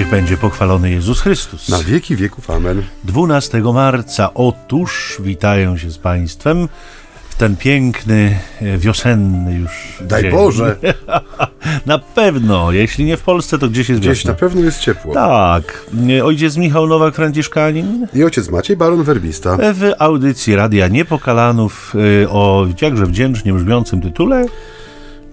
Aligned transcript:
Niech 0.00 0.10
będzie 0.10 0.36
pochwalony 0.36 0.90
Jezus 0.90 1.20
Chrystus. 1.20 1.68
Na 1.68 1.78
wieki 1.78 2.16
wieków, 2.16 2.50
amen. 2.50 2.82
12 3.04 3.62
marca, 3.74 4.34
otóż 4.34 5.16
witają 5.20 5.76
się 5.76 5.90
z 5.90 5.98
Państwem 5.98 6.68
w 7.30 7.34
ten 7.34 7.56
piękny, 7.56 8.38
e, 8.62 8.78
wiosenny 8.78 9.54
już 9.54 9.70
Daj 10.00 10.22
dzień. 10.22 10.32
Boże. 10.32 10.76
na 11.86 11.98
pewno, 11.98 12.72
jeśli 12.72 13.04
nie 13.04 13.16
w 13.16 13.22
Polsce, 13.22 13.58
to 13.58 13.68
gdzieś 13.68 13.88
jest 13.88 14.00
Gdzieś 14.00 14.18
wiosna. 14.18 14.30
na 14.32 14.38
pewno 14.38 14.60
jest 14.60 14.80
ciepło. 14.80 15.14
Tak. 15.14 15.86
E, 16.18 16.24
Ojciec 16.24 16.56
Michał 16.56 16.86
Nowak-Franciszkanin 16.86 18.06
I 18.14 18.24
ojciec 18.24 18.50
Maciej, 18.50 18.76
baron 18.76 19.02
werbista. 19.02 19.56
w 19.74 19.92
audycji 19.98 20.56
Radia 20.56 20.88
Niepokalanów 20.88 21.94
e, 22.24 22.28
o 22.28 22.66
jakże 22.82 23.06
wdzięcznie 23.06 23.52
brzmiącym 23.52 24.00
tytule 24.00 24.46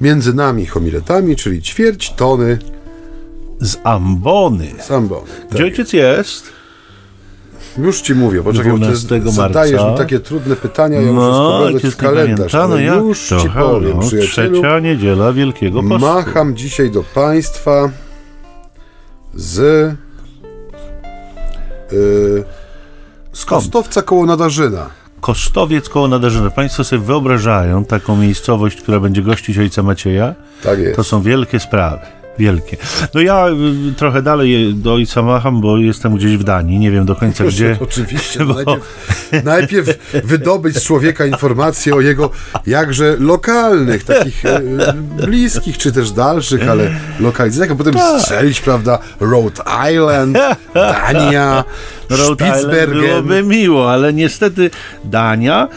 Między 0.02 0.34
nami 0.34 0.66
homiletami, 0.66 1.36
czyli 1.36 1.62
ćwierć 1.62 2.14
tony 2.14 2.60
z 3.60 3.78
ambony. 3.84 4.68
sambony. 4.80 5.28
Gdzie 5.52 5.64
ojciec 5.64 5.94
jest? 5.94 6.50
Już 7.78 8.02
ci 8.02 8.16
mówię, 8.16 8.44
poczekaj, 8.44 8.72
bo 8.72 8.78
ty 8.78 8.84
12 8.86 9.22
zadajesz 9.32 9.76
marca. 9.82 9.92
mi 9.92 9.98
takie 9.98 10.20
trudne 10.20 10.56
pytania, 10.56 11.02
ja 11.02 11.12
muszę 11.12 11.28
No, 11.28 11.34
spoglądać 11.34 11.76
ojciec 11.76 11.94
w 11.94 11.98
kalendarz. 11.98 12.54
no 12.54 12.60
ale 12.64 12.84
jak 12.84 12.96
już 13.04 13.30
to? 13.30 13.40
ci 13.40 13.50
powiem. 13.50 14.00
Trzecia 14.22 14.80
niedziela 14.80 15.34
Wielkiego 15.34 15.84
Postu. 15.84 16.08
Macham 16.08 16.56
dzisiaj 16.56 16.92
do 16.92 17.04
Państwa 17.04 17.90
z 19.34 19.58
yy, 21.92 22.44
z 23.34 23.40
Skąd? 23.40 23.64
Kostowca 23.64 24.02
koło 24.02 24.26
Nadarzyna. 24.26 24.90
Kostowiec 25.22 25.90
koło 25.90 26.08
Nadarzyna. 26.08 26.50
Państwo 26.50 26.84
sobie 26.84 27.02
wyobrażają 27.02 27.86
taką 27.86 28.16
miejscowość, 28.18 28.82
która 28.82 29.00
będzie 29.00 29.22
gościć 29.22 29.58
ojca 29.58 29.84
Macieja? 29.84 30.36
Tak 30.64 30.80
jest. 30.80 30.96
To 30.96 31.04
są 31.04 31.22
wielkie 31.22 31.60
sprawy. 31.60 32.06
Wielkie. 32.40 32.78
No 33.14 33.22
ja 33.22 33.46
y, 33.90 33.94
trochę 33.94 34.22
dalej 34.22 34.74
do 34.76 34.94
ojca 34.94 35.22
macham, 35.22 35.62
bo 35.62 35.78
jestem 35.78 36.16
gdzieś 36.16 36.38
w 36.38 36.44
Danii, 36.44 36.80
nie 36.80 36.92
wiem 36.92 37.06
do 37.06 37.16
końca 37.16 37.44
gdzie. 37.52 37.78
Oczywiście. 37.82 38.40
Bo- 38.46 38.54
Najpierw, 38.54 39.44
najpierw 39.46 39.98
wydobyć 40.24 40.76
z 40.76 40.84
człowieka 40.84 41.26
informacje 41.26 41.96
o 41.96 42.02
jego 42.02 42.30
jakże 42.68 43.16
lokalnych, 43.20 44.04
takich 44.04 44.46
e, 44.46 44.62
bliskich, 45.28 45.78
czy 45.78 45.92
też 45.92 46.12
dalszych, 46.12 46.70
ale 46.70 46.90
lokalizacjach, 47.20 47.72
a 47.72 47.76
potem 47.76 47.94
Tak. 47.94 48.22
strzelić, 48.22 48.62
prawda, 48.62 49.00
Rhode 49.22 49.64
Island, 49.94 50.38
Dania, 50.74 51.64
Rhode 52.10 52.46
Island 52.46 52.62
Spitsbergen. 52.62 53.02
byłoby 53.02 53.44
miło, 53.44 53.92
ale 53.92 54.14
niestety 54.14 54.70
Dania, 55.06 55.68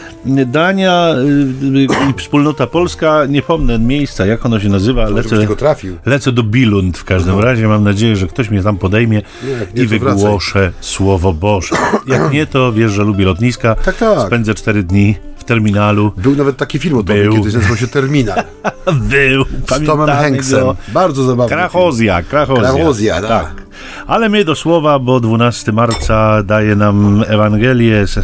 Dania 0.45 1.15
y, 1.63 1.83
i 1.83 1.87
wspólnota 2.17 2.67
polska, 2.67 3.25
nie 3.29 3.41
pomnę 3.41 3.79
miejsca, 3.79 4.25
jak 4.25 4.45
ono 4.45 4.59
się 4.59 4.69
nazywa, 4.69 5.07
Żebyś 5.07 5.23
lecę, 5.25 5.37
tego 5.39 5.55
trafił. 5.55 5.97
lecę 6.05 6.31
do 6.31 6.43
Bilund 6.51 6.97
w 6.97 7.03
każdym 7.03 7.39
razie. 7.39 7.67
Mam 7.67 7.83
nadzieję, 7.83 8.15
że 8.15 8.27
ktoś 8.27 8.49
mnie 8.49 8.63
tam 8.63 8.77
podejmie 8.77 9.21
Nie, 9.43 9.49
nie, 9.49 9.83
i 9.83 9.87
to 9.89 9.99
wracaj. 9.99 10.17
wygłoszę 10.23 10.71
Słowo 10.81 11.33
Boże. 11.33 11.75
Jak 12.07 12.31
nie, 12.33 12.45
to 12.45 12.73
wiesz, 12.73 12.91
że 12.91 13.03
lubię 13.03 13.25
lotniska. 13.25 13.75
Tak, 13.75 13.97
tak. 13.97 14.27
Spędzę 14.27 14.53
cztery 14.53 14.83
dni 14.83 15.15
w 15.37 15.43
terminalu. 15.43 16.11
Był 16.17 16.35
nawet 16.35 16.57
taki 16.57 16.79
film 16.79 16.97
o 16.97 17.03
tobie, 17.03 17.23
Był. 17.23 17.33
kiedyś 17.33 17.53
nazywał 17.53 17.77
się 17.77 17.87
Terminal. 17.87 18.43
Był. 19.11 19.45
Z 19.67 19.85
Tomem 19.85 20.09
Hanksem. 20.09 20.59
go. 20.59 20.75
Bardzo 20.93 21.23
zabawny 21.23 21.49
film. 21.49 21.59
Krachozja, 21.59 22.23
Krachozja. 22.23 22.71
Krachozja, 22.73 23.21
tak. 23.21 23.61
Ale 24.07 24.29
my 24.29 24.45
do 24.45 24.55
słowa, 24.55 24.99
bo 24.99 25.19
12 25.19 25.71
marca 25.71 26.43
daje 26.43 26.75
nam 26.75 27.23
Ewangelię 27.27 28.07
z 28.07 28.17
e, 28.17 28.21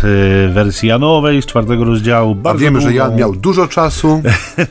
wersji 0.53 0.89
Janowej 0.89 1.41
z 1.41 1.45
czwartego 1.45 1.83
rozdziału. 1.83 2.31
A 2.31 2.35
Bardzo 2.35 2.59
wiemy, 2.61 2.81
że 2.81 2.87
długą. 2.87 3.03
Jan 3.03 3.15
miał 3.15 3.35
dużo 3.35 3.67
czasu, 3.67 4.21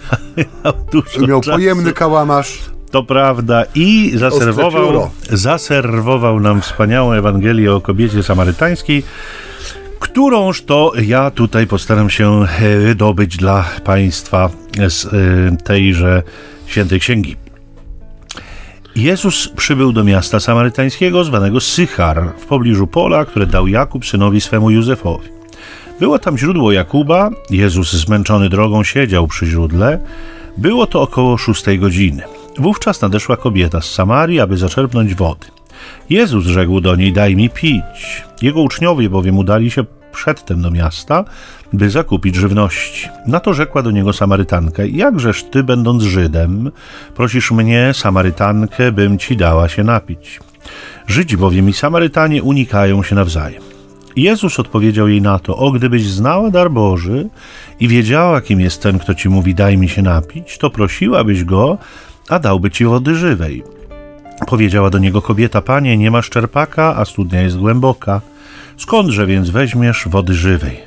miał 0.65 0.73
dużo 0.93 1.27
miał 1.27 1.41
czasu. 1.41 1.57
pojemny 1.57 1.93
kałamarz. 1.93 2.59
To 2.91 3.03
prawda. 3.03 3.65
I 3.75 4.13
zaserwował, 4.15 5.11
zaserwował 5.31 6.41
nam 6.41 6.61
wspaniałą 6.61 7.13
Ewangelię 7.13 7.75
o 7.75 7.81
kobiecie 7.81 8.23
samarytańskiej, 8.23 9.03
którąż 9.99 10.63
to 10.63 10.93
ja 11.03 11.31
tutaj 11.31 11.67
postaram 11.67 12.11
się 12.11 12.43
e, 12.43 12.79
wydobyć 12.79 13.37
dla 13.37 13.65
Państwa 13.85 14.51
z 14.89 15.05
e, 15.05 15.09
tejże 15.65 16.23
świętej 16.67 17.01
księgi. 17.01 17.37
Jezus 18.97 19.49
przybył 19.49 19.93
do 19.93 20.05
miasta 20.05 20.41
samarytańskiego 20.41 21.25
zwanego 21.25 21.61
Sychar 21.61 22.33
w 22.39 22.47
pobliżu 22.47 22.87
pola, 22.87 23.25
które 23.25 23.47
dał 23.47 23.67
Jakub 23.67 24.07
synowi 24.07 24.41
swemu 24.41 24.71
Józefowi. 24.71 25.29
Było 26.01 26.19
tam 26.19 26.39
źródło 26.39 26.73
Jakuba. 26.73 27.31
Jezus, 27.51 27.93
zmęczony 27.93 28.49
drogą, 28.49 28.85
siedział 28.85 29.27
przy 29.27 29.47
źródle. 29.47 29.99
Było 30.57 30.87
to 30.87 31.03
około 31.03 31.37
szóstej 31.37 31.79
godziny. 31.79 32.23
Wówczas 32.59 33.03
nadeszła 33.03 33.37
kobieta 33.37 33.81
z 33.81 33.91
Samarii, 33.91 34.41
aby 34.41 34.57
zaczerpnąć 34.57 35.15
wody. 35.15 35.47
Jezus 36.11 36.45
rzekł 36.45 36.81
do 36.81 36.97
niej: 36.97 37.13
Daj 37.13 37.37
mi 37.37 37.51
pić. 37.51 38.25
Jego 38.43 38.63
uczniowie 38.63 39.11
bowiem 39.11 39.39
udali 39.39 39.71
się 39.71 39.85
przedtem 40.13 40.63
do 40.63 40.71
miasta, 40.71 41.25
by 41.73 41.91
zakupić 41.91 42.35
żywności. 42.35 43.09
Na 43.27 43.41
to 43.41 43.55
rzekła 43.55 43.83
do 43.83 43.91
niego 43.91 44.13
Samarytanka: 44.13 44.83
Jakżeż 44.85 45.45
ty, 45.45 45.63
będąc 45.63 46.03
Żydem, 46.03 46.71
prosisz 47.15 47.51
mnie, 47.51 47.91
Samarytankę, 47.95 48.93
bym 48.93 49.19
ci 49.19 49.37
dała 49.37 49.69
się 49.69 49.85
napić? 49.85 50.41
Żydzi 51.07 51.37
bowiem 51.37 51.69
i 51.69 51.73
Samarytanie 51.73 52.43
unikają 52.43 53.03
się 53.03 53.15
nawzajem. 53.15 53.63
Jezus 54.17 54.59
odpowiedział 54.61 55.09
jej 55.09 55.23
na 55.23 55.39
to: 55.39 55.57
O, 55.57 55.73
gdybyś 55.73 56.07
znała 56.07 56.51
dar 56.51 56.71
Boży 56.71 57.29
i 57.81 57.89
wiedziała, 57.89 58.41
kim 58.41 58.61
jest 58.61 58.83
ten, 58.83 58.99
kto 58.99 59.15
ci 59.15 59.29
mówi, 59.29 59.55
daj 59.55 59.79
mi 59.79 59.89
się 59.89 60.03
napić, 60.03 60.59
to 60.59 60.71
prosiłabyś 60.71 61.45
go, 61.45 61.79
a 62.29 62.39
dałby 62.39 62.71
ci 62.71 62.85
wody 62.85 63.15
żywej. 63.15 63.63
Powiedziała 64.47 64.91
do 64.91 64.99
niego 64.99 65.23
kobieta: 65.23 65.63
Panie, 65.63 65.97
nie 65.97 66.11
masz 66.11 66.31
czerpaka, 66.31 66.97
a 66.97 67.05
studnia 67.05 67.43
jest 67.43 67.59
głęboka. 67.59 68.21
Skądże 68.77 69.27
więc 69.27 69.51
weźmiesz 69.51 70.09
wody 70.09 70.35
żywej? 70.35 70.81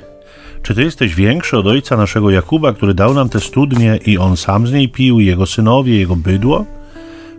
Czy 0.62 0.74
ty 0.74 0.82
jesteś 0.82 1.14
większy 1.14 1.58
od 1.58 1.66
ojca 1.66 1.96
naszego 1.96 2.30
Jakuba, 2.30 2.72
który 2.72 2.94
dał 2.94 3.14
nam 3.14 3.28
tę 3.28 3.40
studnię 3.40 3.98
i 4.06 4.18
on 4.18 4.36
sam 4.36 4.66
z 4.66 4.72
niej 4.72 4.88
pił, 4.88 5.20
jego 5.20 5.46
synowie, 5.46 5.98
jego 5.98 6.16
bydło? 6.16 6.64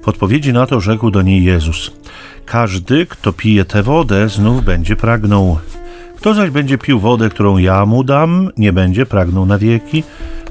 W 0.03 0.07
odpowiedzi 0.07 0.53
na 0.53 0.65
to 0.65 0.81
rzekł 0.81 1.11
do 1.11 1.21
niej 1.21 1.43
Jezus: 1.43 1.91
Każdy, 2.45 3.05
kto 3.05 3.33
pije 3.33 3.65
tę 3.65 3.83
wodę, 3.83 4.29
znów 4.29 4.63
będzie 4.63 4.95
pragnął. 4.95 5.57
Kto 6.21 6.33
zaś 6.33 6.49
będzie 6.49 6.77
pił 6.77 6.99
wodę, 6.99 7.29
którą 7.29 7.57
ja 7.57 7.85
mu 7.85 8.03
dam, 8.03 8.49
nie 8.57 8.73
będzie 8.73 9.05
pragnął 9.05 9.45
na 9.45 9.57
wieki, 9.57 10.03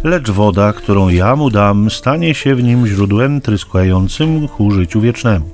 lecz 0.04 0.31
woda, 0.31 0.72
którą 0.72 1.08
ja 1.08 1.36
mu 1.36 1.50
dam, 1.50 1.91
stanie 1.91 2.34
się 2.34 2.54
w 2.54 2.62
nim 2.62 2.86
źródłem 2.86 3.41
tryskającym 3.41 4.48
ku 4.48 4.70
życiu 4.70 5.00
wiecznemu. 5.00 5.50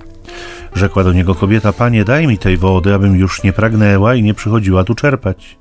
Rzekła 0.74 1.04
do 1.04 1.12
niego 1.12 1.34
kobieta: 1.34 1.72
Panie, 1.72 2.04
daj 2.04 2.26
mi 2.26 2.38
tej 2.38 2.56
wody, 2.56 2.94
abym 2.94 3.16
już 3.16 3.42
nie 3.42 3.52
pragnęła 3.52 4.14
i 4.14 4.22
nie 4.22 4.34
przychodziła 4.34 4.84
tu 4.84 4.94
czerpać. 4.94 5.56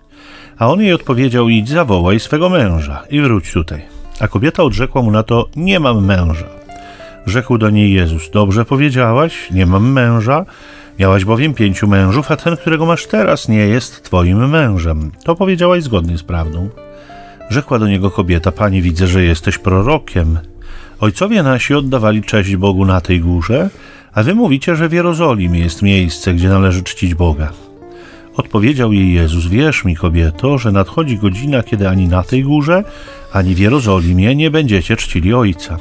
A 0.58 0.72
on 0.72 0.82
jej 0.82 0.94
odpowiedział: 0.94 1.50
Idź, 1.50 1.70
zawołaj 1.70 2.20
swego 2.20 2.50
męża 2.50 3.04
i 3.10 3.22
wróć 3.22 3.52
tutaj. 3.54 3.82
A 4.20 4.28
kobieta 4.28 4.64
odrzekła 4.64 5.02
mu 5.02 5.12
na 5.12 5.24
to: 5.24 5.50
Nie 5.56 5.80
mam 5.80 6.06
męża. 6.06 6.48
Rzekł 7.26 7.58
do 7.58 7.70
niej 7.70 7.94
Jezus: 7.94 8.30
Dobrze 8.32 8.66
powiedziałaś, 8.66 9.52
nie 9.52 9.66
mam 9.66 9.92
męża. 9.92 10.46
Miałaś 11.00 11.26
bowiem 11.26 11.54
pięciu 11.54 11.88
mężów, 11.88 12.32
a 12.32 12.36
ten, 12.36 12.58
którego 12.58 12.86
masz 12.86 13.06
teraz, 13.08 13.48
nie 13.48 13.58
jest 13.68 14.04
twoim 14.04 14.50
mężem. 14.50 15.12
To 15.24 15.36
powiedziałaś 15.36 15.84
zgodnie 15.84 16.18
z 16.18 16.24
prawdą. 16.24 16.70
Rzekła 17.50 17.80
do 17.80 17.88
niego 17.88 18.12
kobieta: 18.12 18.52
Panie, 18.52 18.82
widzę, 18.82 19.08
że 19.08 19.24
jesteś 19.24 19.58
prorokiem. 19.58 20.40
Ojcowie 21.00 21.44
nasi 21.44 21.74
oddawali 21.74 22.24
cześć 22.24 22.56
Bogu 22.56 22.86
na 22.86 23.02
tej 23.02 23.20
górze, 23.20 23.70
a 24.14 24.24
wy 24.24 24.36
mówicie, 24.36 24.76
że 24.76 24.90
w 24.90 24.94
Jerozolimie 24.94 25.60
jest 25.60 25.82
miejsce, 25.82 26.34
gdzie 26.34 26.50
należy 26.50 26.84
czcić 26.84 27.16
Boga. 27.16 27.65
Odpowiedział 28.38 28.94
jej 28.94 29.14
Jezus: 29.14 29.48
Wierz 29.48 29.86
mi, 29.86 29.96
kobieto, 29.96 30.58
że 30.58 30.72
nadchodzi 30.72 31.18
godzina, 31.18 31.64
kiedy 31.64 31.90
ani 31.90 32.08
na 32.08 32.24
tej 32.24 32.44
górze, 32.44 32.84
ani 33.34 33.56
w 33.56 33.60
Jerozolimie 33.60 34.36
nie 34.36 34.52
będziecie 34.52 34.96
czcili 34.96 35.34
Ojca. 35.34 35.78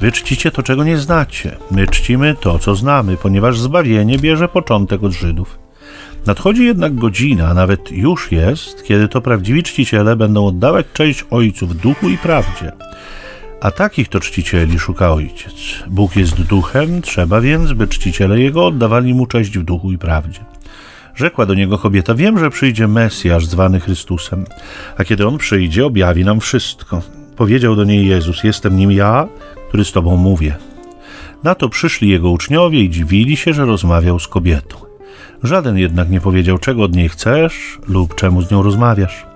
Wy 0.00 0.12
czcicie 0.12 0.50
to, 0.50 0.62
czego 0.62 0.84
nie 0.84 0.98
znacie. 0.98 1.56
My 1.70 1.86
czcimy 1.86 2.36
to, 2.40 2.58
co 2.58 2.74
znamy, 2.74 3.16
ponieważ 3.16 3.60
zbawienie 3.60 4.18
bierze 4.18 4.48
początek 4.48 5.02
od 5.02 5.12
Żydów. 5.12 5.58
Nadchodzi 6.26 6.64
jednak 6.64 6.94
godzina, 6.94 7.48
a 7.48 7.54
nawet 7.54 7.92
już 7.92 8.32
jest, 8.32 8.84
kiedy 8.84 9.08
to 9.08 9.20
prawdziwi 9.20 9.62
czciciele 9.62 10.16
będą 10.16 10.46
oddawać 10.46 10.86
cześć 10.92 11.24
Ojcu 11.30 11.66
w 11.66 11.74
duchu 11.74 12.08
i 12.08 12.18
prawdzie. 12.18 12.72
A 13.60 13.70
takich 13.70 14.08
to 14.08 14.20
czcicieli 14.20 14.78
szuka 14.78 15.12
Ojciec. 15.12 15.54
Bóg 15.86 16.16
jest 16.16 16.42
duchem, 16.42 17.02
trzeba 17.02 17.40
więc, 17.40 17.72
by 17.72 17.86
czciciele 17.86 18.40
Jego 18.40 18.66
oddawali 18.66 19.14
Mu 19.14 19.26
cześć 19.26 19.58
w 19.58 19.62
duchu 19.62 19.92
i 19.92 19.98
prawdzie. 19.98 20.40
Rzekła 21.14 21.46
do 21.46 21.54
niego 21.54 21.78
kobieta: 21.78 22.14
Wiem, 22.14 22.38
że 22.38 22.50
przyjdzie 22.50 22.88
Mesjasz 22.88 23.46
zwany 23.46 23.80
Chrystusem, 23.80 24.44
a 24.96 25.04
kiedy 25.04 25.26
on 25.26 25.38
przyjdzie, 25.38 25.86
objawi 25.86 26.24
nam 26.24 26.40
wszystko. 26.40 27.02
Powiedział 27.36 27.76
do 27.76 27.84
niej 27.84 28.06
Jezus: 28.06 28.44
Jestem 28.44 28.76
nim 28.76 28.92
ja, 28.92 29.28
który 29.68 29.84
z 29.84 29.92
tobą 29.92 30.16
mówię. 30.16 30.56
Na 31.42 31.54
to 31.54 31.68
przyszli 31.68 32.08
jego 32.08 32.30
uczniowie 32.30 32.80
i 32.80 32.90
dziwili 32.90 33.36
się, 33.36 33.52
że 33.52 33.64
rozmawiał 33.64 34.18
z 34.18 34.28
kobietą. 34.28 34.76
Żaden 35.42 35.78
jednak 35.78 36.10
nie 36.10 36.20
powiedział, 36.20 36.58
czego 36.58 36.82
od 36.82 36.96
niej 36.96 37.08
chcesz 37.08 37.78
lub 37.88 38.14
czemu 38.14 38.42
z 38.42 38.50
nią 38.50 38.62
rozmawiasz. 38.62 39.26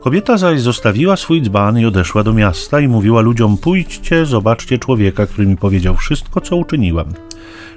Kobieta 0.00 0.38
zaś 0.38 0.60
zostawiła 0.60 1.16
swój 1.16 1.42
dzban 1.42 1.78
i 1.78 1.86
odeszła 1.86 2.22
do 2.22 2.32
miasta 2.32 2.80
i 2.80 2.88
mówiła 2.88 3.20
ludziom: 3.20 3.58
Pójdźcie, 3.58 4.26
zobaczcie 4.26 4.78
człowieka, 4.78 5.26
który 5.26 5.46
mi 5.46 5.56
powiedział 5.56 5.96
wszystko, 5.96 6.40
co 6.40 6.56
uczyniłam. 6.56 7.06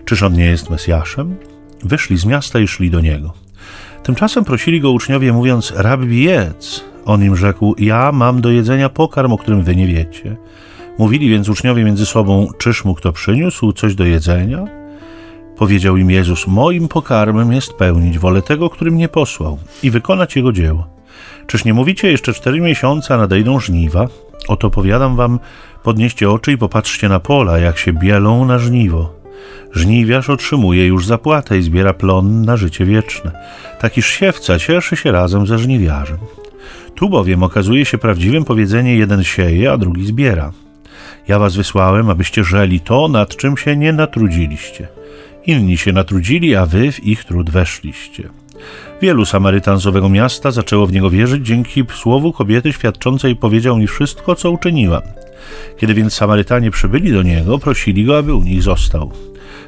Czyż 0.05 0.23
on 0.23 0.33
nie 0.33 0.45
jest 0.45 0.69
Mesjaszem? 0.69 1.35
Wyszli 1.83 2.17
z 2.17 2.25
miasta 2.25 2.59
i 2.59 2.67
szli 2.67 2.89
do 2.89 3.01
niego. 3.01 3.33
Tymczasem 4.03 4.43
prosili 4.43 4.81
go 4.81 4.91
uczniowie, 4.91 5.33
mówiąc: 5.33 5.73
Rabbi, 5.75 6.23
jedz. 6.23 6.83
On 7.05 7.23
im 7.23 7.35
rzekł: 7.35 7.75
Ja 7.77 8.11
mam 8.11 8.41
do 8.41 8.51
jedzenia 8.51 8.89
pokarm, 8.89 9.31
o 9.33 9.37
którym 9.37 9.63
wy 9.63 9.75
nie 9.75 9.87
wiecie. 9.87 10.37
Mówili 10.97 11.29
więc 11.29 11.49
uczniowie 11.49 11.83
między 11.83 12.05
sobą: 12.05 12.47
Czyż 12.57 12.85
mu 12.85 12.95
kto 12.95 13.13
przyniósł 13.13 13.71
coś 13.71 13.95
do 13.95 14.05
jedzenia? 14.05 14.65
Powiedział 15.57 15.97
im 15.97 16.11
Jezus: 16.11 16.47
Moim 16.47 16.87
pokarmem 16.87 17.53
jest 17.53 17.73
pełnić 17.73 18.19
wolę 18.19 18.41
tego, 18.41 18.69
który 18.69 18.91
mnie 18.91 19.09
posłał 19.09 19.57
i 19.83 19.91
wykonać 19.91 20.35
jego 20.35 20.51
dzieło. 20.51 20.87
Czyż 21.47 21.65
nie 21.65 21.73
mówicie 21.73 22.11
jeszcze 22.11 22.33
cztery 22.33 22.61
miesiące, 22.61 23.13
a 23.13 23.17
nadejdą 23.17 23.59
żniwa? 23.59 24.07
Oto 24.47 24.69
powiadam 24.69 25.15
wam: 25.15 25.39
podnieście 25.83 26.29
oczy 26.29 26.51
i 26.51 26.57
popatrzcie 26.57 27.09
na 27.09 27.19
pola, 27.19 27.59
jak 27.59 27.77
się 27.77 27.93
bielą 27.93 28.45
na 28.45 28.59
żniwo. 28.59 29.22
Żniwiarz 29.73 30.29
otrzymuje 30.29 30.87
już 30.87 31.05
zapłatę 31.05 31.57
i 31.57 31.61
zbiera 31.61 31.93
plon 31.93 32.45
na 32.45 32.57
życie 32.57 32.85
wieczne. 32.85 33.31
Takiż 33.79 34.07
siewca 34.07 34.59
cieszy 34.59 34.95
się 34.95 35.11
razem 35.11 35.47
ze 35.47 35.57
żniwiarzem. 35.57 36.17
Tu 36.95 37.09
bowiem 37.09 37.43
okazuje 37.43 37.85
się 37.85 37.97
prawdziwym 37.97 38.45
powiedzenie 38.45 38.95
jeden 38.95 39.23
sieje, 39.23 39.71
a 39.71 39.77
drugi 39.77 40.05
zbiera. 40.05 40.51
Ja 41.27 41.39
was 41.39 41.55
wysłałem, 41.55 42.09
abyście 42.09 42.43
żeli 42.43 42.79
to, 42.79 43.07
nad 43.07 43.35
czym 43.35 43.57
się 43.57 43.77
nie 43.77 43.93
natrudziliście. 43.93 44.87
Inni 45.45 45.77
się 45.77 45.93
natrudzili, 45.93 46.55
a 46.55 46.65
wy 46.65 46.91
w 46.91 47.03
ich 47.03 47.23
trud 47.23 47.49
weszliście. 47.49 48.29
Wielu 49.01 49.25
Samarytan 49.25 49.79
z 49.79 49.87
owego 49.87 50.09
miasta 50.09 50.51
zaczęło 50.51 50.87
w 50.87 50.93
niego 50.93 51.09
wierzyć 51.09 51.45
dzięki 51.45 51.83
słowu 51.95 52.33
kobiety 52.33 52.73
świadczącej 52.73 53.35
powiedział 53.35 53.77
mi 53.77 53.87
wszystko, 53.87 54.35
co 54.35 54.51
uczyniła. 54.51 55.01
Kiedy 55.77 55.93
więc 55.93 56.13
Samarytanie 56.13 56.71
przybyli 56.71 57.11
do 57.11 57.23
niego, 57.23 57.59
prosili 57.59 58.05
go, 58.05 58.17
aby 58.17 58.33
u 58.33 58.43
nich 58.43 58.63
został. 58.63 59.11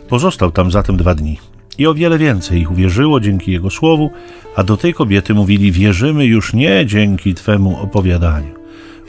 Pozostał 0.10 0.52
tam 0.52 0.72
zatem 0.72 0.98
dwa 0.98 1.16
dni. 1.16 1.40
I 1.78 1.88
o 1.88 1.94
wiele 1.94 2.18
więcej 2.18 2.62
ich 2.62 2.72
uwierzyło 2.72 3.19
dzięki 3.19 3.52
jego 3.52 3.69
słowu, 3.69 4.12
a 4.56 4.63
do 4.63 4.78
tej 4.78 4.94
kobiety 4.94 5.34
mówili: 5.34 5.72
Wierzymy 5.72 6.25
już 6.25 6.54
nie 6.54 6.86
dzięki 6.86 7.34
Twemu 7.34 7.80
opowiadaniu. 7.81 8.56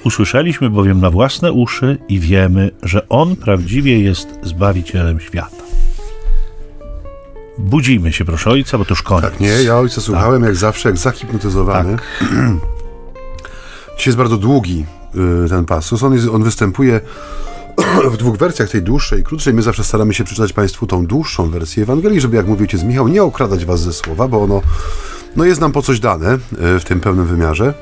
Usłyszeliśmy 0.05 0.71
bowiem 0.71 1.01
na 1.01 1.11
własne 1.11 1.53
uszy 1.53 1.99
i 2.09 2.21
wiemy, 2.21 2.71
że 2.83 3.09
On 3.09 3.37
prawdziwie 3.37 4.01
jest 4.01 4.39
Zbawicielem 4.43 5.21
świata. 5.21 5.57
Budzimy 7.59 8.13
się, 8.13 8.25
proszę 8.25 8.51
ojca, 8.51 8.79
bo 8.79 8.85
to 8.85 8.93
już 8.93 9.03
koniec. 9.03 9.31
Tak, 9.31 9.41
nie, 9.41 9.49
ja 9.49 9.79
ojca 9.79 10.01
słuchałem 10.01 10.43
jak 10.43 10.57
zawsze, 10.57 10.89
jak 10.89 10.99
zahipnotyzowany. 10.99 11.97
Tak. 11.97 12.29
Dzisiaj 13.99 14.11
jest 14.11 14.19
bardzo 14.19 14.37
długi 14.37 14.85
y, 15.45 15.49
ten 15.49 15.65
pasus. 15.65 16.03
On, 16.03 16.15
jest, 16.15 16.29
on 16.29 16.43
występuje 16.43 17.01
w 18.13 18.17
dwóch 18.17 18.37
wersjach, 18.37 18.71
tej 18.71 18.83
dłuższej 18.83 19.21
i 19.21 19.25
krótszej. 19.25 19.55
My 19.55 19.63
zawsze 19.63 19.85
staramy 19.85 20.15
się 20.15 20.25
przeczytać 20.25 20.53
Państwu 20.53 20.87
tą 20.87 21.07
dłuższą 21.07 21.51
wersję 21.51 21.83
Ewangelii, 21.83 22.21
żeby, 22.21 22.37
jak 22.37 22.47
mówił 22.47 22.63
ojciec 22.63 22.83
Michał, 22.83 23.09
nie 23.09 23.23
okradać 23.23 23.65
Was 23.65 23.81
ze 23.81 23.93
słowa, 23.93 24.29
bo 24.29 24.43
ono 24.43 24.63
no, 25.37 25.45
jest 25.45 25.61
nam 25.61 25.73
po 25.73 25.83
coś 25.83 26.01
dane 26.01 26.35
y, 26.35 26.39
w 26.81 26.85
tym 26.85 27.01
pełnym 27.01 27.27
wymiarze. 27.27 27.75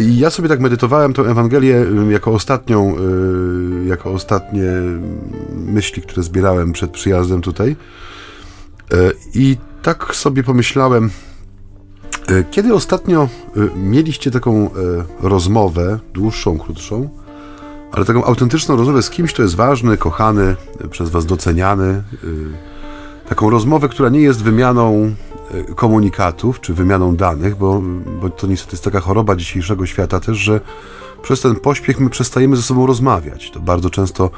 I 0.00 0.18
ja 0.18 0.30
sobie 0.30 0.48
tak 0.48 0.60
medytowałem 0.60 1.12
tę 1.12 1.22
Ewangelię 1.22 1.76
y, 1.76 2.12
jako 2.12 2.32
ostatnią, 2.32 2.96
y, 2.98 3.84
jako 3.86 4.12
ostatnie 4.12 4.64
myśli, 5.52 6.02
które 6.02 6.22
zbierałem 6.22 6.72
przed 6.72 6.90
przyjazdem 6.90 7.42
tutaj. 7.42 7.76
I 9.34 9.56
tak 9.82 10.14
sobie 10.14 10.42
pomyślałem, 10.42 11.10
kiedy 12.50 12.74
ostatnio 12.74 13.28
mieliście 13.76 14.30
taką 14.30 14.70
rozmowę, 15.20 15.98
dłuższą, 16.12 16.58
krótszą, 16.58 17.23
ale 17.94 18.04
taką 18.04 18.24
autentyczną 18.24 18.76
rozmowę 18.76 19.02
z 19.02 19.10
kimś, 19.10 19.32
kto 19.32 19.42
jest 19.42 19.54
ważny, 19.54 19.96
kochany, 19.96 20.56
przez 20.90 21.10
Was 21.10 21.26
doceniany, 21.26 22.02
taką 23.28 23.50
rozmowę, 23.50 23.88
która 23.88 24.08
nie 24.08 24.20
jest 24.20 24.42
wymianą 24.42 25.14
komunikatów 25.76 26.60
czy 26.60 26.74
wymianą 26.74 27.16
danych, 27.16 27.56
bo, 27.56 27.82
bo 28.20 28.30
to 28.30 28.46
niestety 28.46 28.72
jest 28.72 28.84
taka 28.84 29.00
choroba 29.00 29.36
dzisiejszego 29.36 29.86
świata 29.86 30.20
też, 30.20 30.38
że 30.38 30.60
przez 31.22 31.40
ten 31.40 31.56
pośpiech 31.56 32.00
my 32.00 32.10
przestajemy 32.10 32.56
ze 32.56 32.62
sobą 32.62 32.86
rozmawiać. 32.86 33.50
To 33.50 33.60
bardzo 33.60 33.90
często 33.90 34.30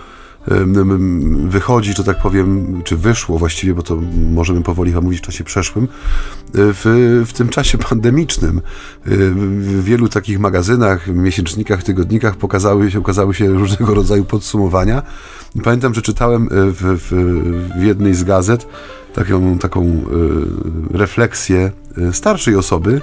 wychodzi, 1.46 1.92
że 1.92 2.04
tak 2.04 2.22
powiem, 2.22 2.80
czy 2.84 2.96
wyszło 2.96 3.38
właściwie, 3.38 3.74
bo 3.74 3.82
to 3.82 3.98
możemy 4.32 4.62
powoli 4.62 4.90
chyba 4.90 5.00
mówić 5.00 5.18
w 5.18 5.22
czasie 5.22 5.44
przeszłym, 5.44 5.88
w, 6.54 7.24
w 7.26 7.32
tym 7.32 7.48
czasie 7.48 7.78
pandemicznym. 7.78 8.60
W 9.04 9.84
wielu 9.84 10.08
takich 10.08 10.38
magazynach, 10.38 11.08
miesięcznikach, 11.08 11.82
tygodnikach 11.82 12.36
pokazały 12.36 12.90
się, 12.90 13.00
ukazały 13.00 13.34
się 13.34 13.48
różnego 13.48 13.94
rodzaju 13.94 14.24
podsumowania. 14.24 15.02
Pamiętam, 15.64 15.94
że 15.94 16.02
czytałem 16.02 16.48
w, 16.50 16.98
w, 17.00 17.80
w 17.80 17.82
jednej 17.82 18.14
z 18.14 18.24
gazet 18.24 18.66
taką, 19.14 19.58
taką 19.58 20.04
refleksję 20.90 21.72
starszej 22.12 22.56
osoby, 22.56 23.00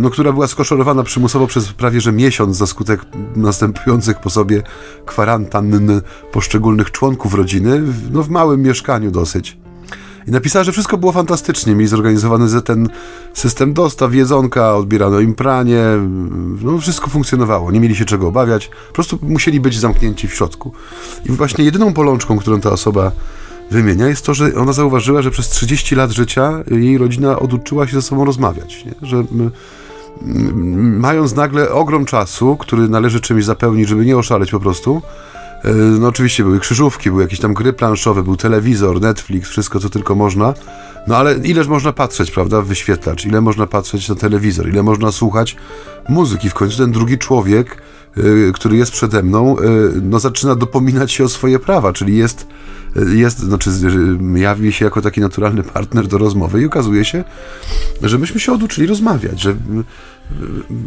no, 0.00 0.10
która 0.10 0.32
była 0.32 0.46
skoszorowana 0.46 1.02
przymusowo 1.02 1.46
przez 1.46 1.72
prawie 1.72 2.00
że 2.00 2.12
miesiąc 2.12 2.56
za 2.56 2.66
skutek 2.66 3.00
następujących 3.36 4.20
po 4.20 4.30
sobie 4.30 4.62
kwarantann 5.06 6.00
poszczególnych 6.32 6.90
członków 6.90 7.34
rodziny, 7.34 7.82
no, 8.12 8.22
w 8.22 8.30
małym 8.30 8.62
mieszkaniu 8.62 9.10
dosyć. 9.10 9.56
I 10.26 10.30
napisała, 10.30 10.64
że 10.64 10.72
wszystko 10.72 10.98
było 10.98 11.12
fantastycznie. 11.12 11.74
Mieli 11.74 11.88
zorganizowany 11.88 12.62
ten 12.62 12.88
system 13.34 13.74
dostaw, 13.74 14.14
jedzonka, 14.14 14.74
odbierano 14.74 15.20
im 15.20 15.34
pranie, 15.34 15.82
no 16.62 16.78
wszystko 16.78 17.10
funkcjonowało, 17.10 17.70
nie 17.70 17.80
mieli 17.80 17.96
się 17.96 18.04
czego 18.04 18.28
obawiać, 18.28 18.70
po 18.88 18.94
prostu 18.94 19.18
musieli 19.22 19.60
być 19.60 19.78
zamknięci 19.78 20.28
w 20.28 20.34
środku. 20.34 20.72
I 21.26 21.32
właśnie 21.32 21.64
jedyną 21.64 21.92
bolączką, 21.92 22.38
którą 22.38 22.60
ta 22.60 22.70
osoba 22.70 23.12
wymienia, 23.70 24.06
jest 24.06 24.26
to, 24.26 24.34
że 24.34 24.54
ona 24.54 24.72
zauważyła, 24.72 25.22
że 25.22 25.30
przez 25.30 25.48
30 25.48 25.94
lat 25.94 26.10
życia 26.10 26.64
jej 26.70 26.98
rodzina 26.98 27.38
oduczyła 27.38 27.86
się 27.86 27.92
ze 27.92 28.02
sobą 28.02 28.24
rozmawiać. 28.24 28.84
Nie? 28.84 28.92
Że 29.02 29.24
mając 30.98 31.34
nagle 31.34 31.70
ogrom 31.70 32.04
czasu, 32.04 32.56
który 32.56 32.88
należy 32.88 33.20
czymś 33.20 33.44
zapełnić, 33.44 33.88
żeby 33.88 34.06
nie 34.06 34.16
oszaleć 34.16 34.50
po 34.50 34.60
prostu, 34.60 35.02
e, 35.64 35.72
no 35.74 36.08
oczywiście 36.08 36.44
były 36.44 36.60
krzyżówki, 36.60 37.10
były 37.10 37.22
jakieś 37.22 37.40
tam 37.40 37.54
gry 37.54 37.72
planszowe, 37.72 38.22
był 38.22 38.36
telewizor, 38.36 39.00
Netflix, 39.00 39.48
wszystko 39.48 39.80
co 39.80 39.90
tylko 39.90 40.14
można. 40.14 40.54
No 41.06 41.16
ale 41.16 41.34
ileż 41.34 41.66
można 41.66 41.92
patrzeć, 41.92 42.30
prawda, 42.30 42.62
w 42.62 42.66
wyświetlacz, 42.66 43.24
ile 43.26 43.40
można 43.40 43.66
patrzeć 43.66 44.08
na 44.08 44.14
telewizor, 44.14 44.68
ile 44.68 44.82
można 44.82 45.12
słuchać 45.12 45.56
muzyki. 46.08 46.50
W 46.50 46.54
końcu 46.54 46.78
ten 46.78 46.92
drugi 46.92 47.18
człowiek, 47.18 47.82
który 48.54 48.76
jest 48.76 48.92
przede 48.92 49.22
mną, 49.22 49.56
y, 49.58 49.62
no 50.02 50.18
zaczyna 50.20 50.54
dopominać 50.54 51.12
się 51.12 51.24
o 51.24 51.28
swoje 51.28 51.58
prawa, 51.58 51.92
czyli 51.92 52.16
jest 52.16 52.46
jest, 53.14 53.38
znaczy 53.38 53.70
jawi 54.34 54.72
się 54.72 54.84
jako 54.84 55.02
taki 55.02 55.20
naturalny 55.20 55.62
partner 55.62 56.06
do 56.06 56.18
rozmowy 56.18 56.62
i 56.62 56.66
okazuje 56.66 57.04
się, 57.04 57.24
że 58.02 58.18
myśmy 58.18 58.40
się 58.40 58.52
oduczyli 58.52 58.86
rozmawiać, 58.86 59.40
że 59.40 59.56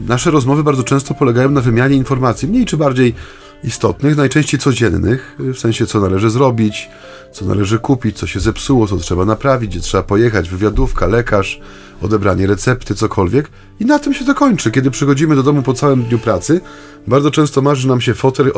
nasze 0.07 0.31
rozmowy 0.31 0.63
bardzo 0.63 0.83
często 0.83 1.13
polegają 1.13 1.51
na 1.51 1.61
wymianie 1.61 1.95
informacji, 1.95 2.47
mniej 2.47 2.65
czy 2.65 2.77
bardziej 2.77 3.15
istotnych, 3.63 4.17
najczęściej 4.17 4.59
codziennych, 4.59 5.35
w 5.39 5.57
sensie 5.59 5.85
co 5.85 5.99
należy 5.99 6.29
zrobić, 6.29 6.89
co 7.31 7.45
należy 7.45 7.79
kupić, 7.79 8.17
co 8.17 8.27
się 8.27 8.39
zepsuło, 8.39 8.87
co 8.87 8.97
trzeba 8.97 9.25
naprawić, 9.25 9.71
gdzie 9.71 9.79
trzeba 9.79 10.03
pojechać, 10.03 10.49
wywiadówka, 10.49 11.07
lekarz, 11.07 11.61
odebranie 12.01 12.47
recepty, 12.47 12.95
cokolwiek. 12.95 13.49
I 13.79 13.85
na 13.85 13.99
tym 13.99 14.13
się 14.13 14.25
to 14.25 14.35
kończy. 14.35 14.71
Kiedy 14.71 14.91
przychodzimy 14.91 15.35
do 15.35 15.43
domu 15.43 15.61
po 15.61 15.73
całym 15.73 16.03
dniu 16.03 16.19
pracy, 16.19 16.61
bardzo 17.07 17.31
często 17.31 17.61
marzy 17.61 17.87
nam 17.87 18.01
się 18.01 18.13
fotel, 18.13 18.51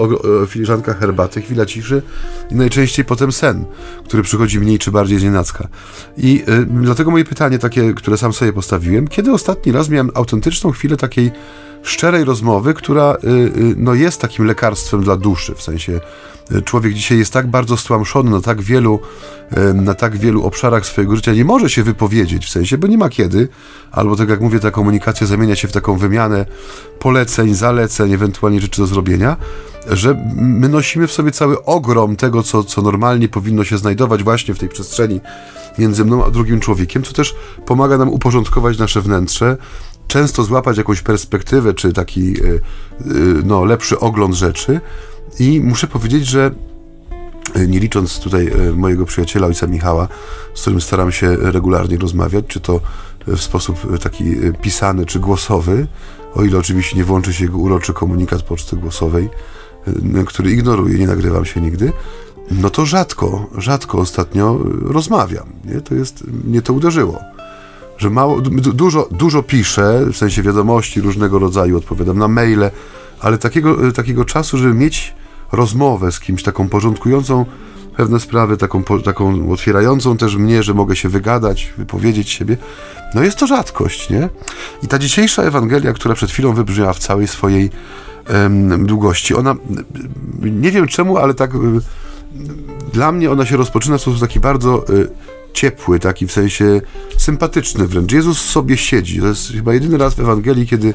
filiżanka 0.47 0.93
herbaty, 0.93 1.41
chwila 1.41 1.65
ciszy 1.65 2.01
i 2.51 2.55
najczęściej 2.55 3.05
potem 3.05 3.31
sen, 3.31 3.65
który 4.05 4.23
przychodzi 4.23 4.59
mniej 4.59 4.79
czy 4.79 4.91
bardziej 4.91 5.19
z 5.19 5.23
nienacka. 5.23 5.67
I 6.17 6.43
y, 6.49 6.65
dlatego 6.65 7.11
moje 7.11 7.25
pytanie 7.25 7.59
takie, 7.59 7.93
które 7.93 8.17
sam 8.17 8.33
sobie 8.33 8.53
postawiłem, 8.53 9.07
kiedy 9.07 9.31
ostatni 9.31 9.71
raz 9.71 9.89
miałem 9.89 10.11
autentyczną 10.13 10.71
chwilę 10.71 10.97
takiej 10.97 11.31
szczerej 11.83 12.23
rozmowy, 12.23 12.73
która 12.73 13.17
y, 13.23 13.27
y, 13.27 13.51
no, 13.77 13.93
jest 13.93 14.21
takim 14.21 14.45
lekarstwem 14.45 15.03
dla 15.03 15.17
duszy, 15.17 15.55
w 15.55 15.61
sensie 15.61 15.99
y, 16.51 16.61
człowiek 16.61 16.93
dzisiaj 16.93 17.17
jest 17.17 17.33
tak 17.33 17.47
bardzo 17.47 17.77
stłamszony 17.77 18.31
na 18.31 18.41
tak 18.41 18.61
wielu, 18.61 18.99
na 19.73 19.93
tak 19.93 20.17
wielu 20.17 20.43
obszarach 20.43 20.85
swojego 20.85 21.15
życia, 21.15 21.33
nie 21.33 21.45
może 21.45 21.69
się 21.69 21.83
wypowiedzieć, 21.83 22.45
w 22.45 22.49
sensie, 22.49 22.77
bo 22.77 22.87
nie 22.87 22.97
ma 22.97 23.09
kiedy, 23.09 23.30
albo 23.91 24.15
tak 24.15 24.29
jak 24.29 24.41
mówię, 24.41 24.59
ta 24.59 24.71
komunikacja 24.71 25.27
zamienia 25.27 25.55
się 25.55 25.67
w 25.67 25.71
taką 25.71 25.97
wymianę 25.97 26.45
poleceń, 26.99 27.53
zaleceń, 27.53 28.13
ewentualnie 28.13 28.61
rzeczy 28.61 28.81
do 28.81 28.87
zrobienia, 28.87 29.37
że 29.89 30.33
my 30.35 30.69
nosimy 30.69 31.07
w 31.07 31.11
sobie 31.11 31.31
cały 31.31 31.65
ogrom 31.65 32.15
tego, 32.15 32.43
co, 32.43 32.63
co 32.63 32.81
normalnie 32.81 33.29
powinno 33.29 33.63
się 33.63 33.77
znajdować 33.77 34.23
właśnie 34.23 34.53
w 34.53 34.59
tej 34.59 34.69
przestrzeni 34.69 35.19
między 35.77 36.05
mną 36.05 36.25
a 36.25 36.31
drugim 36.31 36.59
człowiekiem, 36.59 37.03
co 37.03 37.13
też 37.13 37.35
pomaga 37.65 37.97
nam 37.97 38.09
uporządkować 38.09 38.77
nasze 38.77 39.01
wnętrze, 39.01 39.57
często 40.07 40.43
złapać 40.43 40.77
jakąś 40.77 41.01
perspektywę, 41.01 41.73
czy 41.73 41.93
taki 41.93 42.31
e, 42.31 42.53
e, 42.53 42.59
no, 43.43 43.65
lepszy 43.65 43.99
ogląd 43.99 44.35
rzeczy. 44.35 44.81
I 45.39 45.61
muszę 45.61 45.87
powiedzieć, 45.87 46.27
że 46.27 46.51
e, 47.55 47.67
nie 47.67 47.79
licząc 47.79 48.19
tutaj 48.19 48.51
mojego 48.75 49.05
przyjaciela, 49.05 49.47
ojca 49.47 49.67
Michała, 49.67 50.07
z 50.53 50.61
którym 50.61 50.81
staram 50.81 51.11
się 51.11 51.35
regularnie 51.35 51.97
rozmawiać, 51.97 52.45
czy 52.47 52.59
to 52.59 52.79
w 53.27 53.41
sposób 53.41 53.99
taki 53.99 54.23
pisany, 54.61 55.05
czy 55.05 55.19
głosowy, 55.19 55.87
o 56.35 56.43
ile 56.43 56.59
oczywiście 56.59 56.97
nie 56.97 57.03
włączy 57.03 57.33
się 57.33 57.43
jego 57.43 57.57
uroczy 57.57 57.93
komunikat 57.93 58.41
poczty 58.41 58.75
głosowej, 58.75 59.29
który 60.25 60.51
ignoruję, 60.51 60.97
nie 60.99 61.07
nagrywam 61.07 61.45
się 61.45 61.61
nigdy, 61.61 61.93
no 62.51 62.69
to 62.69 62.85
rzadko, 62.85 63.49
rzadko 63.57 63.97
ostatnio 63.97 64.59
rozmawiam. 64.81 65.45
Nie? 65.65 65.81
To 65.81 65.95
jest, 65.95 66.23
mnie 66.27 66.61
to 66.61 66.73
uderzyło. 66.73 67.19
Że 67.97 68.09
mało, 68.09 68.41
dużo, 68.41 69.07
dużo 69.11 69.43
piszę, 69.43 70.05
w 70.13 70.17
sensie 70.17 70.43
wiadomości 70.43 71.01
różnego 71.01 71.39
rodzaju, 71.39 71.77
odpowiadam 71.77 72.17
na 72.17 72.27
maile, 72.27 72.71
ale 73.19 73.37
takiego, 73.37 73.91
takiego 73.91 74.25
czasu, 74.25 74.57
żeby 74.57 74.73
mieć 74.73 75.13
rozmowę 75.51 76.11
z 76.11 76.19
kimś 76.19 76.43
taką 76.43 76.69
porządkującą 76.69 77.45
pewne 77.97 78.19
sprawy, 78.19 78.57
taką, 78.57 78.83
taką 78.83 79.51
otwierającą 79.51 80.17
też 80.17 80.35
mnie, 80.35 80.63
że 80.63 80.73
mogę 80.73 80.95
się 80.95 81.09
wygadać, 81.09 81.73
wypowiedzieć 81.77 82.29
siebie, 82.29 82.57
no 83.15 83.23
jest 83.23 83.37
to 83.37 83.47
rzadkość, 83.47 84.09
nie? 84.09 84.29
I 84.83 84.87
ta 84.87 84.99
dzisiejsza 84.99 85.43
Ewangelia, 85.43 85.93
która 85.93 86.15
przed 86.15 86.31
chwilą 86.31 86.53
wybrzmiała 86.53 86.93
w 86.93 86.99
całej 86.99 87.27
swojej 87.27 87.69
em, 88.27 88.85
długości, 88.85 89.35
ona, 89.35 89.55
nie 90.41 90.71
wiem 90.71 90.87
czemu, 90.87 91.17
ale 91.17 91.33
tak 91.33 91.51
dla 92.93 93.11
mnie 93.11 93.31
ona 93.31 93.45
się 93.45 93.57
rozpoczyna 93.57 93.97
w 93.97 94.01
sposób 94.01 94.19
taki 94.19 94.39
bardzo 94.39 94.89
y, 94.89 95.07
ciepły, 95.53 95.99
taki 95.99 96.27
w 96.27 96.31
sensie 96.31 96.81
sympatyczny 97.17 97.87
wręcz. 97.87 98.11
Jezus 98.11 98.41
sobie 98.41 98.77
siedzi. 98.77 99.19
To 99.19 99.27
jest 99.27 99.51
chyba 99.51 99.73
jedyny 99.73 99.97
raz 99.97 100.13
w 100.13 100.19
Ewangelii, 100.19 100.67
kiedy 100.67 100.93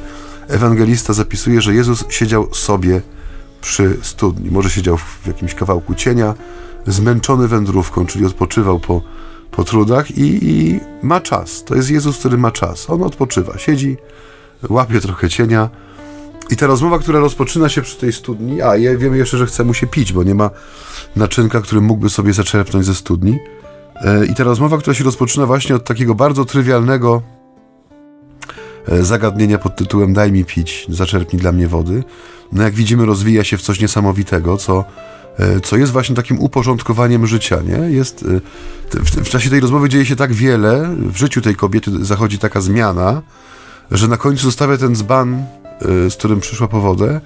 ewangelista 0.48 1.12
zapisuje, 1.12 1.60
że 1.60 1.74
Jezus 1.74 2.04
siedział 2.08 2.54
sobie 2.54 3.02
przy 3.66 3.96
studni. 4.02 4.50
Może 4.50 4.70
siedział 4.70 4.96
w 4.96 5.26
jakimś 5.26 5.54
kawałku 5.54 5.94
cienia, 5.94 6.34
zmęczony 6.86 7.48
wędrówką, 7.48 8.06
czyli 8.06 8.26
odpoczywał 8.26 8.80
po, 8.80 9.02
po 9.50 9.64
trudach 9.64 10.10
i, 10.10 10.50
i 10.50 10.80
ma 11.02 11.20
czas. 11.20 11.64
To 11.64 11.74
jest 11.74 11.90
Jezus, 11.90 12.18
który 12.18 12.38
ma 12.38 12.50
czas. 12.50 12.90
On 12.90 13.02
odpoczywa, 13.02 13.58
siedzi, 13.58 13.96
łapie 14.68 15.00
trochę 15.00 15.28
cienia. 15.28 15.70
I 16.50 16.56
ta 16.56 16.66
rozmowa, 16.66 16.98
która 16.98 17.20
rozpoczyna 17.20 17.68
się 17.68 17.82
przy 17.82 17.96
tej 17.96 18.12
studni, 18.12 18.62
a 18.62 18.76
ja 18.76 18.98
wiemy 18.98 19.16
jeszcze, 19.16 19.38
że 19.38 19.46
chce 19.46 19.64
mu 19.64 19.74
się 19.74 19.86
pić, 19.86 20.12
bo 20.12 20.22
nie 20.22 20.34
ma 20.34 20.50
naczynka, 21.16 21.60
który 21.60 21.80
mógłby 21.80 22.10
sobie 22.10 22.32
zaczerpnąć 22.32 22.86
ze 22.86 22.94
studni. 22.94 23.38
E, 23.94 24.26
I 24.26 24.34
ta 24.34 24.44
rozmowa, 24.44 24.78
która 24.78 24.94
się 24.94 25.04
rozpoczyna 25.04 25.46
właśnie 25.46 25.76
od 25.76 25.84
takiego 25.84 26.14
bardzo 26.14 26.44
trywialnego 26.44 27.22
zagadnienia 29.00 29.58
pod 29.58 29.76
tytułem 29.76 30.12
Daj 30.12 30.32
mi 30.32 30.44
pić, 30.44 30.86
zaczerpnij 30.88 31.40
dla 31.42 31.52
mnie 31.52 31.68
wody. 31.68 32.04
No 32.52 32.62
jak 32.62 32.74
widzimy, 32.74 33.06
rozwija 33.06 33.44
się 33.44 33.56
w 33.56 33.62
coś 33.62 33.80
niesamowitego, 33.80 34.56
co, 34.56 34.84
e, 35.38 35.60
co 35.60 35.76
jest 35.76 35.92
właśnie 35.92 36.16
takim 36.16 36.40
uporządkowaniem 36.40 37.26
życia, 37.26 37.58
nie? 37.62 37.90
Jest, 37.96 38.24
w, 38.90 39.24
w 39.24 39.28
czasie 39.28 39.50
tej 39.50 39.60
rozmowy 39.60 39.88
dzieje 39.88 40.06
się 40.06 40.16
tak 40.16 40.32
wiele, 40.32 40.94
w 40.98 41.16
życiu 41.16 41.40
tej 41.40 41.56
kobiety 41.56 42.04
zachodzi 42.04 42.38
taka 42.38 42.60
zmiana, 42.60 43.22
że 43.90 44.08
na 44.08 44.16
końcu 44.16 44.42
zostawia 44.42 44.76
ten 44.76 44.96
dzban, 44.96 45.44
z 46.10 46.14
którym 46.14 46.40
przyszła 46.40 46.68
po 46.68 46.80
wodę 46.80 47.20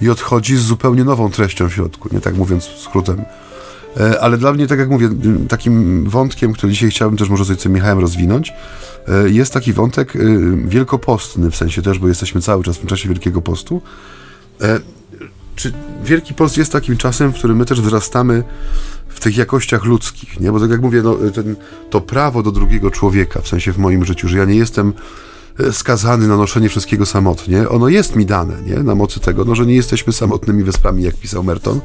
i 0.00 0.10
odchodzi 0.10 0.56
z 0.56 0.60
zupełnie 0.60 1.04
nową 1.04 1.30
treścią 1.30 1.68
w 1.68 1.72
środku, 1.72 2.08
nie 2.12 2.20
tak 2.20 2.36
mówiąc 2.36 2.64
skrótem. 2.64 3.24
E, 4.00 4.20
ale 4.20 4.38
dla 4.38 4.52
mnie, 4.52 4.66
tak 4.66 4.78
jak 4.78 4.90
mówię, 4.90 5.08
takim 5.48 6.04
wątkiem, 6.04 6.52
który 6.52 6.72
dzisiaj 6.72 6.90
chciałbym 6.90 7.18
też 7.18 7.28
może 7.28 7.44
z 7.44 7.50
ojcem 7.50 7.72
Michałem 7.72 7.98
rozwinąć, 7.98 8.52
e, 9.08 9.30
jest 9.30 9.52
taki 9.52 9.72
wątek 9.72 10.16
e, 10.16 10.20
wielkopostny, 10.64 11.50
w 11.50 11.56
sensie 11.56 11.82
też, 11.82 11.98
bo 11.98 12.08
jesteśmy 12.08 12.40
cały 12.40 12.64
czas 12.64 12.76
w 12.76 12.78
tym 12.78 12.88
czasie 12.88 13.08
Wielkiego 13.08 13.42
Postu. 13.42 13.82
Czy 15.56 15.72
Wielki 16.04 16.34
Post 16.34 16.56
jest 16.56 16.72
takim 16.72 16.96
czasem, 16.96 17.32
w 17.32 17.34
którym 17.34 17.56
my 17.56 17.64
też 17.64 17.80
wzrastamy 17.80 18.44
w 19.08 19.20
tych 19.20 19.36
jakościach 19.36 19.84
ludzkich, 19.84 20.40
nie? 20.40 20.52
Bo 20.52 20.60
tak 20.60 20.70
jak 20.70 20.80
mówię, 20.80 21.02
no, 21.02 21.16
ten, 21.34 21.56
to 21.90 22.00
prawo 22.00 22.42
do 22.42 22.52
drugiego 22.52 22.90
człowieka, 22.90 23.40
w 23.40 23.48
sensie 23.48 23.72
w 23.72 23.78
moim 23.78 24.04
życiu, 24.04 24.28
że 24.28 24.38
ja 24.38 24.44
nie 24.44 24.54
jestem 24.54 24.92
skazany 25.72 26.28
na 26.28 26.36
noszenie 26.36 26.68
wszystkiego 26.68 27.06
samotnie, 27.06 27.68
ono 27.68 27.88
jest 27.88 28.16
mi 28.16 28.26
dane, 28.26 28.62
nie? 28.62 28.76
Na 28.76 28.94
mocy 28.94 29.20
tego, 29.20 29.44
no, 29.44 29.54
że 29.54 29.66
nie 29.66 29.74
jesteśmy 29.74 30.12
samotnymi 30.12 30.64
wyspami, 30.64 31.02
jak 31.02 31.14
pisał 31.14 31.44
Merton, 31.44 31.80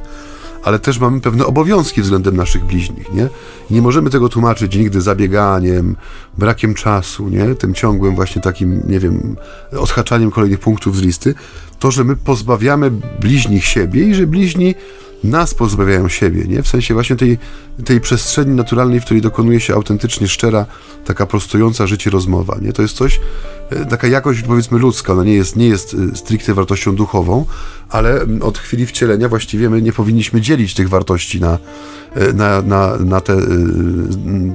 ale 0.64 0.80
też 0.80 1.00
mamy 1.00 1.22
pewne 1.22 1.46
obowiązki 1.46 2.02
względem 2.02 2.36
naszych 2.36 2.66
bliźnich, 2.66 3.14
nie? 3.14 3.28
Nie 3.70 3.82
możemy 3.82 4.10
tego 4.10 4.30
tłumaczyć 4.30 4.76
nigdy 4.76 5.02
zabieganiem, 5.02 5.96
brakiem 6.38 6.74
czasu, 6.74 7.30
nie? 7.30 7.56
Tym 7.56 7.74
ciągłym 7.74 8.16
właśnie 8.16 8.42
takim, 8.42 8.82
nie 8.88 9.00
wiem, 9.00 9.36
odhaczaniem 9.80 10.32
kolejnych 10.32 10.60
punktów 10.60 10.98
z 10.98 11.02
listy. 11.02 11.36
To, 11.80 11.92
że 11.92 12.04
my 12.04 12.16
pozbawiamy 12.16 12.92
bliźnich 13.20 13.66
siebie 13.66 14.04
i 14.04 14.14
że 14.14 14.28
bliźni 14.28 14.76
nas 15.24 15.54
pozbawiają 15.54 16.10
siebie, 16.10 16.44
nie? 16.48 16.64
W 16.64 16.68
sensie 16.68 16.94
właśnie 16.94 17.16
tej, 17.16 17.38
tej 17.86 18.02
przestrzeni 18.02 18.56
naturalnej, 18.56 19.00
w 19.00 19.06
której 19.06 19.22
dokonuje 19.22 19.60
się 19.60 19.74
autentycznie 19.74 20.28
szczera, 20.28 20.66
taka 21.06 21.26
prostująca 21.26 21.88
życie 21.88 22.10
rozmowa, 22.10 22.58
nie? 22.62 22.74
To 22.74 22.82
jest 22.82 22.96
coś, 22.96 23.20
e, 23.70 23.86
taka 23.86 24.08
jakość, 24.08 24.42
powiedzmy, 24.42 24.80
ludzka, 24.80 25.14
ona 25.14 25.24
nie 25.24 25.34
jest, 25.34 25.56
nie 25.56 25.68
jest 25.68 25.96
e, 26.14 26.16
stricte 26.16 26.54
wartością 26.54 26.96
duchową, 26.96 27.46
ale 27.90 28.26
od 28.42 28.58
chwili 28.58 28.86
wcielenia 28.86 29.30
właściwie 29.30 29.70
my 29.70 29.82
nie 29.82 29.94
powinniśmy 29.94 30.42
dzielić 30.42 30.74
tych 30.74 30.90
wartości 30.90 31.42
na, 31.42 31.58
e, 32.16 32.34
na, 32.34 32.62
na, 32.62 32.98
na 32.98 33.22
te 33.22 33.38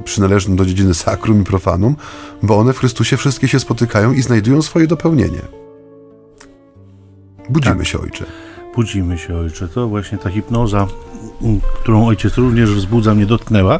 przynależne 0.03 0.55
do 0.55 0.65
dziedziny 0.65 0.93
sakrum 0.93 1.41
i 1.41 1.43
profanum, 1.43 1.95
bo 2.43 2.57
one 2.57 2.73
w 2.73 2.79
Chrystusie 2.79 3.17
wszystkie 3.17 3.47
się 3.47 3.59
spotykają 3.59 4.13
i 4.13 4.21
znajdują 4.21 4.61
swoje 4.61 4.87
dopełnienie. 4.87 5.41
Budzimy 7.49 7.75
tak. 7.75 7.87
się, 7.87 7.99
ojcze. 7.99 8.25
Budzimy 8.75 9.17
się, 9.17 9.37
ojcze. 9.37 9.67
To 9.67 9.87
właśnie 9.87 10.17
ta 10.17 10.29
hipnoza, 10.29 10.87
mm, 11.41 11.61
którą 11.81 12.07
ojciec 12.07 12.37
również 12.37 12.71
wzbudza, 12.71 13.15
mnie 13.15 13.25
dotknęła. 13.25 13.79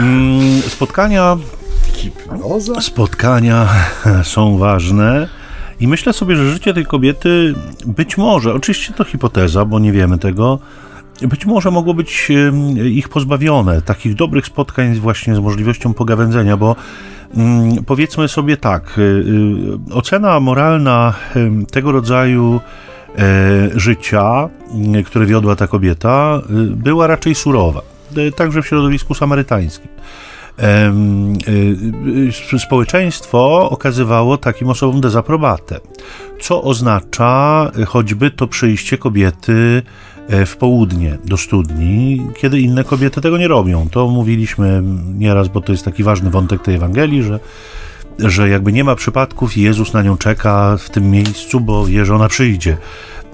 Mm, 0.00 0.62
spotkania. 0.62 1.36
Hipnoza? 1.92 2.80
Spotkania 2.80 3.68
są 4.22 4.58
ważne. 4.58 5.28
I 5.80 5.88
myślę 5.88 6.12
sobie, 6.12 6.36
że 6.36 6.50
życie 6.50 6.74
tej 6.74 6.86
kobiety 6.86 7.54
być 7.86 8.18
może, 8.18 8.54
oczywiście 8.54 8.92
to 8.92 9.04
hipoteza, 9.04 9.64
bo 9.64 9.78
nie 9.78 9.92
wiemy 9.92 10.18
tego, 10.18 10.58
być 11.22 11.46
może 11.46 11.70
mogło 11.70 11.94
być 11.94 12.28
ich 12.84 13.08
pozbawione 13.08 13.82
takich 13.82 14.14
dobrych 14.14 14.46
spotkań 14.46 14.94
właśnie 14.94 15.34
z 15.34 15.38
możliwością 15.38 15.94
pogawędzenia, 15.94 16.56
bo 16.56 16.76
mm, 17.36 17.84
powiedzmy 17.84 18.28
sobie 18.28 18.56
tak, 18.56 18.98
y, 18.98 19.02
y, 19.90 19.94
ocena 19.94 20.40
moralna 20.40 21.14
tego 21.70 21.92
rodzaju 21.92 22.60
życia, 23.74 24.48
które 25.06 25.26
wiodła 25.26 25.56
ta 25.56 25.66
kobieta, 25.66 26.42
e, 26.42 26.52
była 26.76 27.06
raczej 27.06 27.34
surowa, 27.34 27.82
e, 28.16 28.32
także 28.32 28.62
w 28.62 28.66
środowisku 28.66 29.14
samarytańskim. 29.14 29.88
Społeczeństwo 32.58 33.70
okazywało 33.70 34.36
takim 34.38 34.68
osobom 34.68 35.00
dezaprobatę, 35.00 35.80
co 36.40 36.62
oznacza 36.62 37.70
choćby 37.86 38.30
to 38.30 38.46
przyjście 38.46 38.98
kobiety 38.98 39.82
w 40.28 40.56
południe 40.56 41.18
do 41.24 41.36
studni, 41.36 42.26
kiedy 42.36 42.60
inne 42.60 42.84
kobiety 42.84 43.20
tego 43.20 43.38
nie 43.38 43.48
robią. 43.48 43.88
To 43.88 44.08
mówiliśmy 44.08 44.82
nieraz, 45.18 45.48
bo 45.48 45.60
to 45.60 45.72
jest 45.72 45.84
taki 45.84 46.02
ważny 46.02 46.30
wątek 46.30 46.62
tej 46.62 46.74
Ewangelii, 46.74 47.22
że 47.22 47.40
że 48.18 48.48
jakby 48.48 48.72
nie 48.72 48.84
ma 48.84 48.94
przypadków 48.94 49.56
Jezus 49.56 49.92
na 49.92 50.02
nią 50.02 50.16
czeka 50.16 50.76
w 50.76 50.90
tym 50.90 51.10
miejscu, 51.10 51.60
bo 51.60 51.86
wie, 51.86 52.04
że 52.04 52.14
ona 52.14 52.28
przyjdzie. 52.28 52.76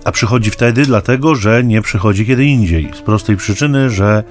A 0.04 0.12
przychodzi 0.12 0.50
wtedy 0.50 0.82
dlatego, 0.82 1.34
że 1.34 1.64
nie 1.64 1.82
przychodzi 1.82 2.26
kiedy 2.26 2.44
indziej. 2.44 2.90
Z 2.94 3.00
prostej 3.00 3.36
przyczyny, 3.36 3.90
że, 3.90 4.24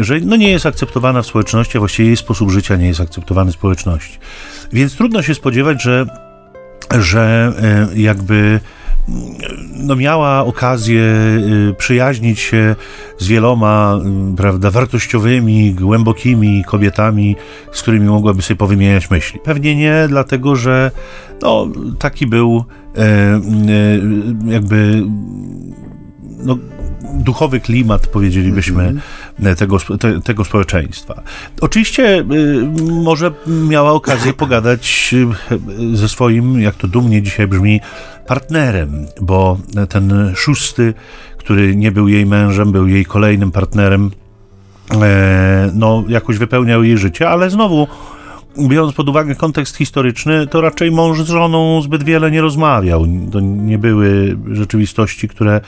że 0.00 0.20
no 0.20 0.36
nie 0.36 0.50
jest 0.50 0.66
akceptowana 0.66 1.22
w 1.22 1.26
społeczności, 1.26 1.76
a 1.76 1.80
właściwie 1.80 2.06
jej 2.06 2.16
sposób 2.16 2.50
życia 2.50 2.76
nie 2.76 2.86
jest 2.86 3.00
akceptowany 3.00 3.52
w 3.52 3.54
społeczności. 3.54 4.18
Więc 4.72 4.96
trudno 4.96 5.22
się 5.22 5.34
spodziewać, 5.34 5.82
że, 5.82 6.06
że 7.00 7.52
e, 7.62 8.00
jakby 8.00 8.60
no 9.76 9.96
miała 9.96 10.44
okazję 10.44 11.02
y, 11.70 11.74
przyjaźnić 11.78 12.40
się 12.40 12.76
z 13.18 13.26
wieloma, 13.26 13.98
y, 14.32 14.36
prawda, 14.36 14.70
wartościowymi, 14.70 15.74
głębokimi 15.74 16.64
kobietami, 16.64 17.36
z 17.72 17.82
którymi 17.82 18.06
mogłaby 18.06 18.42
sobie 18.42 18.58
powymieniać 18.58 19.10
myśli. 19.10 19.40
Pewnie 19.44 19.76
nie, 19.76 20.04
dlatego 20.08 20.56
że 20.56 20.90
no, 21.42 21.68
taki 21.98 22.26
był 22.26 22.64
e, 22.96 23.00
e, 23.00 23.40
jakby 24.46 25.02
no, 26.38 26.58
duchowy 27.14 27.60
klimat, 27.60 28.06
powiedzielibyśmy, 28.06 28.82
mm 28.82 29.00
-hmm. 29.40 29.56
tego, 29.56 29.78
te, 29.98 30.20
tego 30.20 30.44
społeczeństwa. 30.44 31.22
Oczywiście 31.60 32.18
y, 32.18 32.24
może 32.90 33.32
miała 33.46 33.92
okazję 33.92 34.32
pogadać 34.32 35.14
y, 35.92 35.96
ze 35.96 36.08
swoim, 36.08 36.60
jak 36.60 36.74
to 36.74 36.88
dumnie 36.88 37.22
dzisiaj 37.22 37.46
brzmi, 37.46 37.80
partnerem, 38.26 39.06
bo 39.20 39.58
ten 39.88 40.32
szósty, 40.36 40.94
który 41.36 41.76
nie 41.76 41.92
był 41.92 42.08
jej 42.08 42.26
mężem, 42.26 42.72
był 42.72 42.88
jej 42.88 43.04
kolejnym 43.04 43.52
partnerem, 43.52 44.10
e, 45.02 45.70
no 45.74 46.04
jakoś 46.08 46.38
wypełniał 46.38 46.84
jej 46.84 46.98
życie, 46.98 47.28
ale 47.28 47.50
znowu 47.50 47.88
biorąc 48.58 48.94
pod 48.94 49.08
uwagę 49.08 49.34
kontekst 49.34 49.76
historyczny, 49.76 50.46
to 50.46 50.60
raczej 50.60 50.90
mąż 50.90 51.20
z 51.20 51.26
żoną 51.26 51.82
zbyt 51.82 52.02
wiele 52.02 52.30
nie 52.30 52.40
rozmawiał. 52.40 53.06
To 53.32 53.40
nie 53.40 53.78
były 53.78 54.36
rzeczywistości, 54.50 55.28
które, 55.28 55.60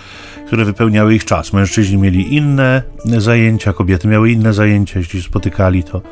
które 0.47 0.64
wypełniały 0.64 1.14
ich 1.14 1.25
czas. 1.25 1.53
Mężczyźni 1.53 1.97
mieli 1.97 2.35
inne 2.35 2.83
zajęcia, 3.05 3.73
kobiety 3.73 4.09
miały 4.09 4.31
inne 4.31 4.55
zajęcia. 4.55 4.99
Jeśli 4.99 5.23
się 5.23 5.29
spotykali, 5.29 5.85
to, 5.85 6.03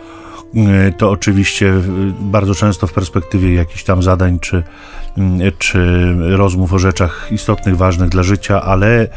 to 0.98 1.10
oczywiście 1.10 1.74
bardzo 2.20 2.54
często 2.54 2.86
w 2.86 2.92
perspektywie 2.92 3.54
jakichś 3.54 3.84
tam 3.84 4.02
zadań 4.02 4.38
czy, 4.38 4.62
czy 5.58 6.12
rozmów 6.18 6.72
o 6.72 6.78
rzeczach 6.78 7.28
istotnych, 7.30 7.76
ważnych 7.76 8.08
dla 8.08 8.22
życia, 8.22 8.62
ale 8.62 9.08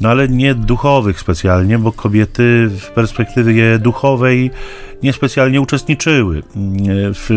no 0.00 0.08
ale 0.08 0.28
nie 0.28 0.54
duchowych 0.54 1.20
specjalnie, 1.20 1.78
bo 1.78 1.92
kobiety 1.92 2.70
w 2.80 2.90
perspektywie 2.90 3.78
duchowej 3.78 4.50
niespecjalnie 5.02 5.60
uczestniczyły. 5.60 6.42
W, 7.14 7.28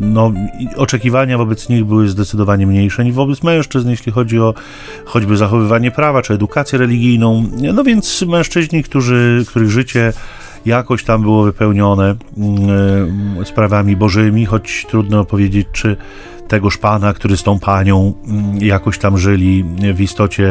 no, 0.00 0.32
oczekiwania 0.76 1.38
wobec 1.38 1.68
nich 1.68 1.84
były 1.84 2.08
zdecydowanie 2.08 2.66
mniejsze 2.66 3.04
niż 3.04 3.14
wobec 3.14 3.42
mężczyzn, 3.42 3.90
jeśli 3.90 4.12
chodzi 4.12 4.38
o 4.38 4.54
choćby 5.04 5.36
zachowywanie 5.36 5.90
prawa 5.90 6.22
czy 6.22 6.34
edukację 6.34 6.78
religijną. 6.78 7.44
No 7.74 7.84
więc 7.84 8.22
mężczyźni, 8.22 8.82
którzy, 8.82 9.44
których 9.48 9.70
życie 9.70 10.12
jakoś 10.66 11.04
tam 11.04 11.22
było 11.22 11.44
wypełnione 11.44 12.14
mm, 12.36 13.44
sprawami 13.44 13.96
bożymi, 13.96 14.46
choć 14.46 14.86
trudno 14.90 15.24
powiedzieć, 15.24 15.66
czy 15.72 15.96
tegoż 16.50 16.78
pana, 16.78 17.12
który 17.12 17.36
z 17.36 17.42
tą 17.42 17.58
panią 17.58 18.14
mm, 18.26 18.62
jakoś 18.62 18.98
tam 18.98 19.18
żyli, 19.18 19.64
w 19.94 20.00
istocie 20.00 20.50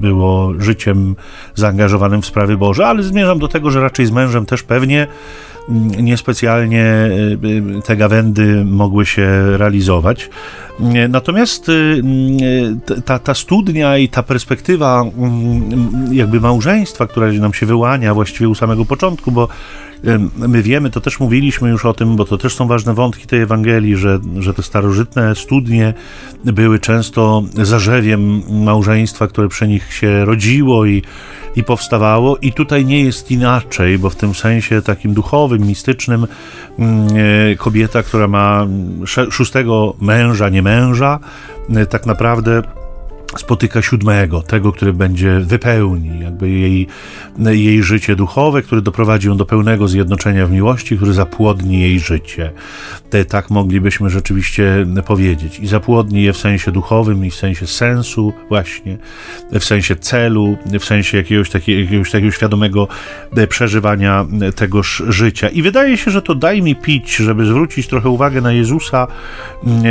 było 0.00 0.52
życiem 0.58 1.16
zaangażowanym 1.54 2.22
w 2.22 2.26
sprawy 2.26 2.56
Boże, 2.56 2.86
ale 2.86 3.02
zmierzam 3.02 3.38
do 3.38 3.48
tego, 3.48 3.70
że 3.70 3.80
raczej 3.80 4.06
z 4.06 4.10
mężem 4.10 4.46
też 4.46 4.62
pewnie 4.62 5.06
mm, 5.68 6.04
niespecjalnie 6.04 6.84
y, 6.84 7.78
y, 7.78 7.82
te 7.82 7.96
gawędy 7.96 8.64
mogły 8.64 9.06
się 9.06 9.56
realizować. 9.56 10.30
Natomiast 11.08 11.68
y, 11.68 12.02
ta, 13.04 13.18
ta 13.18 13.34
studnia 13.34 13.98
i 13.98 14.08
ta 14.08 14.22
perspektywa 14.22 15.02
mm, 15.02 16.08
jakby 16.12 16.40
małżeństwa, 16.40 17.06
która 17.06 17.32
nam 17.32 17.54
się 17.54 17.66
wyłania 17.66 18.14
właściwie 18.14 18.48
u 18.48 18.54
samego 18.54 18.84
początku, 18.84 19.32
bo 19.32 19.48
My 20.36 20.62
wiemy, 20.62 20.90
to 20.90 21.00
też 21.00 21.20
mówiliśmy 21.20 21.70
już 21.70 21.84
o 21.84 21.94
tym, 21.94 22.16
bo 22.16 22.24
to 22.24 22.38
też 22.38 22.54
są 22.54 22.66
ważne 22.66 22.94
wątki 22.94 23.26
tej 23.26 23.40
Ewangelii, 23.40 23.96
że, 23.96 24.18
że 24.38 24.54
te 24.54 24.62
starożytne 24.62 25.34
studnie 25.34 25.94
były 26.44 26.78
często 26.78 27.42
zarzewiem 27.52 28.42
małżeństwa, 28.64 29.28
które 29.28 29.48
przy 29.48 29.68
nich 29.68 29.92
się 29.92 30.24
rodziło 30.24 30.86
i, 30.86 31.02
i 31.56 31.64
powstawało. 31.64 32.36
I 32.36 32.52
tutaj 32.52 32.84
nie 32.84 33.04
jest 33.04 33.30
inaczej, 33.30 33.98
bo 33.98 34.10
w 34.10 34.16
tym 34.16 34.34
sensie 34.34 34.82
takim 34.82 35.14
duchowym, 35.14 35.66
mistycznym 35.66 36.26
mm, 36.78 37.08
e, 37.52 37.56
kobieta, 37.56 38.02
która 38.02 38.28
ma 38.28 38.66
szóstego 39.30 39.94
męża, 40.00 40.48
nie 40.48 40.62
męża, 40.62 40.71
e, 41.76 41.86
tak 41.86 42.06
naprawdę 42.06 42.62
spotyka 43.36 43.82
siódmego, 43.82 44.42
tego, 44.42 44.72
który 44.72 44.92
będzie 44.92 45.40
wypełni 45.40 46.20
jakby 46.20 46.50
jej, 46.50 46.86
jej 47.38 47.82
życie 47.82 48.16
duchowe, 48.16 48.62
który 48.62 48.82
doprowadzi 48.82 49.28
ją 49.28 49.36
do 49.36 49.46
pełnego 49.46 49.88
zjednoczenia 49.88 50.46
w 50.46 50.50
miłości, 50.50 50.96
który 50.96 51.12
zapłodni 51.12 51.80
jej 51.80 52.00
życie. 52.00 52.52
Te, 53.10 53.24
tak 53.24 53.50
moglibyśmy 53.50 54.10
rzeczywiście 54.10 54.86
powiedzieć. 55.06 55.58
I 55.58 55.66
zapłodni 55.66 56.22
je 56.22 56.32
w 56.32 56.36
sensie 56.36 56.72
duchowym 56.72 57.24
i 57.24 57.30
w 57.30 57.34
sensie 57.34 57.66
sensu 57.66 58.32
właśnie, 58.48 58.98
w 59.52 59.64
sensie 59.64 59.96
celu, 59.96 60.56
w 60.80 60.84
sensie 60.84 61.16
jakiegoś 61.16 61.50
takiego, 61.50 61.80
jakiegoś 61.80 62.10
takiego 62.10 62.32
świadomego 62.32 62.88
przeżywania 63.48 64.26
tegoż 64.56 65.02
życia. 65.08 65.48
I 65.48 65.62
wydaje 65.62 65.96
się, 65.96 66.10
że 66.10 66.22
to 66.22 66.34
daj 66.34 66.62
mi 66.62 66.76
pić, 66.76 67.16
żeby 67.16 67.46
zwrócić 67.46 67.88
trochę 67.88 68.08
uwagę 68.08 68.40
na 68.40 68.52
Jezusa, 68.52 69.06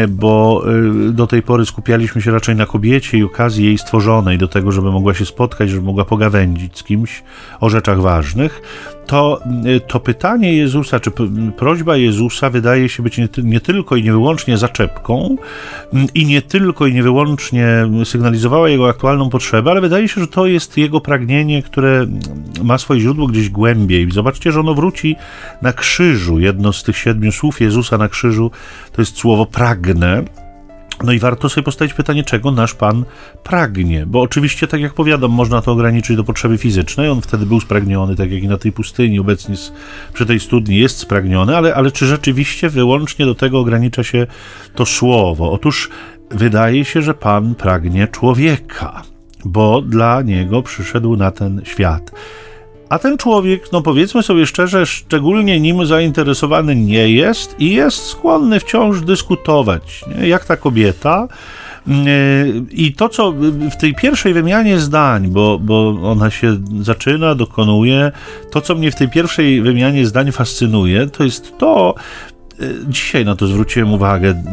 bo 0.10 0.63
y, 1.07 1.12
do 1.12 1.27
tej 1.27 1.41
pory 1.41 1.65
skupialiśmy 1.65 2.21
się 2.21 2.31
raczej 2.31 2.55
na 2.55 2.65
kobiecie 2.65 3.17
i 3.17 3.24
okazji 3.34 3.66
jej 3.66 3.78
stworzonej 3.78 4.38
do 4.38 4.48
tego, 4.48 4.72
żeby 4.72 4.92
mogła 4.92 5.14
się 5.14 5.26
spotkać, 5.26 5.70
żeby 5.70 5.82
mogła 5.82 6.06
pogawędzić 6.06 6.78
z 6.78 6.84
kimś 6.84 7.24
o 7.60 7.70
rzeczach 7.70 8.02
ważnych, 8.02 8.62
to, 9.08 9.40
y, 9.66 9.80
to 9.80 10.00
pytanie 10.00 10.54
Jezusa, 10.54 11.00
czy 11.00 11.12
prośba 11.58 11.98
Jezusa 11.98 12.50
wydaje 12.50 12.90
się 12.90 13.04
być 13.04 13.18
nie, 13.18 13.28
nie 13.44 13.60
tylko 13.60 13.96
i 13.96 14.04
nie 14.04 14.12
wyłącznie 14.12 14.58
zaczepką 14.58 15.36
mm, 15.94 16.08
i 16.14 16.26
nie 16.26 16.42
tylko 16.42 16.88
i 16.88 16.94
nie 16.94 17.04
wyłącznie 17.04 17.68
sygnalizowała 18.04 18.70
jego 18.70 18.90
aktualną 18.90 19.30
potrzebę, 19.30 19.72
ale 19.72 19.82
wydaje 19.82 20.08
się, 20.08 20.22
że 20.22 20.28
to 20.28 20.48
jest 20.48 20.78
jego 20.78 21.02
pragnienie, 21.02 21.63
które 21.63 22.08
ma 22.63 22.78
swoje 22.78 23.00
źródło 23.00 23.28
gdzieś 23.28 23.50
głębiej. 23.50 24.12
Zobaczcie, 24.12 24.52
że 24.52 24.60
ono 24.60 24.74
wróci 24.74 25.15
na 25.62 25.74
krzyżu. 25.74 26.39
Jedno 26.39 26.74
z 26.74 26.84
tych 26.84 26.98
siedmiu 26.98 27.32
słów 27.32 27.62
Jezusa 27.62 27.98
na 27.98 28.10
krzyżu 28.10 28.52
to 28.91 29.02
jest 29.02 29.17
słowo 29.17 29.46
pragnę. 29.46 30.24
No 31.04 31.12
i 31.12 31.20
warto 31.20 31.50
sobie 31.50 31.66
postawić 31.66 31.94
pytanie, 31.94 32.24
czego 32.24 32.52
nasz 32.52 32.74
Pan 32.74 33.06
pragnie, 33.44 34.06
bo 34.06 34.22
oczywiście, 34.22 34.68
tak 34.68 34.82
jak 34.82 34.94
powiadam, 34.94 35.32
można 35.32 35.62
to 35.62 35.72
ograniczyć 35.72 36.18
do 36.18 36.24
potrzeby 36.24 36.58
fizycznej, 36.58 37.10
on 37.10 37.22
wtedy 37.22 37.46
był 37.46 37.60
spragniony, 37.60 38.16
tak 38.16 38.32
jak 38.32 38.44
i 38.44 38.48
na 38.48 38.58
tej 38.58 38.72
pustyni, 38.72 39.20
obecnie 39.20 39.56
przy 40.14 40.26
tej 40.26 40.40
studni 40.40 40.78
jest 40.78 40.98
spragniony, 40.98 41.58
ale, 41.58 41.76
ale 41.76 41.92
czy 41.92 42.06
rzeczywiście 42.06 42.70
wyłącznie 42.70 43.26
do 43.26 43.36
tego 43.36 43.60
ogranicza 43.60 44.04
się 44.04 44.28
to 44.76 44.86
słowo? 44.86 45.52
Otóż 45.52 45.90
wydaje 46.32 46.86
się, 46.86 47.02
że 47.02 47.14
Pan 47.14 47.56
pragnie 47.56 48.08
człowieka, 48.08 49.02
bo 49.46 49.82
dla 49.82 50.22
niego 50.22 50.64
przyszedł 50.64 51.16
na 51.16 51.32
ten 51.32 51.62
świat. 51.66 52.12
A 52.91 52.99
ten 52.99 53.17
człowiek, 53.17 53.71
no 53.71 53.82
powiedzmy 53.82 54.23
sobie 54.23 54.45
szczerze, 54.45 54.86
szczególnie 54.86 55.60
nim 55.60 55.86
zainteresowany 55.86 56.75
nie 56.75 57.10
jest 57.10 57.56
i 57.60 57.73
jest 57.73 58.06
skłonny 58.06 58.60
wciąż 58.60 59.01
dyskutować, 59.01 60.06
nie? 60.15 60.27
jak 60.27 60.45
ta 60.45 60.58
kobieta. 60.58 61.27
I 62.71 62.93
to, 62.93 63.10
co 63.10 63.34
w 63.71 63.75
tej 63.75 63.95
pierwszej 63.95 64.34
wymianie 64.34 64.80
zdań, 64.80 65.27
bo, 65.27 65.60
bo 65.60 65.99
ona 66.04 66.30
się 66.30 66.58
zaczyna, 66.82 67.36
dokonuje, 67.36 68.12
to, 68.51 68.62
co 68.62 68.75
mnie 68.75 68.91
w 68.91 68.95
tej 68.95 69.10
pierwszej 69.10 69.62
wymianie 69.62 70.06
zdań 70.06 70.32
fascynuje, 70.32 71.08
to 71.08 71.23
jest 71.23 71.58
to, 71.58 71.95
dzisiaj 72.88 73.25
na 73.25 73.36
to 73.36 73.47
zwróciłem 73.47 73.93
uwagę 73.93 74.43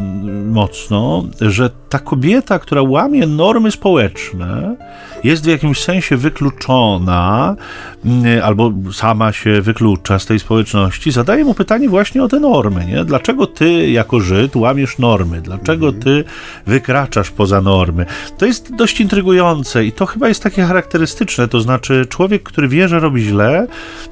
mocno, 0.46 1.24
że 1.40 1.70
ta 1.88 1.98
kobieta, 1.98 2.58
która 2.58 2.82
łamie 2.82 3.26
normy 3.26 3.70
społeczne, 3.70 4.76
jest 5.24 5.44
w 5.44 5.48
jakimś 5.48 5.82
sensie 5.82 6.16
wykluczona, 6.16 7.56
mm, 8.04 8.44
albo 8.44 8.72
sama 8.92 9.32
się 9.32 9.60
wyklucza 9.60 10.18
z 10.18 10.26
tej 10.26 10.38
społeczności, 10.38 11.12
zadaje 11.12 11.44
mu 11.44 11.54
pytanie 11.54 11.88
właśnie 11.88 12.22
o 12.22 12.28
te 12.28 12.40
normy. 12.40 12.84
Nie? 12.86 13.04
Dlaczego 13.04 13.46
ty, 13.46 13.90
jako 13.90 14.20
Żyd, 14.20 14.56
łamiesz 14.56 14.98
normy? 14.98 15.40
Dlaczego 15.40 15.86
mhm. 15.86 16.02
ty 16.02 16.24
wykraczasz 16.66 17.30
poza 17.30 17.60
normy? 17.60 18.06
To 18.38 18.46
jest 18.46 18.74
dość 18.74 19.00
intrygujące 19.00 19.84
i 19.84 19.92
to 19.92 20.06
chyba 20.06 20.28
jest 20.28 20.42
takie 20.42 20.62
charakterystyczne. 20.62 21.48
To 21.48 21.60
znaczy, 21.60 22.06
człowiek, 22.08 22.42
który 22.42 22.68
wie, 22.68 22.88
że 22.88 23.00
robi 23.00 23.22
źle, 23.22 23.66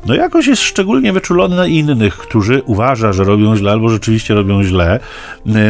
no 0.06 0.14
jakoś 0.14 0.46
jest 0.46 0.62
szczególnie 0.62 1.12
wyczulony 1.12 1.56
na 1.56 1.66
innych, 1.66 2.16
którzy 2.16 2.62
uważa, 2.66 3.12
że 3.12 3.24
robią 3.24 3.56
źle 3.56 3.72
albo 3.72 3.88
rzeczywiście 3.88 4.34
robią 4.34 4.62
źle. 4.62 5.00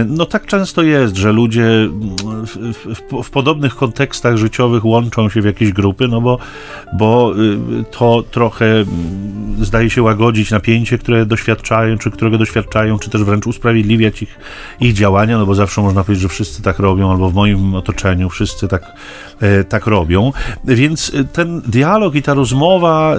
No 0.08 0.26
tak 0.26 0.46
często 0.46 0.82
jest, 0.82 1.16
że 1.16 1.32
ludzie 1.32 1.66
w, 2.46 2.72
w, 2.72 3.22
w 3.22 3.30
podobnych 3.30 3.76
kontekstach 3.76 4.36
życiowych 4.36 4.84
łączą 4.84 5.25
się 5.30 5.42
w 5.42 5.44
jakieś 5.44 5.72
grupy, 5.72 6.08
no 6.08 6.20
bo, 6.20 6.38
bo 6.92 7.34
y, 7.80 7.84
to 7.90 8.24
trochę 8.30 8.66
mm, 8.66 8.86
zdaje 9.64 9.90
się 9.90 10.02
łagodzić 10.02 10.50
napięcie, 10.50 10.98
które 10.98 11.26
doświadczają, 11.26 11.98
czy 11.98 12.10
którego 12.10 12.38
doświadczają, 12.38 12.98
czy 12.98 13.10
też 13.10 13.24
wręcz 13.24 13.46
usprawiedliwiać 13.46 14.22
ich, 14.22 14.38
ich 14.80 14.92
działania, 14.92 15.38
no 15.38 15.46
bo 15.46 15.54
zawsze 15.54 15.80
można 15.80 16.04
powiedzieć, 16.04 16.22
że 16.22 16.28
wszyscy 16.28 16.62
tak 16.62 16.78
robią, 16.78 17.10
albo 17.10 17.30
w 17.30 17.34
moim 17.34 17.74
otoczeniu 17.74 18.28
wszyscy 18.28 18.68
tak, 18.68 18.82
e, 19.40 19.64
tak 19.64 19.86
robią. 19.86 20.32
Więc 20.64 21.12
ten 21.32 21.60
dialog 21.60 22.14
i 22.14 22.22
ta 22.22 22.34
rozmowa, 22.34 23.16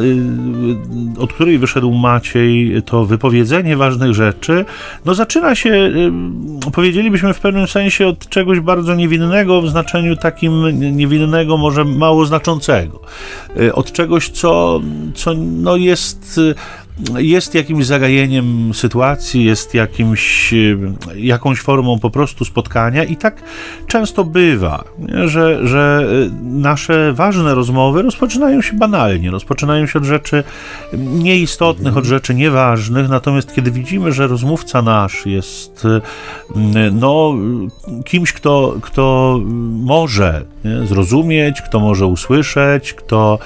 y, 1.18 1.22
od 1.22 1.34
której 1.34 1.58
wyszedł 1.58 1.94
Maciej, 1.94 2.84
to 2.86 3.06
wypowiedzenie 3.06 3.78
ważnych 3.78 4.14
rzeczy, 4.14 4.66
no 5.06 5.14
zaczyna 5.14 5.56
się, 5.56 5.70
y, 5.70 6.72
powiedzielibyśmy 6.72 7.34
w 7.34 7.40
pewnym 7.40 7.68
sensie 7.68 8.08
od 8.08 8.30
czegoś 8.30 8.60
bardzo 8.60 8.96
niewinnego, 8.96 9.62
w 9.62 9.70
znaczeniu 9.70 10.16
takim 10.16 10.80
niewinnego, 10.98 11.58
może 11.58 11.86
mało 11.98 12.26
znaczącego. 12.26 13.02
Y, 13.60 13.74
od 13.76 13.92
czegoś, 13.92 14.30
co, 14.30 14.82
co 15.16 15.34
no 15.34 15.76
jest 15.76 16.40
jest 17.18 17.56
jakimś 17.56 17.86
zagajeniem 17.86 18.74
sytuacji, 18.74 19.46
jest 19.46 19.74
jakimś, 19.74 20.54
jakąś 21.16 21.60
formą 21.60 22.00
po 22.00 22.10
prostu 22.10 22.46
spotkania 22.46 23.04
i 23.04 23.16
tak 23.16 23.44
często 23.88 24.24
bywa, 24.24 24.84
że, 25.26 25.68
że 25.68 26.08
nasze 26.42 27.14
ważne 27.14 27.56
rozmowy 27.56 28.02
rozpoczynają 28.02 28.62
się 28.62 28.74
banalnie, 28.74 29.32
rozpoczynają 29.32 29.88
się 29.88 30.00
od 30.00 30.06
rzeczy 30.06 30.44
nieistotnych, 30.94 31.98
od 31.98 32.06
rzeczy 32.06 32.36
nieważnych, 32.36 33.10
natomiast 33.10 33.56
kiedy 33.56 33.72
widzimy, 33.72 34.12
że 34.12 34.28
rozmówca 34.28 34.82
nasz 34.82 35.26
jest 35.26 35.88
no, 36.92 37.34
kimś, 38.06 38.34
kto, 38.34 38.76
kto 38.82 39.40
może 39.84 40.46
nie, 40.66 40.88
zrozumieć, 40.88 41.62
kto 41.62 41.80
może 41.80 42.06
usłyszeć, 42.06 42.94
kto 42.94 43.40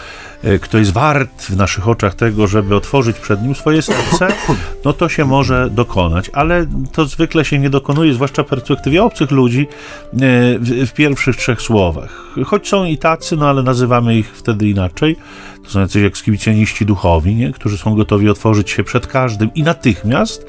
kto 0.61 0.77
jest 0.77 0.93
wart 0.93 1.41
w 1.41 1.57
naszych 1.57 1.87
oczach 1.87 2.15
tego, 2.15 2.47
żeby 2.47 2.75
otworzyć 2.75 3.19
przed 3.19 3.41
nim 3.41 3.55
swoje 3.55 3.81
serce, 3.81 4.27
no 4.85 4.93
to 4.93 5.09
się 5.09 5.25
może 5.25 5.69
dokonać, 5.69 6.29
ale 6.33 6.65
to 6.91 7.05
zwykle 7.05 7.45
się 7.45 7.59
nie 7.59 7.69
dokonuje, 7.69 8.13
zwłaszcza 8.13 8.43
w 8.43 8.47
perspektywie 8.47 9.03
obcych 9.03 9.31
ludzi, 9.31 9.67
e, 10.13 10.17
w, 10.59 10.89
w 10.89 10.93
pierwszych 10.93 11.35
trzech 11.35 11.61
słowach. 11.61 12.23
Choć 12.45 12.67
są 12.67 12.85
i 12.85 12.97
tacy, 12.97 13.35
no 13.35 13.49
ale 13.49 13.63
nazywamy 13.63 14.17
ich 14.17 14.31
wtedy 14.35 14.69
inaczej. 14.69 15.15
To 15.63 15.69
są 15.69 15.79
jacyś 15.79 16.03
ekskibicjoniści 16.03 16.85
duchowi, 16.85 17.35
nie? 17.35 17.51
którzy 17.51 17.77
są 17.77 17.95
gotowi 17.95 18.29
otworzyć 18.29 18.69
się 18.69 18.83
przed 18.83 19.07
każdym 19.07 19.53
i 19.53 19.63
natychmiast. 19.63 20.45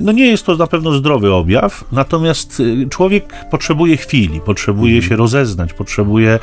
No 0.00 0.12
nie 0.12 0.26
jest 0.26 0.46
to 0.46 0.56
na 0.56 0.66
pewno 0.66 0.92
zdrowy 0.92 1.32
objaw, 1.32 1.84
natomiast 1.92 2.60
y, 2.60 2.86
człowiek 2.90 3.34
potrzebuje 3.50 3.96
chwili, 3.96 4.40
potrzebuje 4.40 4.94
mhm. 4.94 5.08
się 5.08 5.16
rozeznać, 5.16 5.72
potrzebuje 5.72 6.38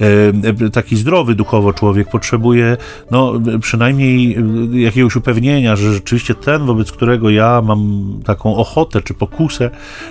e, 0.00 0.70
taki 0.70 0.96
zdrowy 0.96 1.34
duchowo 1.34 1.72
człowiek, 1.72 2.10
potrzebuje 2.10 2.76
no, 3.10 3.32
przynajmniej 3.60 4.38
y, 4.74 4.80
jakiegoś 4.80 5.16
upewnienia, 5.16 5.76
że 5.76 5.92
rzeczywiście 5.92 6.34
ten, 6.34 6.66
wobec 6.66 6.92
którego 6.92 7.30
ja 7.30 7.62
mam 7.64 8.02
taką 8.24 8.56
ochotę, 8.56 9.02
czy 9.02 9.14
pokusę, 9.14 9.70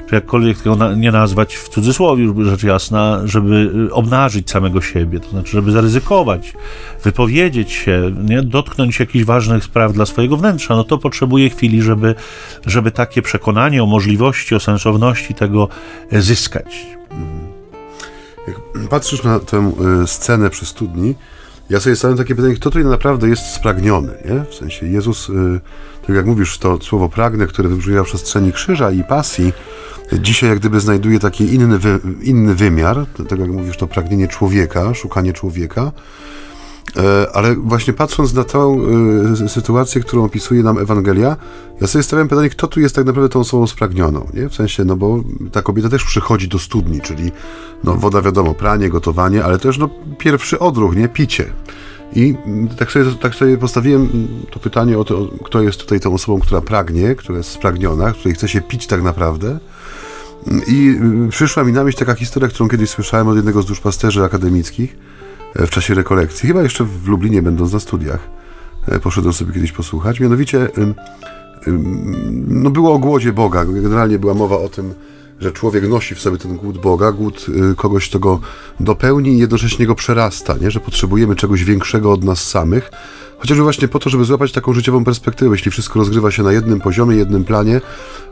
czy 0.09 0.15
jakkolwiek 0.15 0.57
tego 0.57 0.75
na, 0.75 0.93
nie 0.93 1.11
nazwać 1.11 1.55
w 1.55 1.69
cudzysłowie, 1.69 2.33
rzecz 2.39 2.63
jasna, 2.63 3.21
żeby 3.25 3.71
y, 3.89 3.93
obnażyć 3.93 4.49
samego 4.49 4.81
siebie, 4.81 5.19
to 5.19 5.29
znaczy, 5.29 5.51
żeby 5.51 5.71
zaryzykować, 5.71 6.53
wypowiedzieć 7.03 7.30
się, 7.67 8.11
nie? 8.23 8.43
dotknąć 8.43 8.99
jakichś 8.99 9.25
ważnych 9.25 9.63
spraw 9.63 9.93
dla 9.93 10.05
swojego 10.05 10.37
wnętrza, 10.37 10.75
no 10.75 10.83
to 10.83 10.97
potrzebuje 10.97 11.49
chwili, 11.49 11.81
żeby, 11.81 12.15
żeby 12.65 12.91
takie 12.91 13.21
przekonanie 13.21 13.83
o 13.83 13.85
możliwości, 13.85 14.55
o 14.55 14.59
sensowności 14.59 15.33
tego 15.33 15.67
e, 16.11 16.21
zyskać. 16.21 16.85
Jak 18.45 18.89
patrzysz 18.89 19.23
na 19.23 19.39
tę 19.39 19.71
y, 20.03 20.07
scenę 20.07 20.49
przy 20.49 20.65
studni, 20.65 21.15
ja 21.69 21.79
sobie 21.79 21.95
stawiam 21.95 22.17
takie 22.17 22.35
pytanie, 22.35 22.55
kto 22.55 22.69
tutaj 22.69 22.85
naprawdę 22.85 23.29
jest 23.29 23.45
spragniony, 23.45 24.13
nie? 24.25 24.45
W 24.49 24.55
sensie 24.55 24.87
Jezus, 24.87 25.29
y, 25.29 25.59
tak 26.07 26.15
jak 26.15 26.25
mówisz, 26.25 26.57
to 26.57 26.81
słowo 26.81 27.09
pragnę, 27.09 27.47
które 27.47 27.69
wybrzmiewa 27.69 28.03
w 28.03 28.07
przestrzeni 28.07 28.51
krzyża 28.51 28.91
i 28.91 29.03
pasji, 29.03 29.53
dzisiaj 30.19 30.49
jak 30.49 30.59
gdyby 30.59 30.79
znajduje 30.79 31.19
taki 31.19 31.53
inny, 31.53 31.79
wy, 31.79 31.99
inny 32.21 32.55
wymiar, 32.55 33.05
tak 33.29 33.39
jak 33.39 33.49
mówisz, 33.49 33.77
to 33.77 33.87
pragnienie 33.87 34.27
człowieka, 34.27 34.93
szukanie 34.93 35.33
człowieka, 35.33 35.81
e, 35.81 35.91
ale 37.33 37.55
właśnie 37.55 37.93
patrząc 37.93 38.33
na 38.33 38.43
tą 38.43 38.81
y, 39.43 39.49
sytuację, 39.49 40.01
którą 40.01 40.23
opisuje 40.23 40.63
nam 40.63 40.77
Ewangelia, 40.77 41.37
ja 41.81 41.87
sobie 41.87 42.03
stawiam 42.03 42.27
pytanie, 42.27 42.49
kto 42.49 42.67
tu 42.67 42.79
jest 42.79 42.95
tak 42.95 43.05
naprawdę 43.05 43.29
tą 43.29 43.39
osobą 43.39 43.67
spragnioną, 43.67 44.27
nie? 44.33 44.49
W 44.49 44.55
sensie, 44.55 44.85
no 44.85 44.95
bo 44.95 45.23
ta 45.51 45.61
kobieta 45.61 45.89
też 45.89 46.03
przychodzi 46.03 46.47
do 46.47 46.59
studni, 46.59 47.01
czyli 47.01 47.31
no 47.83 47.95
woda 47.95 48.21
wiadomo, 48.21 48.53
pranie, 48.53 48.89
gotowanie, 48.89 49.43
ale 49.43 49.59
też 49.59 49.77
no 49.77 49.89
pierwszy 50.17 50.59
odruch, 50.59 50.95
nie? 50.95 51.09
Picie. 51.09 51.53
I 52.15 52.35
tak 52.77 52.91
sobie, 52.91 53.05
tak 53.21 53.35
sobie 53.35 53.57
postawiłem 53.57 54.27
to 54.51 54.59
pytanie 54.59 54.97
o 54.99 55.03
to, 55.03 55.29
kto 55.43 55.61
jest 55.61 55.79
tutaj 55.79 55.99
tą 55.99 56.13
osobą, 56.13 56.39
która 56.39 56.61
pragnie, 56.61 57.15
która 57.15 57.37
jest 57.37 57.49
spragniona, 57.49 58.11
której 58.11 58.35
chce 58.35 58.47
się 58.47 58.61
pić 58.61 58.87
tak 58.87 59.03
naprawdę. 59.03 59.59
I 60.67 60.95
przyszła 61.29 61.63
mi 61.63 61.73
na 61.73 61.83
myśl 61.83 61.97
taka 61.97 62.13
historia, 62.13 62.49
którą 62.49 62.69
kiedyś 62.69 62.89
słyszałem 62.89 63.27
od 63.27 63.35
jednego 63.35 63.61
z 63.61 63.65
duszpasterzy 63.65 64.23
akademickich 64.23 64.95
e, 64.95 65.20
w 65.55 65.69
czasie 65.69 65.93
rekolekcji, 65.93 66.47
chyba 66.47 66.63
jeszcze 66.63 66.83
w 66.83 67.07
Lublinie, 67.07 67.41
będąc 67.41 67.73
na 67.73 67.79
studiach. 67.79 68.29
E, 68.87 68.99
poszedłem 68.99 69.33
sobie 69.33 69.53
kiedyś 69.53 69.71
posłuchać. 69.71 70.19
Mianowicie, 70.19 70.69
no 72.47 72.69
było 72.69 72.93
o 72.93 72.99
głodzie 72.99 73.33
Boga. 73.33 73.65
Generalnie 73.65 74.19
była 74.19 74.33
mowa 74.33 74.57
o 74.57 74.69
tym, 74.69 74.93
że 75.41 75.51
człowiek 75.51 75.87
nosi 75.87 76.15
w 76.15 76.19
sobie 76.19 76.37
ten 76.37 76.57
głód 76.57 76.77
Boga, 76.77 77.11
głód 77.11 77.45
y, 77.71 77.75
kogoś, 77.75 78.09
kto 78.09 78.19
go 78.19 78.39
dopełni 78.79 79.33
i 79.33 79.37
jednocześnie 79.37 79.87
go 79.87 79.95
przerasta, 79.95 80.55
nie? 80.61 80.71
że 80.71 80.79
potrzebujemy 80.79 81.35
czegoś 81.35 81.63
większego 81.63 82.11
od 82.11 82.23
nas 82.23 82.49
samych, 82.49 82.91
chociażby 83.39 83.63
właśnie 83.63 83.87
po 83.87 83.99
to, 83.99 84.09
żeby 84.09 84.25
złapać 84.25 84.51
taką 84.51 84.73
życiową 84.73 85.03
perspektywę. 85.03 85.51
Jeśli 85.51 85.71
wszystko 85.71 85.99
rozgrywa 85.99 86.31
się 86.31 86.43
na 86.43 86.51
jednym 86.51 86.81
poziomie, 86.81 87.15
jednym 87.15 87.43
planie, 87.43 87.81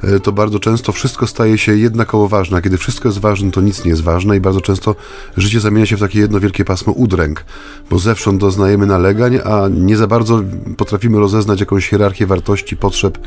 y, 0.03 0.19
to 0.19 0.31
bardzo 0.31 0.59
często 0.59 0.91
wszystko 0.91 1.27
staje 1.27 1.57
się 1.57 1.77
jednakowo 1.77 2.27
ważne, 2.27 2.61
kiedy 2.61 2.77
wszystko 2.77 3.07
jest 3.07 3.19
ważne, 3.19 3.51
to 3.51 3.61
nic 3.61 3.85
nie 3.85 3.89
jest 3.89 4.03
ważne 4.03 4.37
i 4.37 4.39
bardzo 4.39 4.61
często 4.61 4.95
życie 5.37 5.59
zamienia 5.59 5.85
się 5.85 5.97
w 5.97 5.99
takie 5.99 6.19
jedno 6.19 6.39
wielkie 6.39 6.65
pasmo 6.65 6.93
udręk, 6.93 7.45
bo 7.89 7.99
zewsząd 7.99 8.41
doznajemy 8.41 8.85
nalegań, 8.85 9.39
a 9.45 9.67
nie 9.71 9.97
za 9.97 10.07
bardzo 10.07 10.43
potrafimy 10.77 11.19
rozeznać 11.19 11.59
jakąś 11.59 11.89
hierarchię 11.89 12.27
wartości, 12.27 12.77
potrzeb, 12.77 13.17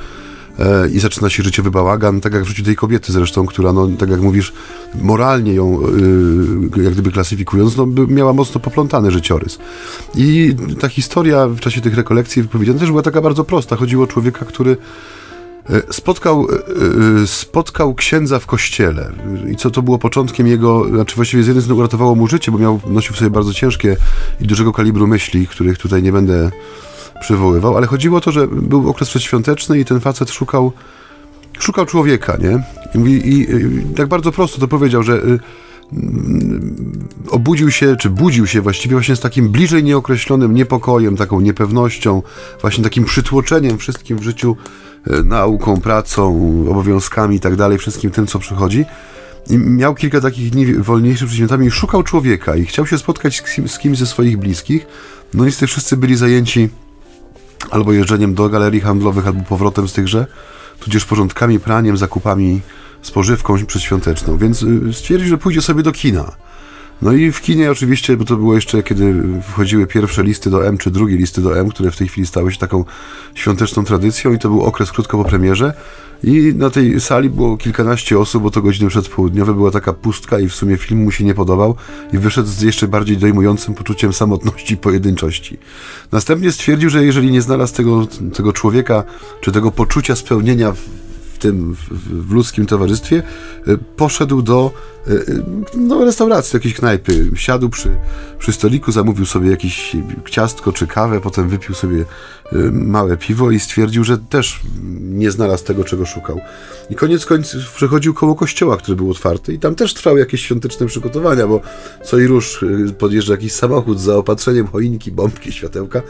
E, 0.59 0.89
i 0.89 1.01
zaczyna 1.01 1.31
się 1.31 1.43
życiowy 1.43 1.71
bałagan, 1.71 2.21
tak 2.21 2.33
jak 2.35 2.45
w 2.45 2.49
życiu 2.49 2.63
tej 2.65 2.77
kobiety 2.77 3.13
zresztą, 3.13 3.47
która, 3.47 3.73
no, 3.73 3.89
tak 3.99 4.11
jak 4.11 4.21
mówisz, 4.21 4.53
moralnie 4.95 5.55
ją, 5.55 5.81
y, 6.77 6.83
jak 6.83 6.93
gdyby 6.93 7.11
klasyfikując, 7.11 7.77
no, 7.77 7.87
miała 8.09 8.33
mocno 8.33 8.61
poplątany 8.61 9.11
życiorys. 9.11 9.59
I 10.15 10.55
ta 10.81 10.89
historia 10.89 11.47
w 11.49 11.61
czasie 11.61 11.81
tych 11.81 11.95
rekolekcji 11.95 12.43
wypowiedziana 12.43 12.79
też 12.79 12.89
była 12.89 13.03
taka 13.03 13.21
bardzo 13.21 13.45
prosta. 13.45 13.77
Chodziło 13.77 14.05
o 14.05 14.07
człowieka, 14.07 14.45
który 14.45 14.77
e, 15.71 15.93
spotkał, 15.93 16.47
e, 17.23 17.27
spotkał 17.27 17.95
księdza 17.95 18.39
w 18.39 18.47
kościele 18.47 19.13
i 19.51 19.57
co 19.57 19.71
to 19.71 19.83
było 19.83 19.99
początkiem 19.99 20.47
jego, 20.47 20.89
znaczy 20.89 21.17
właściwie 21.17 21.43
z 21.43 21.47
jednej 21.47 21.63
strony 21.63 21.79
uratowało 21.79 22.15
mu 22.15 22.27
życie, 22.27 22.53
bo 22.53 22.59
miał, 22.59 22.81
nosił 22.87 23.15
w 23.15 23.19
sobie 23.19 23.31
bardzo 23.31 23.55
ciężkie 23.55 23.97
i 24.41 24.47
dużego 24.47 24.73
kalibru 24.73 25.07
myśli, 25.07 25.47
których 25.47 25.79
tutaj 25.79 26.03
nie 26.03 26.13
będę 26.13 26.51
przywoływał, 27.23 27.77
ale 27.77 27.87
chodziło 27.87 28.19
o 28.19 28.21
to, 28.21 28.33
że 28.33 28.49
był 28.49 28.91
okres 28.91 29.09
przedświąteczny 29.09 29.79
i 29.79 29.85
ten 29.85 30.01
facet 30.01 30.31
szukał, 30.31 30.73
szukał 31.59 31.87
człowieka, 31.87 32.37
nie? 32.41 32.63
I, 33.09 33.13
i, 33.13 33.41
i 33.41 33.95
tak 33.97 34.09
bardzo 34.09 34.33
prosto 34.33 34.61
to 34.61 34.69
powiedział, 34.69 35.03
że 35.03 35.15
y, 35.15 35.39
obudził 37.31 37.71
się, 37.71 37.97
czy 37.97 38.11
budził 38.11 38.47
się 38.47 38.61
właściwie 38.61 38.95
właśnie 38.95 39.17
z 39.17 39.21
takim 39.21 39.49
bliżej 39.49 39.85
nieokreślonym 39.85 40.55
niepokojem, 40.55 41.17
taką 41.17 41.41
niepewnością, 41.41 42.23
właśnie 42.61 42.85
takim 42.85 43.05
przytłoczeniem 43.05 43.79
wszystkim 43.79 44.19
w 44.19 44.23
życiu, 44.23 44.57
y, 45.11 45.25
nauką, 45.25 45.81
pracą, 45.81 46.27
obowiązkami 46.71 47.37
i 47.37 47.41
tak 47.41 47.57
dalej, 47.57 47.79
wszystkim 47.79 48.11
tym, 48.11 48.27
co 48.27 48.39
przychodzi. 48.39 48.85
I 49.51 49.59
miał 49.59 49.95
kilka 49.95 50.21
takich 50.21 50.51
dni 50.51 50.67
wolniejszych 50.75 51.27
przed 51.27 51.37
świętami 51.37 51.67
i 51.67 51.71
szukał 51.71 52.03
człowieka 52.03 52.57
i 52.57 52.65
chciał 52.65 52.87
się 52.87 52.99
spotkać 52.99 53.37
z, 53.37 53.55
kim, 53.55 53.69
z 53.69 53.79
kimś 53.79 53.99
ze 53.99 54.07
swoich 54.07 54.39
bliskich. 54.39 54.87
No 55.35 55.45
niestety 55.45 55.67
wszyscy 55.67 55.97
byli 55.97 56.17
zajęci 56.17 56.69
albo 57.73 57.93
jeżdżeniem 57.93 58.35
do 58.35 58.49
galerii 58.49 58.81
handlowych, 58.81 59.27
albo 59.27 59.43
powrotem 59.43 59.89
z 59.89 59.93
tychże, 59.93 60.27
tudzież 60.81 61.05
porządkami, 61.05 61.61
praniem, 61.61 61.97
zakupami, 61.97 62.61
spożywką 63.03 63.67
przedświąteczną, 63.67 64.39
więc 64.39 64.63
y, 64.63 64.93
stwierdził, 64.93 65.29
że 65.29 65.39
pójdzie 65.39 65.63
sobie 65.63 65.83
do 65.83 65.93
kina. 65.93 66.33
No 67.03 67.13
i 67.13 67.33
w 67.33 67.41
kinie 67.41 67.71
oczywiście, 67.71 68.17
bo 68.17 68.25
to 68.25 68.37
było 68.37 68.55
jeszcze 68.55 68.83
kiedy 68.83 69.15
wchodziły 69.43 69.87
pierwsze 69.87 70.23
listy 70.23 70.51
do 70.51 70.67
M, 70.67 70.79
czy 70.79 70.91
drugie 70.91 71.17
listy 71.17 71.41
do 71.41 71.59
M, 71.59 71.69
które 71.69 71.91
w 71.91 71.97
tej 71.97 72.09
chwili 72.09 72.27
stały 72.27 72.53
się 72.53 72.59
taką 72.59 72.85
świąteczną 73.35 73.85
tradycją 73.85 74.33
i 74.33 74.39
to 74.39 74.49
był 74.49 74.63
okres 74.63 74.93
krótko 74.93 75.19
po 75.19 75.25
premierze 75.25 75.75
i 76.25 76.53
na 76.57 76.71
tej 76.71 77.01
sali 77.01 77.31
było 77.31 77.57
kilkanaście 77.57 78.19
osób, 78.19 78.43
bo 78.43 78.51
to 78.51 78.63
godziny 78.63 78.91
przedpołudniowe, 78.91 79.55
była 79.55 79.71
taka 79.71 79.93
pustka 79.93 80.39
i 80.39 80.49
w 80.49 80.55
sumie 80.55 80.77
film 80.77 81.03
mu 81.03 81.11
się 81.11 81.25
nie 81.25 81.35
podobał 81.35 81.77
i 82.13 82.19
wyszedł 82.19 82.49
z 82.49 82.61
jeszcze 82.61 82.89
bardziej 82.89 83.17
dojmującym 83.17 83.75
poczuciem 83.75 84.13
samotności 84.13 84.75
i 84.75 84.77
pojedynczości. 84.77 85.59
Następnie 86.13 86.53
stwierdził, 86.53 86.91
że 86.91 87.05
jeżeli 87.05 87.31
nie 87.31 87.43
znalazł 87.43 87.75
tego, 87.75 88.07
tego 88.35 88.53
człowieka, 88.53 89.05
czy 89.41 89.53
tego 89.53 89.71
poczucia 89.71 90.17
spełnienia 90.17 90.73
w, 90.73 91.02
tym, 91.43 91.75
w, 91.75 92.29
w 92.29 92.33
ludzkim 92.33 92.67
towarzystwie, 92.67 93.23
y, 93.69 93.79
poszedł 93.97 94.43
do 94.43 94.71
y, 95.09 95.43
no, 95.77 96.05
restauracji, 96.05 96.57
jakiejś 96.57 96.75
knajpy. 96.75 97.31
Siadł 97.35 97.69
przy, 97.69 97.97
przy 98.39 98.53
stoliku, 98.53 98.93
zamówił 98.93 99.27
sobie 99.27 99.51
jakieś 99.51 99.97
ciastko 100.31 100.73
czy 100.73 100.87
kawę, 100.87 101.21
potem 101.21 101.49
wypił 101.49 101.75
sobie 101.75 102.05
małe 102.73 103.17
piwo 103.17 103.51
i 103.51 103.61
stwierdził, 103.61 104.05
że 104.05 104.19
też 104.19 104.61
nie 105.01 105.31
znalazł 105.31 105.65
tego, 105.65 105.85
czego 105.85 106.07
szukał. 106.07 106.41
I 106.91 106.95
koniec 106.95 107.27
końców 107.27 107.73
przechodził 107.75 108.15
koło 108.15 108.35
kościoła, 108.35 108.77
który 108.77 108.97
był 108.97 109.11
otwarty 109.11 109.53
i 109.53 109.59
tam 109.59 109.75
też 109.75 109.95
trwały 109.95 110.21
jakieś 110.21 110.41
świąteczne 110.41 110.87
przygotowania, 110.87 111.47
bo 111.47 111.61
co 112.05 112.19
i 112.19 112.27
róż 112.27 112.65
podjeżdża 112.99 113.33
jakiś 113.33 113.53
samochód 113.53 114.01
z 114.01 114.03
zaopatrzeniem 114.03 114.67
choinki, 114.67 115.13
bombki, 115.13 115.53
światełka, 115.53 116.03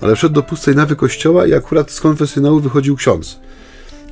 ale 0.00 0.16
wszedł 0.16 0.34
do 0.34 0.42
pustej 0.42 0.76
nawy 0.76 0.96
kościoła 0.96 1.46
i 1.46 1.54
akurat 1.54 1.90
z 1.90 2.00
konfesjonału 2.00 2.60
wychodził 2.60 2.96
ksiądz 2.96 3.40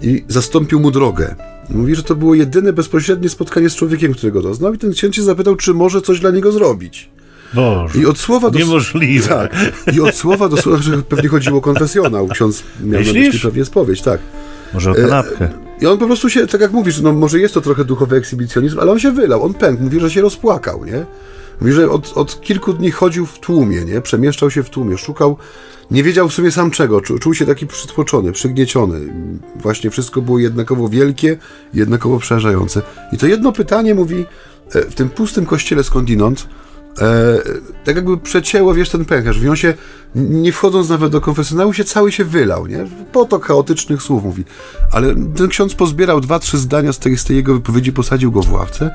i 0.02 0.24
zastąpił 0.28 0.80
mu 0.80 0.90
drogę. 0.90 1.34
Mówi, 1.70 1.94
że 1.94 2.02
to 2.02 2.16
było 2.16 2.34
jedyne 2.34 2.72
bezpośrednie 2.72 3.28
spotkanie 3.28 3.70
z 3.70 3.74
człowiekiem, 3.76 4.14
którego 4.14 4.42
doznał 4.42 4.74
i 4.74 4.78
ten 4.78 4.94
się 4.94 5.22
zapytał, 5.22 5.56
czy 5.56 5.74
może 5.74 6.02
coś 6.02 6.20
dla 6.20 6.30
niego 6.30 6.52
zrobić. 6.52 7.10
Boże, 7.54 7.98
I 7.98 8.06
od 8.06 8.18
słowa 8.18 8.50
do 8.50 8.58
niemożliwe. 8.58 9.28
Tak. 9.28 9.52
I 9.94 10.00
od 10.00 10.14
słowa 10.14 10.48
do 10.48 10.56
słowa, 10.56 10.82
że 10.82 11.02
pewnie 11.02 11.28
chodziło 11.28 11.58
o 11.58 11.60
konfesjonał. 11.60 12.28
Ksiądz 12.28 12.62
miał 12.84 13.00
Myślisz? 13.00 13.14
na 13.14 13.20
myśli 13.20 13.40
pewnie 13.40 13.64
spowiedź, 13.64 14.02
tak. 14.02 14.20
Może 14.74 14.90
o 14.90 14.94
kanapkę. 14.94 15.44
E, 15.44 15.50
I 15.80 15.86
on 15.86 15.98
po 15.98 16.06
prostu 16.06 16.30
się, 16.30 16.46
tak 16.46 16.60
jak 16.60 16.72
mówisz, 16.72 17.00
no 17.00 17.12
może 17.12 17.40
jest 17.40 17.54
to 17.54 17.60
trochę 17.60 17.84
duchowy 17.84 18.16
ekshibicjonizm, 18.16 18.80
ale 18.80 18.92
on 18.92 18.98
się 18.98 19.12
wylał, 19.12 19.42
on 19.42 19.54
pękł, 19.54 19.82
mówi, 19.82 20.00
że 20.00 20.10
się 20.10 20.20
rozpłakał, 20.20 20.84
nie? 20.84 21.06
Mówi, 21.60 21.72
że 21.72 21.90
od, 21.90 22.12
od 22.14 22.40
kilku 22.40 22.72
dni 22.72 22.90
chodził 22.90 23.26
w 23.26 23.38
tłumie, 23.38 23.84
nie? 23.84 24.00
Przemieszczał 24.00 24.50
się 24.50 24.62
w 24.62 24.70
tłumie, 24.70 24.98
szukał 24.98 25.36
nie 25.90 26.02
wiedział 26.02 26.28
w 26.28 26.34
sumie 26.34 26.50
sam 26.50 26.70
czego, 26.70 27.00
czu, 27.00 27.18
czuł 27.18 27.34
się 27.34 27.46
taki 27.46 27.66
przytłoczony, 27.66 28.32
przygnieciony. 28.32 29.00
Właśnie 29.56 29.90
wszystko 29.90 30.22
było 30.22 30.38
jednakowo 30.38 30.88
wielkie, 30.88 31.38
jednakowo 31.74 32.18
przerażające. 32.18 32.82
I 33.12 33.18
to 33.18 33.26
jedno 33.26 33.52
pytanie 33.52 33.94
mówi 33.94 34.26
e, 34.74 34.80
w 34.80 34.94
tym 34.94 35.10
pustym 35.10 35.46
kościele 35.46 35.84
skądinąd, 35.84 36.48
e, 37.00 37.38
tak 37.84 37.96
jakby 37.96 38.18
przecięło, 38.18 38.74
wiesz, 38.74 38.90
ten 38.90 39.04
pęcherz. 39.04 39.42
I 39.42 39.48
on 39.48 39.56
się, 39.56 39.74
nie 40.14 40.52
wchodząc 40.52 40.88
nawet 40.88 41.12
do 41.12 41.20
konfesjonału, 41.20 41.72
się 41.72 41.84
cały 41.84 42.12
się 42.12 42.24
wylał, 42.24 42.66
nie? 42.66 42.86
Potok 43.12 43.46
chaotycznych 43.46 44.02
słów 44.02 44.24
mówi. 44.24 44.44
Ale 44.92 45.14
ten 45.36 45.48
ksiądz 45.48 45.74
pozbierał 45.74 46.20
dwa, 46.20 46.38
trzy 46.38 46.58
zdania 46.58 46.92
z 46.92 46.98
tej, 46.98 47.18
z 47.18 47.24
tej 47.24 47.36
jego 47.36 47.54
wypowiedzi, 47.54 47.92
posadził 47.92 48.32
go 48.32 48.42
w 48.42 48.52
ławce 48.52 48.90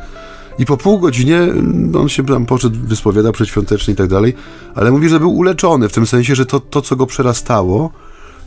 I 0.60 0.66
po 0.66 0.78
pół 0.78 1.00
godzinie 1.00 1.48
no, 1.64 2.00
on 2.00 2.10
się 2.10 2.26
tam 2.26 2.46
poszedł, 2.46 2.78
wyspowiadał 2.84 3.32
przedświątecznie 3.32 3.94
i 3.94 3.98
tak 3.98 4.08
dalej, 4.08 4.34
ale 4.76 4.92
mówi, 4.92 5.10
że 5.10 5.20
był 5.20 5.32
uleczony, 5.32 5.90
w 5.90 5.94
tym 5.94 6.08
sensie, 6.08 6.36
że 6.36 6.46
to, 6.46 6.60
to 6.60 6.82
co 6.82 6.96
go 6.96 7.06
przerastało, 7.06 7.92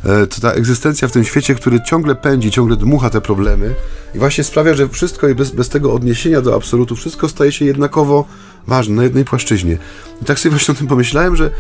e, 0.05 0.27
to 0.27 0.41
ta 0.41 0.53
egzystencja 0.53 1.09
w 1.09 1.13
tym 1.13 1.25
świecie, 1.25 1.55
który 1.55 1.81
ciągle 1.81 2.15
pędzi, 2.15 2.51
ciągle 2.51 2.77
dmucha 2.77 3.11
te 3.11 3.21
problemy 3.21 3.75
i 4.15 4.19
właśnie 4.19 4.45
sprawia, 4.45 4.75
że 4.75 4.89
wszystko 4.89 5.29
i 5.29 5.35
bez, 5.35 5.51
bez 5.51 5.69
tego 5.69 5.95
odniesienia 5.95 6.41
do 6.41 6.55
absolutu, 6.55 6.97
wszystko 6.97 7.29
staje 7.29 7.53
się 7.53 7.65
jednakowo 7.65 8.25
ważne 8.67 8.95
na 8.95 9.03
jednej 9.03 9.25
płaszczyźnie. 9.25 9.79
I 10.23 10.25
tak 10.25 10.39
sobie 10.39 10.51
właśnie 10.51 10.75
o 10.75 10.77
tym 10.77 10.87
pomyślałem, 10.87 11.37
że 11.37 11.51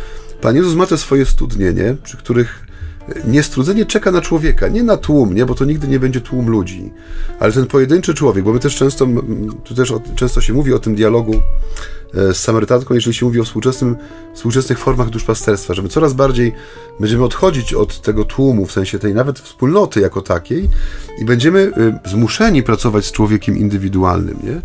Pan 0.41 0.57
Jezus 0.57 0.75
ma 0.75 0.87
te 0.87 0.99
swoje 0.99 1.27
studnie, 1.27 1.73
nie? 1.73 1.97
przy 2.03 2.17
których 2.17 2.71
niestrudzenie 3.25 3.87
czeka 3.87 4.11
na 4.11 4.21
człowieka, 4.21 4.69
nie 4.69 4.83
na 4.83 4.97
tłum, 4.97 5.35
nie? 5.35 5.47
bo 5.47 5.55
to 5.55 5.65
nigdy 5.65 5.88
nie 5.88 6.01
będzie 6.01 6.21
tłum 6.21 6.51
ludzi, 6.51 6.93
ale 7.41 7.53
ten 7.53 7.67
pojedynczy 7.67 8.15
człowiek, 8.15 8.45
bo 8.45 8.53
my 8.53 8.59
też 8.59 8.77
często, 8.77 9.07
tu 9.65 9.75
też 9.75 9.93
często 10.17 10.41
się 10.41 10.53
mówi 10.53 10.73
o 10.73 10.79
tym 10.79 10.95
dialogu 10.95 11.35
z 12.14 12.37
Samarytanką, 12.37 12.94
jeżeli 12.94 13.14
się 13.14 13.27
mówi 13.27 13.40
o 13.40 13.44
współczesnym, 13.44 13.96
współczesnych 14.35 14.79
formach 14.79 15.11
duszpasterstwa, 15.11 15.75
że 15.75 15.83
my 15.83 15.88
coraz 15.88 16.12
bardziej 16.12 16.53
będziemy 17.01 17.25
odchodzić 17.25 17.75
od 17.75 18.01
tego 18.01 18.25
tłumu, 18.25 18.66
w 18.66 18.72
sensie 18.72 18.98
tej 18.98 19.14
nawet 19.14 19.38
wspólnoty 19.38 20.01
jako 20.01 20.22
takiej 20.22 20.68
i 21.18 21.25
będziemy 21.25 21.72
e, 22.05 22.11
zmuszeni 22.11 22.62
pracować 22.62 23.07
z 23.07 23.12
człowiekiem 23.12 23.59
indywidualnym, 23.59 24.38
nie? 24.42 24.61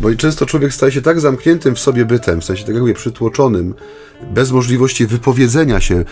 Bo 0.00 0.14
często 0.14 0.46
człowiek 0.46 0.74
staje 0.74 0.92
się 0.92 1.02
tak 1.02 1.20
zamkniętym 1.20 1.74
w 1.74 1.78
sobie 1.78 2.04
bytem, 2.04 2.40
w 2.40 2.44
sensie 2.44 2.64
tak 2.64 2.74
jakby 2.74 2.94
przytłoczonym, 2.94 3.74
bez 4.22 4.52
możliwości 4.52 5.06
wypowiedzenia 5.06 5.80
się, 5.80 6.04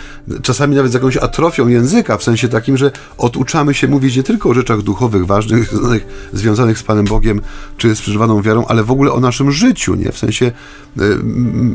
czasami 0.42 0.76
nawet 0.76 0.90
z 0.90 0.94
jakąś 0.94 1.16
atrofią 1.16 1.68
języka, 1.68 2.16
w 2.16 2.22
sensie 2.22 2.48
takim, 2.48 2.76
że 2.76 2.90
oduczamy 3.18 3.74
się 3.74 3.88
mówić 3.88 4.16
nie 4.16 4.22
tylko 4.22 4.48
o 4.48 4.54
rzeczach 4.54 4.82
duchowych, 4.82 5.26
ważnych, 5.26 5.68
związanych, 5.68 6.06
związanych 6.32 6.78
z 6.78 6.82
Panem 6.82 7.04
Bogiem, 7.04 7.40
czy 7.76 7.96
z 7.96 8.00
przeżywaną 8.00 8.42
wiarą, 8.42 8.64
ale 8.68 8.84
w 8.84 8.90
ogóle 8.90 9.12
o 9.12 9.20
naszym 9.20 9.52
życiu, 9.52 9.94
nie? 9.94 10.12
W 10.12 10.18
sensie 10.18 10.52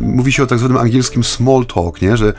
mówi 0.01 0.31
się 0.31 0.43
o 0.43 0.47
tak 0.47 0.59
zwanym 0.59 0.77
angielskim 0.77 1.23
small 1.23 1.65
talk, 1.65 2.01
nie? 2.01 2.17
Że 2.17 2.27
y, 2.27 2.33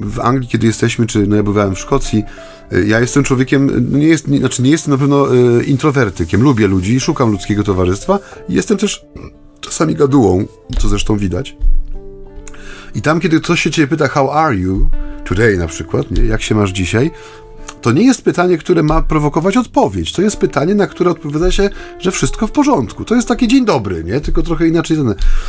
w 0.00 0.20
Anglii, 0.20 0.48
kiedy 0.48 0.66
jesteśmy, 0.66 1.06
czy 1.06 1.26
no 1.26 1.36
ja 1.36 1.42
bywałem 1.42 1.74
w 1.74 1.78
Szkocji, 1.78 2.24
y, 2.72 2.86
ja 2.86 3.00
jestem 3.00 3.24
człowiekiem, 3.24 3.90
nie, 3.98 4.08
jest, 4.08 4.28
nie, 4.28 4.38
znaczy 4.38 4.62
nie 4.62 4.70
jestem 4.70 4.92
na 4.92 4.98
pewno 4.98 5.34
y, 5.34 5.64
introwertykiem, 5.64 6.42
lubię 6.42 6.66
ludzi, 6.66 7.00
szukam 7.00 7.30
ludzkiego 7.30 7.64
towarzystwa 7.64 8.18
jestem 8.48 8.78
też 8.78 9.06
czasami 9.60 9.94
gadułą, 9.94 10.46
co 10.78 10.88
zresztą 10.88 11.18
widać. 11.18 11.56
I 12.94 13.02
tam, 13.02 13.20
kiedy 13.20 13.40
ktoś 13.40 13.62
się 13.62 13.70
ciebie 13.70 13.88
pyta, 13.88 14.08
how 14.08 14.30
are 14.30 14.56
you 14.56 14.88
today 15.24 15.56
na 15.56 15.66
przykład, 15.66 16.10
nie? 16.10 16.24
jak 16.24 16.42
się 16.42 16.54
masz 16.54 16.70
dzisiaj, 16.70 17.10
to 17.80 17.92
nie 17.92 18.04
jest 18.04 18.22
pytanie, 18.22 18.58
które 18.58 18.82
ma 18.82 19.02
prowokować 19.02 19.56
odpowiedź. 19.56 20.12
To 20.12 20.22
jest 20.22 20.36
pytanie, 20.36 20.74
na 20.74 20.86
które 20.86 21.10
odpowiada 21.10 21.52
się, 21.52 21.70
że 21.98 22.10
wszystko 22.10 22.46
w 22.46 22.52
porządku. 22.52 23.04
To 23.04 23.14
jest 23.14 23.28
takie 23.28 23.48
dzień 23.48 23.64
dobry, 23.64 24.04
nie? 24.04 24.20
Tylko 24.20 24.42
trochę 24.42 24.68
inaczej. 24.68 24.96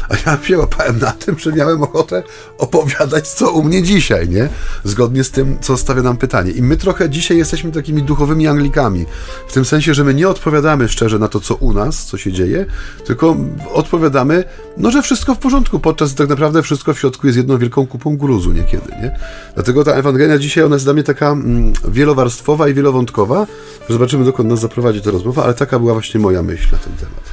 A 0.09 0.29
ja 0.29 0.37
się 0.43 0.57
łapałem 0.57 0.99
na 0.99 1.11
tym, 1.11 1.39
że 1.39 1.51
miałem 1.51 1.83
ochotę 1.83 2.23
opowiadać, 2.57 3.27
co 3.27 3.51
u 3.51 3.63
mnie 3.63 3.83
dzisiaj, 3.83 4.29
nie? 4.29 4.49
Zgodnie 4.83 5.23
z 5.23 5.31
tym, 5.31 5.57
co 5.61 5.77
stawia 5.77 6.01
nam 6.01 6.17
pytanie. 6.17 6.51
I 6.51 6.61
my 6.61 6.77
trochę 6.77 7.09
dzisiaj 7.09 7.37
jesteśmy 7.37 7.71
takimi 7.71 8.03
duchowymi 8.03 8.47
Anglikami. 8.47 9.05
W 9.47 9.53
tym 9.53 9.65
sensie, 9.65 9.93
że 9.93 10.03
my 10.03 10.13
nie 10.13 10.29
odpowiadamy 10.29 10.87
szczerze 10.87 11.19
na 11.19 11.27
to, 11.27 11.39
co 11.39 11.55
u 11.55 11.73
nas, 11.73 12.05
co 12.05 12.17
się 12.17 12.31
dzieje, 12.31 12.65
tylko 13.05 13.37
odpowiadamy, 13.73 14.43
no, 14.77 14.91
że 14.91 15.01
wszystko 15.01 15.35
w 15.35 15.37
porządku, 15.37 15.79
podczas 15.79 16.15
tak 16.15 16.29
naprawdę 16.29 16.63
wszystko 16.63 16.93
w 16.93 16.99
środku 16.99 17.27
jest 17.27 17.37
jedną 17.37 17.57
wielką 17.57 17.87
kupą 17.87 18.17
gruzu 18.17 18.53
niekiedy, 18.53 18.91
nie? 19.01 19.19
Dlatego 19.55 19.83
ta 19.83 19.91
Ewangelia 19.91 20.37
dzisiaj, 20.37 20.63
ona 20.63 20.75
jest 20.75 20.85
dla 20.85 20.93
mnie 20.93 21.03
taka 21.03 21.29
mm, 21.31 21.73
wielowarstwowa 22.19 22.67
i 22.67 22.73
wielowątkowa. 22.73 23.47
Zobaczymy, 23.89 24.25
dokąd 24.25 24.49
nas 24.49 24.59
zaprowadzi 24.59 25.01
ta 25.01 25.11
rozmowa, 25.11 25.43
ale 25.43 25.53
taka 25.53 25.79
była 25.79 25.93
właśnie 25.93 26.19
moja 26.19 26.43
myśl 26.43 26.67
na 26.71 26.77
ten 26.77 26.93
temat. 26.93 27.23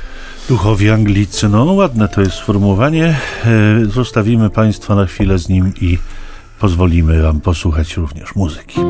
Duchowi 0.49 0.91
Anglicy, 0.91 1.49
no 1.49 1.65
ładne 1.65 2.09
to 2.09 2.21
jest 2.21 2.33
sformułowanie. 2.33 3.17
E, 3.45 3.85
zostawimy 3.95 4.51
Państwa 4.51 4.95
na 4.95 5.07
chwilę 5.07 5.39
z 5.39 5.49
nim 5.49 5.73
i 5.81 5.99
pozwolimy 6.61 7.23
Wam 7.23 7.41
posłuchać 7.41 7.97
również 7.97 8.35
muzyki. 8.35 8.81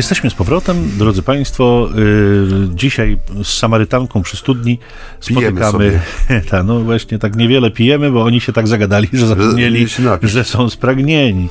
Jesteśmy 0.00 0.30
z 0.30 0.34
powrotem, 0.34 0.90
drodzy 0.98 1.22
Państwo. 1.22 1.88
Yy, 1.94 2.68
dzisiaj 2.74 3.18
z 3.42 3.48
Samarytanką 3.48 4.22
przy 4.22 4.36
studni 4.36 4.78
spotykamy. 5.20 6.00
Ta, 6.50 6.62
no 6.62 6.80
właśnie, 6.80 7.18
tak 7.18 7.36
niewiele 7.36 7.70
pijemy, 7.70 8.10
bo 8.10 8.22
oni 8.22 8.40
się 8.40 8.52
tak 8.52 8.68
zagadali, 8.68 9.08
że 9.12 9.26
zapomnieli, 9.26 9.86
że 10.22 10.44
są 10.44 10.70
spragnieni. 10.70 11.48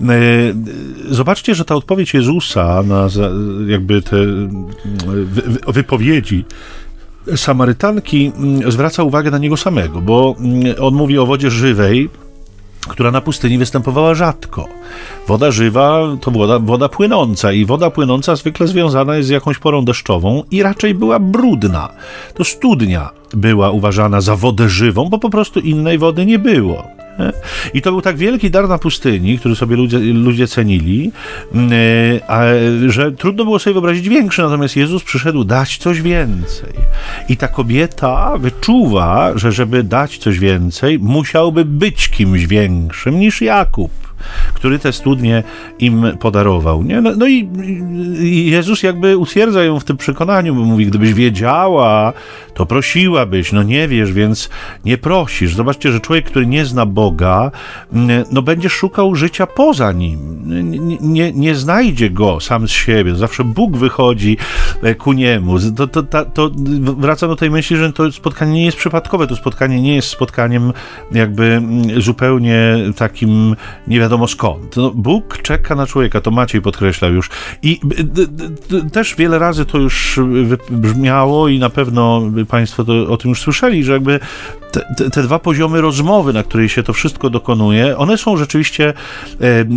Yy, 0.00 0.06
zobaczcie, 1.10 1.54
że 1.54 1.64
ta 1.64 1.74
odpowiedź 1.74 2.14
Jezusa 2.14 2.82
na 2.82 3.08
jakby 3.66 4.02
te 4.02 4.16
wy, 5.06 5.42
wypowiedzi 5.66 6.44
Samarytanki 7.36 8.32
mm, 8.36 8.72
zwraca 8.72 9.02
uwagę 9.02 9.30
na 9.30 9.38
niego 9.38 9.56
samego, 9.56 10.00
bo 10.00 10.36
mm, 10.38 10.74
on 10.80 10.94
mówi 10.94 11.18
o 11.18 11.26
wodzie 11.26 11.50
żywej, 11.50 12.10
która 12.86 13.10
na 13.10 13.20
pustyni 13.20 13.58
występowała 13.58 14.14
rzadko. 14.14 14.68
Woda 15.28 15.50
żywa 15.50 16.00
to 16.20 16.30
woda, 16.30 16.58
woda 16.58 16.88
płynąca 16.88 17.52
i 17.52 17.64
woda 17.64 17.90
płynąca 17.90 18.36
zwykle 18.36 18.66
związana 18.66 19.16
jest 19.16 19.28
z 19.28 19.30
jakąś 19.30 19.58
porą 19.58 19.84
deszczową 19.84 20.42
i 20.50 20.62
raczej 20.62 20.94
była 20.94 21.18
brudna. 21.18 21.88
To 22.34 22.44
studnia 22.44 23.10
była 23.32 23.70
uważana 23.70 24.20
za 24.20 24.36
wodę 24.36 24.68
żywą, 24.68 25.08
bo 25.08 25.18
po 25.18 25.30
prostu 25.30 25.60
innej 25.60 25.98
wody 25.98 26.26
nie 26.26 26.38
było. 26.38 27.03
I 27.74 27.82
to 27.82 27.90
był 27.90 28.02
tak 28.02 28.16
wielki 28.16 28.50
dar 28.50 28.68
na 28.68 28.78
pustyni, 28.78 29.38
który 29.38 29.56
sobie 29.56 29.76
ludzie, 29.76 29.98
ludzie 29.98 30.46
cenili, 30.46 31.12
a, 32.28 32.42
że 32.88 33.12
trudno 33.12 33.44
było 33.44 33.58
sobie 33.58 33.74
wyobrazić 33.74 34.08
większy, 34.08 34.42
natomiast 34.42 34.76
Jezus 34.76 35.02
przyszedł 35.02 35.44
dać 35.44 35.76
coś 35.76 36.02
więcej. 36.02 36.72
I 37.28 37.36
ta 37.36 37.48
kobieta 37.48 38.38
wyczuwa, 38.38 39.32
że 39.34 39.52
żeby 39.52 39.82
dać 39.82 40.18
coś 40.18 40.38
więcej, 40.38 40.98
musiałby 40.98 41.64
być 41.64 42.08
kimś 42.08 42.46
większym 42.46 43.20
niż 43.20 43.42
Jakub 43.42 44.03
który 44.54 44.78
te 44.78 44.92
studnie 44.92 45.42
im 45.78 46.04
podarował. 46.20 46.82
Nie? 46.82 47.00
No, 47.00 47.10
no 47.16 47.26
i, 47.26 47.48
i, 48.20 48.50
Jezus 48.50 48.82
jakby 48.82 49.16
utwierdza 49.16 49.64
ją 49.64 49.80
w 49.80 49.84
tym 49.84 49.96
przekonaniu, 49.96 50.54
bo 50.54 50.60
mówi, 50.60 50.86
gdybyś 50.86 51.14
wiedziała, 51.14 52.12
to 52.54 52.66
prosiłabyś, 52.66 53.52
no 53.52 53.62
nie 53.62 53.88
wiesz, 53.88 54.12
więc 54.12 54.50
nie 54.84 54.98
prosisz. 54.98 55.54
Zobaczcie, 55.54 55.92
że 55.92 56.00
człowiek, 56.00 56.24
który 56.24 56.46
nie 56.46 56.64
zna 56.64 56.86
Boga, 56.86 57.50
mm, 57.92 58.24
no 58.30 58.42
będzie 58.42 58.68
szukał 58.68 59.14
życia 59.14 59.46
poza 59.46 59.92
Nim. 59.92 60.18
Nie, 60.70 60.98
nie, 61.00 61.32
nie 61.32 61.54
znajdzie 61.54 62.10
Go 62.10 62.40
sam 62.40 62.68
z 62.68 62.70
siebie. 62.70 63.14
Zawsze 63.14 63.44
Bóg 63.44 63.76
wychodzi 63.76 64.36
e, 64.82 64.94
ku 64.94 65.12
Niemu. 65.12 65.58
To, 65.76 65.86
to, 65.86 66.02
to, 66.02 66.24
to 66.24 66.50
wracam 66.98 67.28
do 67.28 67.36
tej 67.36 67.50
myśli, 67.50 67.76
że 67.76 67.92
to 67.92 68.12
spotkanie 68.12 68.52
nie 68.52 68.64
jest 68.64 68.76
przypadkowe, 68.76 69.26
to 69.26 69.36
spotkanie 69.36 69.82
nie 69.82 69.94
jest 69.94 70.08
spotkaniem 70.08 70.72
jakby 71.12 71.44
mm, 71.44 72.02
zupełnie 72.02 72.76
takim 72.96 73.56
nie 73.88 74.00
wiadomo 74.00 74.13
skąd. 74.28 74.76
No, 74.76 74.90
Bóg 74.90 75.38
czeka 75.42 75.74
na 75.74 75.86
człowieka, 75.86 76.20
to 76.20 76.30
Maciej 76.30 76.62
podkreślał 76.62 77.12
już. 77.12 77.30
I 77.62 77.80
też 78.92 79.14
wiele 79.16 79.38
razy 79.38 79.64
to 79.64 79.78
już 79.78 80.20
brzmiało 80.70 81.48
i 81.48 81.58
na 81.58 81.70
pewno 81.70 82.22
Państwo 82.48 82.84
to, 82.84 82.92
o 83.08 83.16
tym 83.16 83.28
już 83.28 83.40
słyszeli, 83.40 83.84
że 83.84 83.92
jakby 83.92 84.20
te, 84.72 85.10
te, 85.10 85.22
dwa 85.22 85.38
poziomy 85.38 85.80
rozmowy, 85.80 86.32
na 86.32 86.42
której 86.42 86.68
się 86.68 86.82
to 86.82 86.92
wszystko 86.92 87.30
dokonuje, 87.30 87.98
one 87.98 88.18
są 88.18 88.36
rzeczywiście 88.36 88.92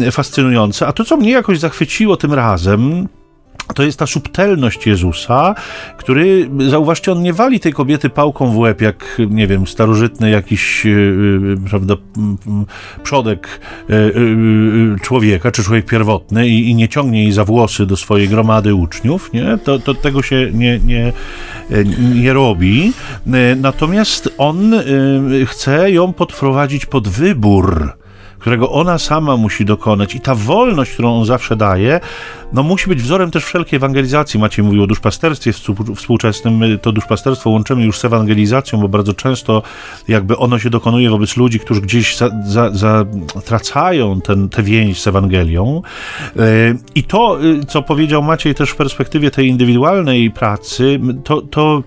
e, 0.08 0.12
fascynujące. 0.12 0.88
A 0.88 0.94
to, 0.94 1.06
co 1.06 1.18
mnie 1.18 1.32
jakoś 1.32 1.60
zachwyciło 1.60 2.18
tym 2.18 2.34
razem, 2.34 3.08
to 3.76 3.84
jest 3.84 4.00
ta 4.00 4.08
subtelność 4.08 4.88
Jezusa, 4.88 5.56
który, 5.98 6.50
zauważcie, 6.70 7.12
on 7.12 7.22
nie 7.22 7.34
wali 7.34 7.60
tej 7.60 7.74
kobiety 7.74 8.10
pałką 8.10 8.52
w 8.52 8.58
łeb, 8.58 8.82
jak, 8.82 9.22
nie 9.30 9.48
wiem, 9.48 9.68
starożytny 9.68 10.30
jakiś, 10.30 10.86
yy, 10.86 11.58
prawda, 11.70 11.94
przodek 13.04 13.60
yy, 13.90 14.96
człowieka, 15.02 15.52
czy 15.52 15.64
człowiek 15.64 15.86
pierwotny 15.86 16.48
i, 16.48 16.70
i, 16.70 16.76
nie 16.76 16.90
ciągnie 16.90 17.24
jej 17.24 17.32
za 17.32 17.46
włosy 17.46 17.86
do 17.86 17.98
swojej 17.98 18.30
gromady 18.30 18.74
uczniów, 18.74 19.34
nie? 19.34 19.58
To, 19.64 19.80
to 19.80 19.94
tego 19.94 20.22
się 20.22 20.50
nie, 20.54 20.80
nie, 20.80 21.14
nie 22.16 22.34
robi. 22.34 22.94
Natomiast 23.58 24.30
on 24.38 24.74
chce 25.46 25.92
ją 25.92 26.14
podprowadzić 26.14 26.86
pod 26.86 27.08
wybór 27.08 27.97
którego 28.40 28.72
ona 28.72 28.98
sama 28.98 29.38
musi 29.38 29.66
dokonać 29.66 30.16
i 30.16 30.20
ta 30.20 30.36
wolność, 30.36 30.92
którą 30.92 31.20
on 31.20 31.26
zawsze 31.26 31.56
daje, 31.56 32.00
no 32.54 32.64
musi 32.64 32.90
być 32.90 33.02
wzorem 33.02 33.32
też 33.32 33.46
wszelkiej 33.46 33.78
ewangelizacji. 33.78 34.40
Maciej 34.40 34.66
mówił 34.66 34.84
o 34.84 34.88
duszpasterstwie 34.88 35.54
współczesnym, 35.96 36.58
my 36.58 36.78
to 36.78 36.92
duszpasterstwo 36.92 37.50
łączymy 37.50 37.84
już 37.86 38.00
z 38.00 38.06
ewangelizacją, 38.06 38.80
bo 38.80 38.88
bardzo 38.88 39.14
często 39.14 39.64
jakby 40.08 40.38
ono 40.38 40.60
się 40.60 40.70
dokonuje 40.70 41.10
wobec 41.10 41.38
ludzi, 41.38 41.60
którzy 41.60 41.82
gdzieś 41.82 42.18
zatracają 43.34 44.10
za, 44.10 44.20
za 44.20 44.26
ten, 44.26 44.50
tę 44.50 44.64
więź 44.64 45.02
z 45.02 45.08
Ewangelią. 45.08 45.82
E, 46.40 46.42
I 46.96 47.04
to, 47.04 47.44
y, 47.44 47.66
co 47.66 47.82
powiedział 47.82 48.24
Maciej 48.24 48.56
też 48.56 48.70
w 48.70 48.76
perspektywie 48.76 49.32
tej 49.32 49.48
indywidualnej 49.48 50.32
pracy, 50.32 51.00
to, 51.24 51.42
to, 51.42 51.84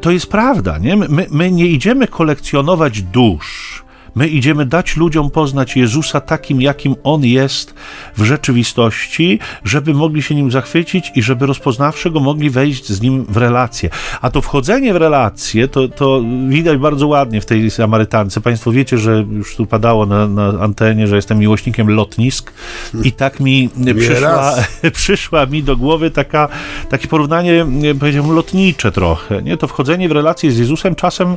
to 0.00 0.10
jest 0.10 0.26
prawda, 0.26 0.78
nie? 0.78 0.96
My, 0.96 1.26
my 1.30 1.50
nie 1.50 1.66
idziemy 1.66 2.08
kolekcjonować 2.08 3.02
dusz, 3.02 3.84
My 4.14 4.28
idziemy 4.28 4.66
dać 4.66 4.96
ludziom 4.96 5.30
poznać 5.30 5.76
Jezusa 5.76 6.20
takim, 6.20 6.60
jakim 6.60 6.94
On 7.04 7.24
jest 7.24 7.74
w 8.16 8.24
rzeczywistości, 8.24 9.38
żeby 9.64 9.94
mogli 9.94 10.22
się 10.22 10.34
nim 10.34 10.50
zachwycić 10.50 11.12
i 11.14 11.22
żeby 11.22 11.46
rozpoznawszy 11.46 12.10
go 12.10 12.20
mogli 12.20 12.50
wejść 12.50 12.88
z 12.88 13.00
nim 13.00 13.24
w 13.28 13.36
relację. 13.36 13.90
A 14.20 14.30
to 14.30 14.40
wchodzenie 14.40 14.92
w 14.94 14.96
relacje, 14.96 15.68
to, 15.68 15.88
to 15.88 16.22
widać 16.48 16.78
bardzo 16.78 17.06
ładnie 17.06 17.40
w 17.40 17.46
tej 17.46 17.70
Samarytance. 17.70 18.40
Państwo 18.40 18.72
wiecie, 18.72 18.98
że 18.98 19.24
już 19.30 19.56
tu 19.56 19.66
padało 19.66 20.06
na, 20.06 20.26
na 20.26 20.48
antenie, 20.60 21.06
że 21.06 21.16
jestem 21.16 21.38
miłośnikiem 21.38 21.90
lotnisk 21.90 22.52
i 23.04 23.12
tak 23.12 23.40
mi 23.40 23.70
przyszła, 23.96 24.54
przyszła 24.92 25.46
mi 25.46 25.62
do 25.62 25.76
głowy 25.76 26.10
taka, 26.10 26.48
takie 26.88 27.08
porównanie, 27.08 27.66
powiedziałbym, 28.00 28.36
lotnicze 28.36 28.92
trochę. 28.92 29.42
Nie? 29.42 29.56
To 29.56 29.68
wchodzenie 29.68 30.08
w 30.08 30.12
relacje 30.12 30.52
z 30.52 30.58
Jezusem 30.58 30.94
czasem, 30.94 31.36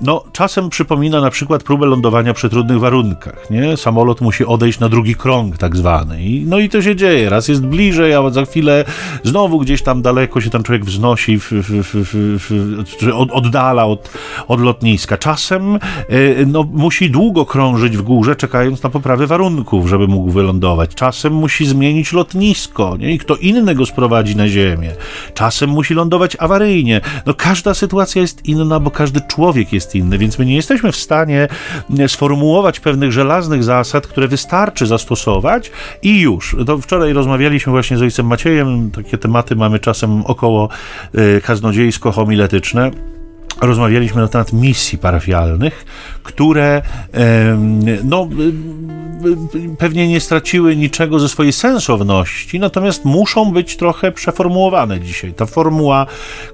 no, 0.00 0.24
czasem 0.32 0.70
przypomina 0.70 1.20
na 1.20 1.30
przykład 1.30 1.62
próbę 1.62 1.86
lądowania 1.86 2.11
lądowania 2.12 2.34
przy 2.34 2.50
trudnych 2.50 2.80
warunkach, 2.80 3.50
nie? 3.50 3.76
Samolot 3.76 4.20
musi 4.20 4.44
odejść 4.44 4.78
na 4.80 4.88
drugi 4.88 5.14
krąg 5.14 5.58
tak 5.58 5.76
zwany. 5.76 6.22
I, 6.22 6.44
no 6.46 6.58
i 6.58 6.68
to 6.68 6.82
się 6.82 6.96
dzieje. 6.96 7.30
Raz 7.30 7.48
jest 7.48 7.66
bliżej, 7.66 8.14
a 8.14 8.30
za 8.30 8.44
chwilę 8.44 8.84
znowu 9.24 9.58
gdzieś 9.58 9.82
tam 9.82 10.02
daleko 10.02 10.40
się 10.40 10.50
ten 10.50 10.62
człowiek 10.62 10.84
wznosi, 10.84 11.38
w, 11.40 13.12
od, 13.14 13.30
oddala 13.30 13.84
od, 13.86 14.10
od 14.48 14.60
lotniska. 14.60 15.18
Czasem 15.18 15.78
y, 16.10 16.44
no, 16.46 16.62
musi 16.72 17.10
długo 17.10 17.46
krążyć 17.46 17.96
w 17.96 18.02
górze, 18.02 18.36
czekając 18.36 18.82
na 18.82 18.90
poprawę 18.90 19.26
warunków, 19.26 19.88
żeby 19.88 20.08
mógł 20.08 20.30
wylądować. 20.30 20.94
Czasem 20.94 21.32
musi 21.32 21.66
zmienić 21.66 22.12
lotnisko, 22.12 22.96
nie? 22.96 23.12
I 23.12 23.18
kto 23.18 23.36
inny 23.36 23.74
go 23.74 23.86
sprowadzi 23.86 24.36
na 24.36 24.48
ziemię. 24.48 24.90
Czasem 25.34 25.70
musi 25.70 25.94
lądować 25.94 26.36
awaryjnie. 26.38 27.00
No 27.26 27.34
każda 27.34 27.74
sytuacja 27.74 28.22
jest 28.22 28.48
inna, 28.48 28.80
bo 28.80 28.90
każdy 28.90 29.20
człowiek 29.28 29.72
jest 29.72 29.94
inny, 29.94 30.18
więc 30.18 30.38
my 30.38 30.46
nie 30.46 30.56
jesteśmy 30.56 30.92
w 30.92 30.96
stanie 30.96 31.48
sformułować 32.08 32.80
pewnych 32.80 33.12
żelaznych 33.12 33.64
zasad, 33.64 34.06
które 34.06 34.28
wystarczy 34.28 34.86
zastosować. 34.86 35.70
I 36.02 36.20
już. 36.20 36.56
To 36.66 36.78
wczoraj 36.78 37.12
rozmawialiśmy 37.12 37.70
właśnie 37.72 37.98
z 37.98 38.02
ojcem 38.02 38.26
Maciejem, 38.26 38.90
takie 38.90 39.18
tematy 39.18 39.56
mamy 39.56 39.78
czasem 39.78 40.22
około 40.26 40.68
y, 41.14 41.40
kaznodziejsko-homiletyczne. 41.40 42.90
Rozmawialiśmy 43.60 44.22
na 44.22 44.28
temat 44.28 44.52
misji 44.52 44.98
parafialnych, 44.98 45.84
które 46.22 46.82
no, 48.04 48.28
pewnie 49.78 50.08
nie 50.08 50.20
straciły 50.20 50.76
niczego 50.76 51.18
ze 51.18 51.28
swojej 51.28 51.52
sensowności, 51.52 52.58
natomiast 52.60 53.04
muszą 53.04 53.52
być 53.52 53.76
trochę 53.76 54.12
przeformułowane 54.12 55.00
dzisiaj. 55.00 55.34
Ta 55.34 55.46
formuła, 55.46 56.06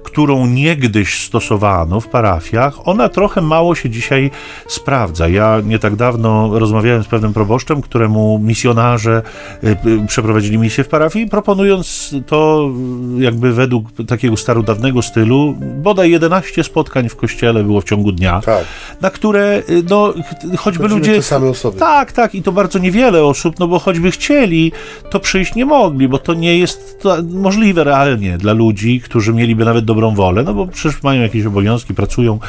którą 0.03 0.45
niegdyś 0.45 1.23
stosowano 1.25 1.99
w 1.99 2.07
parafiach, 2.07 2.87
ona 2.87 3.09
trochę 3.09 3.41
mało 3.41 3.75
się 3.75 3.89
dzisiaj 3.89 4.31
sprawdza. 4.67 5.27
Ja 5.27 5.61
nie 5.65 5.79
tak 5.79 5.95
dawno 5.95 6.59
rozmawiałem 6.59 7.03
z 7.03 7.07
pewnym 7.07 7.33
proboszczem, 7.33 7.81
któremu 7.81 8.39
misjonarze 8.39 9.21
y, 9.63 9.77
przeprowadzili 10.07 10.57
misję 10.57 10.83
w 10.83 10.87
parafii, 10.87 11.27
proponując 11.27 12.15
to 12.27 12.69
jakby 13.17 13.53
według 13.53 13.87
takiego 14.07 14.37
starodawnego 14.37 15.01
stylu, 15.01 15.55
bodaj 15.59 16.11
11 16.11 16.63
spotkań 16.63 17.09
w 17.09 17.15
kościele 17.15 17.63
było 17.63 17.81
w 17.81 17.83
ciągu 17.83 18.11
dnia, 18.11 18.41
tak. 18.45 18.65
na 19.01 19.09
które 19.09 19.58
y, 19.69 19.83
no, 19.89 20.13
choćby 20.57 20.83
Chodzimy 20.83 20.87
ludzie... 20.99 21.15
te 21.15 21.23
same 21.23 21.49
osoby. 21.49 21.79
Tak, 21.79 22.11
tak 22.11 22.35
i 22.35 22.43
to 22.43 22.51
bardzo 22.51 22.79
niewiele 22.79 23.23
osób, 23.23 23.59
no 23.59 23.67
bo 23.67 23.79
choćby 23.79 24.11
chcieli, 24.11 24.71
to 25.09 25.19
przyjść 25.19 25.55
nie 25.55 25.65
mogli, 25.65 26.07
bo 26.07 26.17
to 26.17 26.33
nie 26.33 26.57
jest 26.57 26.99
to 27.01 27.17
możliwe 27.29 27.83
realnie 27.83 28.37
dla 28.37 28.53
ludzi, 28.53 29.01
którzy 29.01 29.33
mieliby 29.33 29.65
nawet 29.65 29.85
dobrą 29.85 30.15
wolę, 30.15 30.43
no 30.43 30.53
bo 30.53 30.67
przecież 30.67 31.03
mają 31.03 31.21
jakieś 31.21 31.45
obowiązki, 31.45 31.93
pracują. 31.93 32.39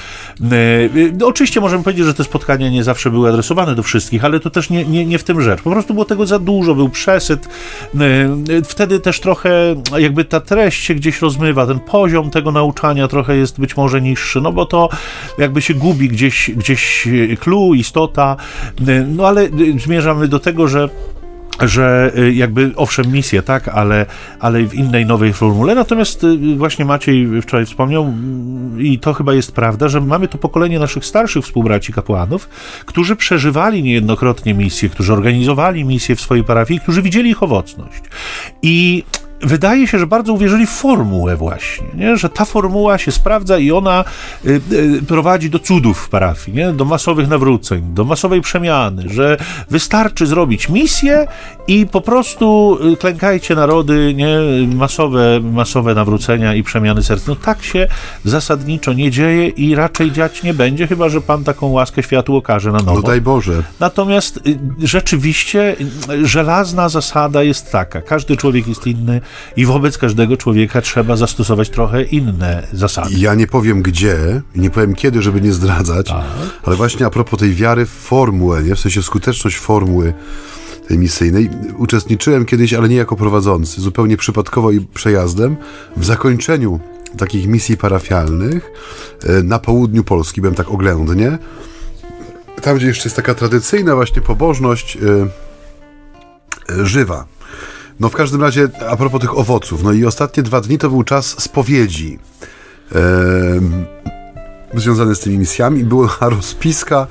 Y, 0.53 1.13
no, 1.19 1.27
oczywiście 1.27 1.61
możemy 1.61 1.85
powiedzieć, 1.85 2.07
że 2.07 2.15
te 2.15 2.25
spotkania 2.25 2.71
nie 2.71 2.85
zawsze 2.85 3.11
były 3.11 3.29
adresowane 3.29 3.75
do 3.75 3.83
wszystkich, 3.83 4.25
ale 4.25 4.41
to 4.41 4.51
też 4.51 4.71
nie, 4.71 4.85
nie, 4.85 5.07
nie 5.07 5.19
w 5.19 5.25
tym 5.25 5.41
rzecz. 5.41 5.63
Po 5.63 5.71
prostu 5.71 5.95
było 5.95 6.05
tego 6.05 6.27
za 6.27 6.39
dużo, 6.39 6.75
był 6.75 6.89
przesyt. 6.89 7.49
Y, 7.95 8.63
wtedy 8.65 9.01
też 9.01 9.21
trochę 9.21 9.51
jakby 9.99 10.25
ta 10.25 10.41
treść 10.41 10.85
się 10.85 10.95
gdzieś 10.95 11.23
rozmywa, 11.23 11.67
ten 11.67 11.81
poziom 11.81 12.31
tego 12.31 12.53
nauczania 12.53 13.09
trochę 13.09 13.37
jest 13.37 13.61
być 13.61 13.77
może 13.77 14.01
niższy, 14.01 14.41
no 14.41 14.53
bo 14.53 14.67
to 14.67 14.89
jakby 15.39 15.63
się 15.63 15.75
gubi 15.75 16.09
gdzieś, 16.09 16.51
gdzieś 16.51 17.00
clue, 17.41 17.75
istota, 17.75 18.37
no 19.07 19.27
ale 19.27 19.49
zmierzamy 19.79 20.29
do 20.29 20.41
tego, 20.41 20.69
że 20.69 20.89
że 21.63 22.13
jakby 22.33 22.73
owszem 22.77 23.13
misję, 23.13 23.43
tak, 23.43 23.69
ale, 23.69 24.07
ale 24.41 24.65
w 24.65 24.75
innej 24.75 25.07
nowej 25.07 25.33
formule. 25.33 25.75
Natomiast 25.75 26.27
właśnie 26.57 26.85
Maciej 26.85 27.43
wczoraj 27.43 27.67
wspomniał 27.67 28.03
mm, 28.03 28.83
i 28.83 28.99
to 28.99 29.15
chyba 29.15 29.35
jest 29.35 29.53
prawda, 29.53 29.89
że 29.89 30.01
mamy 30.01 30.29
to 30.29 30.39
pokolenie 30.39 30.79
naszych 30.79 31.05
starszych 31.05 31.45
współbraci 31.45 31.93
kapłanów, 31.93 32.49
którzy 32.87 33.17
przeżywali 33.17 33.83
niejednokrotnie 33.83 34.55
misję, 34.55 34.89
którzy 34.89 35.13
organizowali 35.13 35.85
misję 35.85 36.17
w 36.17 36.21
swojej 36.21 36.45
parafii, 36.45 36.81
którzy 36.81 37.03
widzieli 37.03 37.31
ich 37.31 37.43
owocność. 37.43 38.03
I 38.63 39.05
wydaje 39.43 39.87
się, 39.87 39.99
że 39.99 40.07
bardzo 40.07 40.33
uwierzyli 40.33 40.67
w 40.67 40.71
formułę 40.71 41.37
właśnie, 41.37 41.87
nie? 41.95 42.17
że 42.17 42.29
ta 42.29 42.45
formuła 42.45 42.99
się 42.99 43.13
sprawdza 43.13 43.59
i 43.59 43.73
ona 43.73 44.05
y, 44.47 44.61
y, 44.73 45.03
prowadzi 45.09 45.51
do 45.51 45.59
cudów 45.59 45.99
w 45.99 46.09
parafii, 46.09 46.57
nie? 46.57 46.73
do 46.73 46.85
masowych 46.85 47.29
nawróceń, 47.29 47.83
do 47.95 48.05
masowej 48.05 48.41
przemiany, 48.41 49.05
że 49.09 49.37
wystarczy 49.71 50.27
zrobić 50.27 50.69
misję 50.69 51.27
i 51.67 51.87
po 51.87 52.01
prostu 52.01 52.79
y, 52.93 52.97
klękajcie 52.97 53.55
narody, 53.55 54.15
nie? 54.15 54.39
Masowe, 54.75 55.41
masowe 55.41 55.95
nawrócenia 55.95 56.55
i 56.55 56.63
przemiany 56.63 57.03
serc. 57.03 57.27
No 57.27 57.37
tak 57.37 57.63
się 57.63 57.87
zasadniczo 58.25 58.93
nie 58.93 59.11
dzieje 59.11 59.49
i 59.49 59.75
raczej 59.75 60.13
dziać 60.13 60.43
nie 60.43 60.55
będzie, 60.55 60.87
chyba 60.87 61.09
że 61.09 61.21
Pan 61.21 61.45
taką 61.45 61.67
łaskę 61.67 62.03
światu 62.03 62.37
okaże 62.37 62.73
na 62.73 62.79
nowo. 62.79 62.95
No 62.95 63.03
daj 63.03 63.21
Boże. 63.21 63.63
Natomiast 63.81 64.37
y, 64.47 64.59
rzeczywiście 64.83 65.77
y, 66.11 66.27
żelazna 66.27 66.89
zasada 66.89 67.43
jest 67.43 67.73
taka, 67.73 68.03
każdy 68.03 68.37
człowiek 68.37 68.69
jest 68.69 68.87
inny, 68.87 69.21
i 69.57 69.67
wobec 69.67 69.99
każdego 69.99 70.37
człowieka 70.37 70.81
trzeba 70.81 71.17
zastosować 71.17 71.71
trochę 71.71 72.03
inne 72.03 72.67
zasady. 72.73 73.15
Ja 73.19 73.35
nie 73.35 73.47
powiem 73.47 73.83
gdzie, 73.83 74.43
nie 74.55 74.71
powiem 74.71 74.95
kiedy, 74.95 75.23
żeby 75.23 75.41
nie 75.41 75.53
zdradzać, 75.53 76.09
tak. 76.09 76.25
ale 76.63 76.77
właśnie 76.77 77.07
a 77.07 77.11
propos 77.11 77.41
tej 77.41 77.55
wiary 77.55 77.87
w 77.87 77.91
formułę, 77.91 78.63
nie? 78.63 78.75
w 78.75 78.81
sensie 78.81 79.03
skuteczność 79.03 79.59
formuły 79.59 80.15
tej 80.89 80.99
misyjnej, 80.99 81.51
uczestniczyłem 81.79 82.45
kiedyś, 82.45 82.75
ale 82.75 82.89
nie 82.89 82.97
jako 82.97 83.17
prowadzący, 83.17 83.81
zupełnie 83.81 84.17
przypadkowo 84.17 84.71
i 84.71 84.81
przejazdem, 84.81 85.57
w 85.97 86.05
zakończeniu 86.05 86.81
takich 87.19 87.47
misji 87.47 87.77
parafialnych 87.77 88.71
e, 89.25 89.43
na 89.43 89.59
południu 89.59 90.05
Polski, 90.05 90.41
byłem 90.41 90.55
tak 90.55 90.71
oględnie, 90.71 91.39
tam 92.61 92.77
gdzie 92.77 92.87
jeszcze 92.87 93.09
jest 93.09 93.17
taka 93.17 93.35
tradycyjna 93.35 93.95
właśnie 93.95 94.23
pobożność 94.23 94.99
yy, 96.69 96.87
żywa 96.87 97.27
no 98.01 98.09
w 98.09 98.15
każdym 98.15 98.41
razie, 98.41 98.69
a 98.89 98.97
propos 98.97 99.21
tych 99.21 99.39
owoców, 99.39 99.83
no 99.83 99.93
i 99.93 100.05
ostatnie 100.05 100.43
dwa 100.43 100.61
dni 100.61 100.79
to 100.79 100.91
był 100.91 101.03
czas 101.03 101.27
spowiedzi 101.43 102.19
związany 104.75 105.15
z 105.15 105.21
tymi 105.21 105.39
misjami. 105.39 105.85
Była 105.85 106.17
rozpiska 106.37 107.07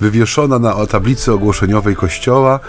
wywieszona 0.00 0.58
na 0.58 0.86
tablicy 0.86 1.32
ogłoszeniowej 1.32 1.96
kościoła, 1.96 2.60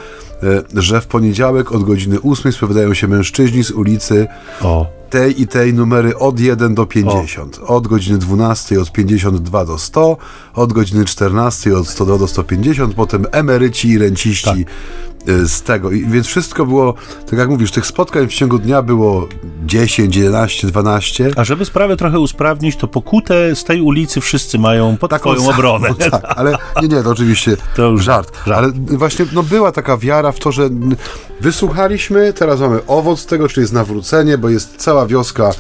e, 0.44 0.82
że 0.82 1.02
w 1.02 1.08
poniedziałek 1.08 1.72
od 1.72 1.84
godziny 1.84 2.18
8 2.22 2.52
spowiadają 2.52 2.94
się 2.94 3.08
mężczyźni 3.08 3.64
z 3.64 3.72
ulicy 3.72 4.28
o. 4.62 4.88
tej 5.10 5.42
i 5.42 5.48
tej 5.48 5.74
numery 5.74 6.18
od 6.18 6.40
1 6.40 6.76
do 6.76 6.86
50. 6.86 7.60
O. 7.64 7.68
Od 7.68 7.88
godziny 7.88 8.18
12 8.18 8.82
od 8.82 8.92
52 8.92 9.66
do 9.66 9.78
100, 9.78 10.18
od 10.54 10.74
godziny 10.74 11.06
14 11.06 11.78
od 11.78 11.88
102 11.88 12.18
do 12.18 12.28
150, 12.28 12.94
potem 12.94 13.26
emeryci 13.32 13.88
i 13.88 13.98
renciści 13.98 14.66
tak 14.66 15.11
z 15.26 15.62
tego. 15.62 15.92
I 15.92 16.06
więc 16.06 16.28
wszystko 16.28 16.66
było, 16.66 16.94
tak 17.30 17.40
jak 17.40 17.50
mówisz, 17.50 17.72
tych 17.72 17.86
spotkań 17.86 18.28
w 18.28 18.34
ciągu 18.34 18.60
dnia 18.60 18.82
było 18.82 19.28
10, 19.66 20.18
11, 20.18 20.68
12. 20.68 21.32
A 21.36 21.44
żeby 21.44 21.66
sprawę 21.66 21.98
trochę 21.98 22.20
usprawnić, 22.20 22.76
to 22.76 22.88
pokutę 22.88 23.56
z 23.56 23.64
tej 23.64 23.82
ulicy 23.82 24.22
wszyscy 24.22 24.60
mają 24.60 24.98
pod 24.98 25.12
Taką 25.12 25.36
twoją 25.36 25.50
obronę. 25.50 25.90
Tak, 26.12 26.34
ale 26.36 26.58
nie, 26.82 26.88
nie, 26.88 27.04
to 27.04 27.10
oczywiście 27.10 27.58
to 27.76 27.84
już 27.84 28.04
żart. 28.04 28.32
żart. 28.46 28.58
Ale 28.58 28.72
właśnie 28.72 29.26
no, 29.34 29.44
była 29.44 29.72
taka 29.72 29.98
wiara 29.98 30.32
w 30.32 30.40
to, 30.40 30.52
że 30.52 30.70
wysłuchaliśmy, 31.42 32.34
teraz 32.34 32.60
mamy 32.60 32.80
owoc 32.88 33.26
tego, 33.26 33.48
czyli 33.48 33.62
jest 33.62 33.74
nawrócenie, 33.74 34.38
bo 34.38 34.50
jest 34.50 34.76
cała 34.78 35.06
wioska 35.06 35.52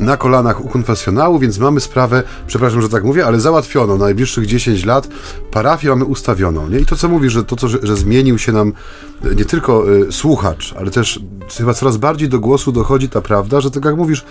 na 0.00 0.16
kolanach 0.16 0.64
u 0.64 0.68
konfesjonału, 0.68 1.38
więc 1.38 1.58
mamy 1.58 1.80
sprawę, 1.80 2.22
przepraszam, 2.46 2.82
że 2.82 2.88
tak 2.88 3.04
mówię, 3.04 3.26
ale 3.26 3.40
załatwioną. 3.40 3.98
Na 3.98 4.04
najbliższych 4.04 4.46
10 4.46 4.84
lat 4.84 5.08
parafię 5.50 5.88
mamy 5.88 6.04
ustawioną. 6.04 6.68
Nie? 6.68 6.78
I 6.78 6.86
to, 6.86 6.96
co 6.96 7.08
mówi, 7.08 7.30
że 7.30 7.44
to, 7.44 7.56
co, 7.56 7.68
że, 7.68 7.78
że 7.82 7.96
zmienił 7.96 8.38
się 8.38 8.52
nam 8.52 8.72
e, 9.24 9.34
nie 9.34 9.44
tylko 9.44 9.94
y, 9.94 10.12
słuchacz, 10.12 10.74
ale 10.78 10.90
też 10.90 11.20
chyba 11.56 11.74
coraz 11.74 11.96
bardziej 11.96 12.28
do 12.28 12.40
głosu 12.40 12.72
dochodzi 12.72 13.08
ta 13.08 13.20
prawda, 13.20 13.60
że 13.60 13.70
tak 13.70 13.84
jak 13.84 13.96
mówisz, 13.96 14.24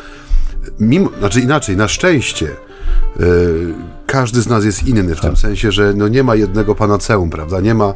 mimo, 0.79 1.09
znaczy 1.19 1.41
inaczej, 1.41 1.77
na 1.77 1.87
szczęście 1.87 2.47
y, 3.19 3.73
każdy 4.13 4.41
z 4.41 4.47
nas 4.47 4.65
jest 4.65 4.87
inny, 4.87 5.15
w 5.15 5.21
tak. 5.21 5.21
tym 5.21 5.37
sensie, 5.37 5.71
że 5.71 5.93
no 5.95 6.07
nie 6.07 6.23
ma 6.23 6.35
jednego 6.35 6.75
panaceum, 6.75 7.29
prawda? 7.29 7.61
Nie 7.61 7.73
ma 7.73 7.93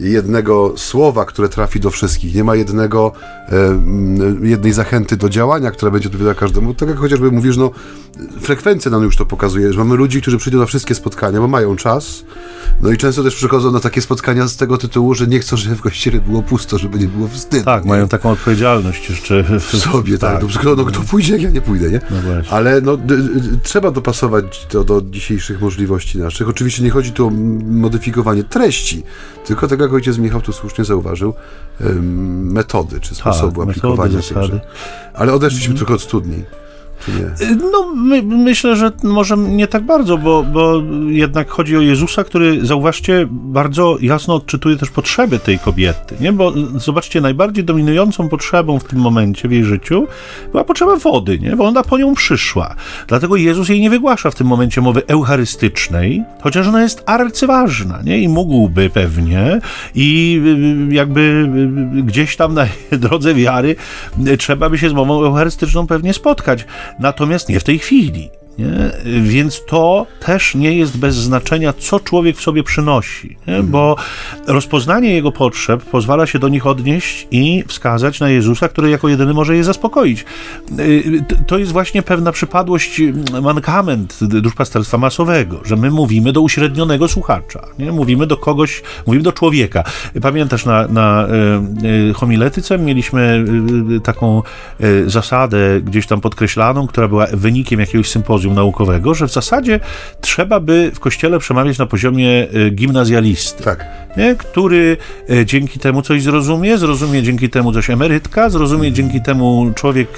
jednego 0.00 0.72
słowa, 0.76 1.24
które 1.24 1.48
trafi 1.48 1.80
do 1.80 1.90
wszystkich, 1.90 2.34
nie 2.34 2.44
ma 2.44 2.56
jednego, 2.56 3.12
e, 3.48 4.48
jednej 4.48 4.72
zachęty 4.72 5.16
do 5.16 5.28
działania, 5.28 5.70
która 5.70 5.90
będzie 5.90 6.08
odpowiadała 6.08 6.34
każdemu. 6.34 6.74
Tak 6.74 6.88
jak 6.88 6.98
chociażby 6.98 7.30
mówisz, 7.30 7.56
no 7.56 7.70
frekwencja 8.40 8.90
nam 8.90 9.02
już 9.02 9.16
to 9.16 9.26
pokazuje, 9.26 9.72
że 9.72 9.78
mamy 9.78 9.96
ludzi, 9.96 10.22
którzy 10.22 10.38
przyjdą 10.38 10.58
na 10.58 10.66
wszystkie 10.66 10.94
spotkania, 10.94 11.40
bo 11.40 11.48
mają 11.48 11.76
czas, 11.76 12.24
no 12.80 12.90
i 12.90 12.96
często 12.96 13.22
też 13.22 13.34
przychodzą 13.34 13.72
na 13.72 13.80
takie 13.80 14.02
spotkania 14.02 14.48
z 14.48 14.56
tego 14.56 14.78
tytułu, 14.78 15.14
że 15.14 15.26
nie 15.26 15.40
chcą, 15.40 15.56
żeby 15.56 15.76
w 15.76 15.80
kościele 15.80 16.20
było 16.20 16.42
pusto, 16.42 16.78
żeby 16.78 16.98
nie 16.98 17.08
było 17.08 17.28
wstydu. 17.28 17.64
Tak, 17.64 17.84
mają 17.84 18.08
taką 18.08 18.30
odpowiedzialność 18.30 19.10
jeszcze 19.10 19.42
w, 19.42 19.60
w 19.60 19.76
sobie, 19.76 20.18
tak. 20.18 20.40
tak. 20.40 20.64
No, 20.64 20.74
no, 20.74 20.84
kto 20.84 21.00
pójdzie, 21.00 21.32
jak 21.32 21.42
ja 21.42 21.50
nie 21.50 21.60
pójdę, 21.60 21.90
nie? 21.90 22.00
No 22.10 22.16
Ale 22.50 22.80
no, 22.80 22.98
trzeba 23.62 23.90
dopasować 23.90 24.66
to 24.68 24.84
do 24.84 25.02
dzisiejszych 25.10 25.59
możliwości 25.60 26.18
naszych. 26.18 26.48
Oczywiście 26.48 26.82
nie 26.82 26.90
chodzi 26.90 27.12
tu 27.12 27.26
o 27.26 27.30
modyfikowanie 27.70 28.44
treści, 28.44 29.02
tylko 29.46 29.68
tak 29.68 29.80
jak 29.80 29.92
ojciec 29.92 30.18
Michał 30.18 30.40
tu 30.40 30.52
słusznie 30.52 30.84
zauważył, 30.84 31.34
metody 32.40 33.00
czy 33.00 33.14
sposobu 33.14 33.60
tak, 33.60 33.70
aplikowania 33.70 34.16
metody, 34.16 34.60
Ale 35.14 35.32
odeszliśmy 35.32 35.74
trochę 35.74 35.94
od 35.94 36.02
studni. 36.02 36.44
No, 37.72 37.94
my, 37.94 38.22
myślę, 38.22 38.76
że 38.76 38.92
może 39.02 39.36
nie 39.36 39.66
tak 39.66 39.82
bardzo, 39.82 40.18
bo, 40.18 40.42
bo 40.42 40.82
jednak 41.08 41.50
chodzi 41.50 41.76
o 41.76 41.80
Jezusa, 41.80 42.24
który, 42.24 42.66
zauważcie, 42.66 43.26
bardzo 43.30 43.96
jasno 44.00 44.34
odczytuje 44.34 44.76
też 44.76 44.90
potrzeby 44.90 45.38
tej 45.38 45.58
kobiety, 45.58 46.16
nie? 46.20 46.32
Bo 46.32 46.52
zobaczcie, 46.74 47.20
najbardziej 47.20 47.64
dominującą 47.64 48.28
potrzebą 48.28 48.78
w 48.78 48.84
tym 48.84 48.98
momencie 48.98 49.48
w 49.48 49.52
jej 49.52 49.64
życiu 49.64 50.06
była 50.50 50.64
potrzeba 50.64 50.96
wody, 50.96 51.38
nie? 51.38 51.56
Bo 51.56 51.64
ona 51.64 51.82
po 51.82 51.98
nią 51.98 52.14
przyszła. 52.14 52.74
Dlatego 53.08 53.36
Jezus 53.36 53.68
jej 53.68 53.80
nie 53.80 53.90
wygłasza 53.90 54.30
w 54.30 54.34
tym 54.34 54.46
momencie 54.46 54.80
mowy 54.80 55.06
eucharystycznej, 55.06 56.24
chociaż 56.40 56.66
ona 56.66 56.82
jest 56.82 57.02
arcyważna, 57.06 58.02
nie? 58.04 58.18
I 58.18 58.28
mógłby 58.28 58.90
pewnie 58.90 59.60
i 59.94 60.40
y, 60.90 60.94
jakby 60.94 61.20
y, 61.98 62.02
gdzieś 62.02 62.36
tam 62.36 62.54
na 62.54 62.66
drodze 62.92 63.34
wiary 63.34 63.76
trzeba 64.38 64.70
by 64.70 64.78
się 64.78 64.88
z 64.88 64.92
mową 64.92 65.24
eucharystyczną 65.24 65.86
pewnie 65.86 66.14
spotkać. 66.14 66.66
Natomiast 66.98 67.48
nie 67.48 67.60
w 67.60 67.64
tej 67.64 67.78
chwili. 67.78 68.30
Nie? 68.58 68.90
Więc 69.22 69.64
to 69.66 70.06
też 70.20 70.54
nie 70.54 70.72
jest 70.72 70.98
bez 70.98 71.14
znaczenia, 71.14 71.72
co 71.72 72.00
człowiek 72.00 72.36
w 72.36 72.40
sobie 72.40 72.62
przynosi, 72.62 73.36
nie? 73.46 73.62
bo 73.62 73.96
rozpoznanie 74.46 75.14
jego 75.14 75.32
potrzeb 75.32 75.82
pozwala 75.82 76.26
się 76.26 76.38
do 76.38 76.48
nich 76.48 76.66
odnieść 76.66 77.26
i 77.30 77.64
wskazać 77.68 78.20
na 78.20 78.28
Jezusa, 78.28 78.68
który 78.68 78.90
jako 78.90 79.08
jedyny 79.08 79.34
może 79.34 79.56
je 79.56 79.64
zaspokoić. 79.64 80.24
Y, 80.78 81.24
to 81.46 81.58
jest 81.58 81.72
właśnie 81.72 82.02
pewna 82.02 82.32
przypadłość, 82.32 83.00
mankament 83.42 84.24
duszpasterstwa 84.24 84.98
masowego, 84.98 85.60
że 85.64 85.76
my 85.76 85.90
mówimy 85.90 86.32
do 86.32 86.40
uśrednionego 86.40 87.08
słuchacza, 87.08 87.66
nie? 87.78 87.92
mówimy 87.92 88.26
do 88.26 88.36
kogoś, 88.36 88.82
mówimy 89.06 89.22
do 89.22 89.32
człowieka. 89.32 89.84
Pamiętasz, 90.22 90.64
na, 90.64 90.88
na 90.88 91.26
y, 91.82 92.10
y, 92.10 92.14
homiletyce 92.14 92.78
mieliśmy 92.78 93.44
taką 94.02 94.42
zasadę 95.06 95.80
gdzieś 95.80 96.06
tam 96.06 96.20
podkreślaną, 96.20 96.86
która 96.86 97.08
była 97.08 97.26
wynikiem 97.32 97.80
jakiegoś 97.80 98.08
sympozjum 98.08 98.39
naukowego, 98.48 99.14
że 99.14 99.28
w 99.28 99.32
zasadzie 99.32 99.80
trzeba 100.20 100.60
by 100.60 100.90
w 100.94 101.00
kościele 101.00 101.38
przemawiać 101.38 101.78
na 101.78 101.86
poziomie 101.86 102.48
e, 102.66 102.70
gimnazjalisty. 102.70 103.64
Tak. 103.64 103.86
Nie? 104.16 104.34
Który 104.34 104.96
e, 105.30 105.46
dzięki 105.46 105.78
temu 105.78 106.02
coś 106.02 106.22
zrozumie, 106.22 106.78
zrozumie 106.78 107.22
dzięki 107.22 107.50
temu 107.50 107.72
coś 107.72 107.90
emerytka, 107.90 108.50
zrozumie 108.50 108.92
dzięki 108.92 109.22
temu 109.22 109.72
człowiek 109.74 110.08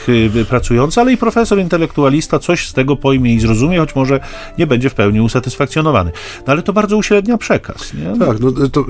e, 0.40 0.44
pracujący, 0.44 1.00
ale 1.00 1.12
i 1.12 1.16
profesor 1.16 1.58
intelektualista 1.58 2.38
coś 2.38 2.68
z 2.68 2.72
tego 2.72 2.96
pojmie 2.96 3.34
i 3.34 3.40
zrozumie, 3.40 3.78
choć 3.78 3.94
może 3.94 4.20
nie 4.58 4.66
będzie 4.66 4.90
w 4.90 4.94
pełni 4.94 5.20
usatysfakcjonowany. 5.20 6.12
No 6.46 6.52
ale 6.52 6.62
to 6.62 6.72
bardzo 6.72 6.96
uśrednia 6.96 7.38
przekaz. 7.38 7.94
Nie? 7.94 8.26
Tak, 8.26 8.40
no, 8.40 8.52
to, 8.68 8.84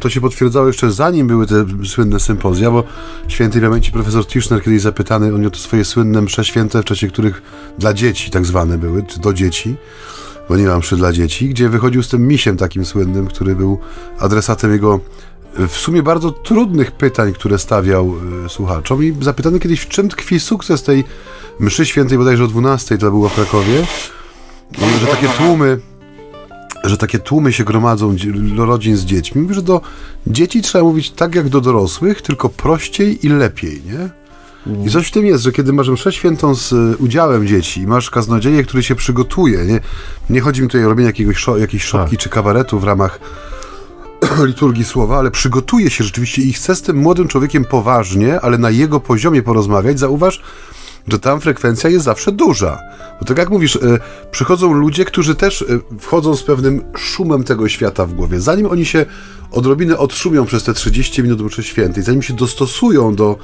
to 0.00 0.10
się 0.10 0.20
potwierdzało 0.20 0.66
jeszcze 0.66 0.92
zanim 0.92 1.26
były 1.26 1.46
te 1.46 1.64
słynne 1.84 2.20
sympozja, 2.20 2.70
bo 2.70 2.84
świętej 3.28 3.62
pamięci 3.62 3.92
profesor 3.92 4.26
Tischner 4.26 4.62
kiedyś 4.62 4.80
zapytany, 4.80 5.34
on 5.34 5.40
miał 5.40 5.50
to 5.50 5.58
swoje 5.58 5.84
słynne 5.84 6.22
msze 6.22 6.44
święte, 6.44 6.82
w 6.82 6.84
czasie 6.84 7.08
których 7.08 7.42
dla 7.78 7.94
dzieci 7.94 8.30
tak 8.30 8.46
zwane 8.46 8.71
były, 8.78 9.02
czy 9.02 9.20
do 9.20 9.32
dzieci, 9.32 9.76
bo 10.48 10.56
nie 10.56 10.66
mam 10.66 10.78
mszy 10.78 10.96
dla 10.96 11.12
dzieci, 11.12 11.48
gdzie 11.48 11.68
wychodził 11.68 12.02
z 12.02 12.08
tym 12.08 12.28
misiem 12.28 12.56
takim 12.56 12.84
słynnym, 12.84 13.26
który 13.26 13.56
był 13.56 13.78
adresatem 14.18 14.72
jego 14.72 15.00
e, 15.58 15.68
w 15.68 15.76
sumie 15.76 16.02
bardzo 16.02 16.30
trudnych 16.30 16.92
pytań, 16.92 17.32
które 17.32 17.58
stawiał 17.58 18.14
y, 18.46 18.48
słuchaczom 18.48 19.04
i 19.04 19.16
zapytany 19.20 19.60
kiedyś, 19.60 19.80
w 19.80 19.88
czym 19.88 20.08
tkwi 20.08 20.40
sukces 20.40 20.82
tej 20.82 21.04
mszy 21.60 21.86
świętej 21.86 22.18
bodajże 22.18 22.44
o 22.44 22.46
12, 22.46 22.98
to 22.98 23.10
było 23.10 23.28
w 23.28 23.34
Krakowie, 23.34 23.86
że 25.00 25.06
takie 25.06 25.28
tłumy 25.28 25.80
że 26.84 26.96
takie 26.96 27.18
tłumy 27.18 27.52
się 27.52 27.64
gromadzą 27.64 28.16
rodzin 28.56 28.96
z 28.96 29.04
dziećmi. 29.04 29.42
Mówi, 29.42 29.54
że 29.54 29.62
do 29.62 29.80
dzieci 30.26 30.62
trzeba 30.62 30.84
mówić 30.84 31.10
tak 31.10 31.34
jak 31.34 31.48
do 31.48 31.60
dorosłych, 31.60 32.22
tylko 32.22 32.48
prościej 32.48 33.26
i 33.26 33.28
lepiej, 33.28 33.82
nie? 33.86 34.21
I 34.86 34.90
coś 34.90 35.08
w 35.08 35.10
tym 35.10 35.26
jest, 35.26 35.44
że 35.44 35.52
kiedy 35.52 35.72
masz 35.72 35.88
mszę 35.88 36.12
świętą 36.12 36.54
z 36.54 36.72
y, 36.72 36.96
udziałem 36.96 37.46
dzieci 37.46 37.80
i 37.80 37.86
masz 37.86 38.10
kaznodzieję, 38.10 38.64
który 38.64 38.82
się 38.82 38.94
przygotuje, 38.94 39.64
nie, 39.64 39.80
nie 40.30 40.40
chodzi 40.40 40.62
mi 40.62 40.68
tutaj 40.68 40.84
o 40.84 40.88
robienie 40.88 41.06
jakiegoś, 41.06 41.46
jakiejś 41.58 41.84
szopki 41.84 42.16
tak. 42.16 42.22
czy 42.22 42.28
kabaretu 42.28 42.80
w 42.80 42.84
ramach 42.84 43.20
liturgii 44.46 44.84
słowa, 44.84 45.18
ale 45.18 45.30
przygotuje 45.30 45.90
się 45.90 46.04
rzeczywiście 46.04 46.42
i 46.42 46.52
chce 46.52 46.74
z 46.76 46.82
tym 46.82 46.96
młodym 46.96 47.28
człowiekiem 47.28 47.64
poważnie, 47.64 48.40
ale 48.40 48.58
na 48.58 48.70
jego 48.70 49.00
poziomie 49.00 49.42
porozmawiać, 49.42 49.98
zauważ, 49.98 50.42
że 51.08 51.18
tam 51.18 51.40
frekwencja 51.40 51.90
jest 51.90 52.04
zawsze 52.04 52.32
duża. 52.32 52.78
Bo 53.20 53.26
tak 53.26 53.38
jak 53.38 53.50
mówisz, 53.50 53.76
y, 53.76 53.98
przychodzą 54.30 54.72
ludzie, 54.72 55.04
którzy 55.04 55.34
też 55.34 55.62
y, 55.62 55.80
wchodzą 55.98 56.36
z 56.36 56.42
pewnym 56.42 56.84
szumem 56.96 57.44
tego 57.44 57.68
świata 57.68 58.06
w 58.06 58.12
głowie. 58.12 58.40
Zanim 58.40 58.66
oni 58.66 58.84
się 58.84 59.06
odrobinę 59.52 59.98
odszumią 59.98 60.46
przez 60.46 60.64
te 60.64 60.74
30 60.74 61.22
minut 61.22 61.40
mszy 61.40 61.62
świętej, 61.62 62.02
zanim 62.02 62.22
się 62.22 62.34
dostosują 62.34 63.14
do, 63.14 63.38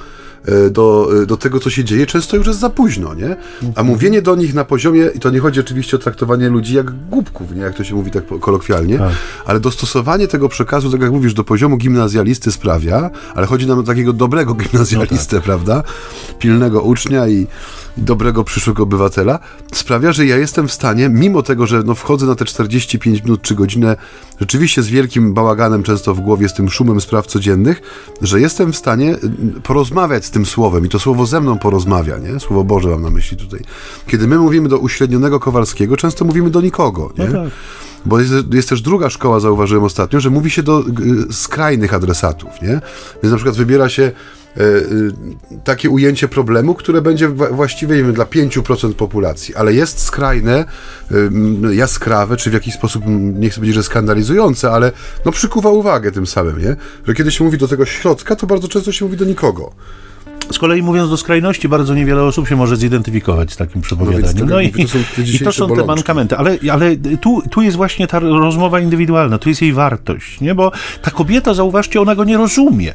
e, 0.45 0.69
do, 0.69 1.09
do 1.27 1.37
tego, 1.37 1.59
co 1.59 1.69
się 1.69 1.83
dzieje, 1.83 2.05
często 2.05 2.37
już 2.37 2.47
jest 2.47 2.59
za 2.59 2.69
późno, 2.69 3.13
nie? 3.13 3.35
A 3.75 3.83
mówienie 3.83 4.21
do 4.21 4.35
nich 4.35 4.53
na 4.53 4.65
poziomie, 4.65 5.09
i 5.15 5.19
to 5.19 5.29
nie 5.29 5.39
chodzi 5.39 5.59
oczywiście 5.59 5.97
o 5.97 5.99
traktowanie 5.99 6.49
ludzi 6.49 6.75
jak 6.75 6.91
głupków, 7.09 7.55
nie? 7.55 7.61
Jak 7.61 7.75
to 7.75 7.83
się 7.83 7.95
mówi 7.95 8.11
tak 8.11 8.23
kolokwialnie, 8.39 8.97
tak. 8.97 9.13
ale 9.45 9.59
dostosowanie 9.59 10.27
tego 10.27 10.49
przekazu, 10.49 10.91
tak 10.91 11.01
jak 11.01 11.11
mówisz, 11.11 11.33
do 11.33 11.43
poziomu 11.43 11.77
gimnazjalisty 11.77 12.51
sprawia, 12.51 13.09
ale 13.35 13.47
chodzi 13.47 13.67
nam 13.67 13.79
o 13.79 13.83
takiego 13.83 14.13
dobrego 14.13 14.53
gimnazjalistę, 14.53 15.35
no 15.35 15.41
tak. 15.41 15.43
prawda? 15.43 15.83
Pilnego 16.39 16.81
ucznia 16.81 17.27
i, 17.27 17.47
dobrego 17.97 18.43
przyszłego 18.43 18.83
obywatela, 18.83 19.39
sprawia, 19.73 20.13
że 20.13 20.25
ja 20.25 20.37
jestem 20.37 20.67
w 20.67 20.71
stanie, 20.73 21.09
mimo 21.09 21.41
tego, 21.41 21.67
że 21.67 21.83
no 21.83 21.95
wchodzę 21.95 22.25
na 22.25 22.35
te 22.35 22.45
45 22.45 23.23
minut 23.23 23.41
czy 23.41 23.55
godzinę 23.55 23.95
rzeczywiście 24.39 24.83
z 24.83 24.87
wielkim 24.87 25.33
bałaganem 25.33 25.83
często 25.83 26.15
w 26.15 26.19
głowie, 26.19 26.49
z 26.49 26.53
tym 26.53 26.69
szumem 26.69 27.01
spraw 27.01 27.27
codziennych, 27.27 27.81
że 28.21 28.41
jestem 28.41 28.73
w 28.73 28.77
stanie 28.77 29.17
porozmawiać 29.63 30.25
z 30.25 30.31
tym 30.31 30.45
słowem 30.45 30.85
i 30.85 30.89
to 30.89 30.99
słowo 30.99 31.25
ze 31.25 31.41
mną 31.41 31.59
porozmawia, 31.59 32.17
nie? 32.17 32.39
Słowo 32.39 32.63
Boże 32.63 32.89
mam 32.89 33.01
na 33.01 33.09
myśli 33.09 33.37
tutaj. 33.37 33.59
Kiedy 34.07 34.27
my 34.27 34.37
mówimy 34.37 34.69
do 34.69 34.77
uśrednionego 34.77 35.39
Kowalskiego, 35.39 35.97
często 35.97 36.25
mówimy 36.25 36.49
do 36.49 36.61
nikogo, 36.61 37.13
nie? 37.17 37.25
No 37.25 37.43
tak. 37.43 37.51
Bo 38.05 38.19
jest, 38.19 38.33
jest, 38.53 38.69
też 38.69 38.81
druga 38.81 39.09
szkoła, 39.09 39.39
zauważyłem 39.39 39.83
ostatnio, 39.83 40.19
że 40.19 40.29
mówi 40.29 40.49
się 40.49 40.63
do 40.63 40.83
y, 41.29 41.33
skrajnych 41.33 41.93
adresatów, 41.93 42.49
nie? 42.61 42.81
Więc 43.23 43.31
na 43.31 43.35
przykład 43.35 43.55
wybiera 43.55 43.89
się 43.89 44.11
takie 45.63 45.89
ujęcie 45.89 46.27
problemu, 46.27 46.73
które 46.73 47.01
będzie 47.01 47.29
właściwie 47.29 47.95
wiem, 47.95 48.13
dla 48.13 48.25
5% 48.25 48.93
populacji, 48.93 49.55
ale 49.55 49.73
jest 49.73 49.99
skrajne, 49.99 50.65
e, 51.11 51.75
jaskrawe, 51.75 52.37
czy 52.37 52.49
w 52.49 52.53
jakiś 52.53 52.73
sposób, 52.73 53.03
nie 53.07 53.49
chcę 53.49 53.55
powiedzieć, 53.55 53.75
że 53.75 53.83
skandalizujące, 53.83 54.71
ale 54.71 54.91
no 55.25 55.31
przykuwa 55.31 55.69
uwagę 55.69 56.11
tym 56.11 56.27
samym, 56.27 56.61
nie? 56.61 56.75
Że 57.07 57.13
kiedy 57.13 57.31
się 57.31 57.43
mówi 57.43 57.57
do 57.57 57.67
tego 57.67 57.85
środka, 57.85 58.35
to 58.35 58.47
bardzo 58.47 58.67
często 58.67 58.91
się 58.91 59.05
mówi 59.05 59.17
do 59.17 59.25
nikogo. 59.25 59.71
Z 60.51 60.59
kolei 60.59 60.83
mówiąc 60.83 61.09
do 61.09 61.17
skrajności, 61.17 61.69
bardzo 61.69 61.95
niewiele 61.95 62.23
osób 62.23 62.47
się 62.47 62.55
może 62.55 62.77
zidentyfikować 62.77 63.53
z 63.53 63.57
takim 63.57 63.81
przepowiadaniem. 63.81 64.49
No, 64.49 64.55
no 64.55 64.61
i, 64.61 64.71
to 64.71 64.87
są 64.87 64.99
te, 65.15 65.21
i 65.21 65.39
to 65.39 65.51
są 65.51 65.75
te 65.75 65.85
mankamenty. 65.85 66.37
Ale, 66.37 66.57
ale 66.71 66.95
tu, 67.21 67.41
tu 67.51 67.61
jest 67.61 67.77
właśnie 67.77 68.07
ta 68.07 68.19
rozmowa 68.19 68.79
indywidualna, 68.79 69.37
tu 69.37 69.49
jest 69.49 69.61
jej 69.61 69.73
wartość, 69.73 70.41
nie? 70.41 70.55
Bo 70.55 70.71
ta 71.01 71.11
kobieta, 71.11 71.53
zauważcie, 71.53 72.01
ona 72.01 72.15
go 72.15 72.23
nie 72.23 72.37
rozumie. 72.37 72.93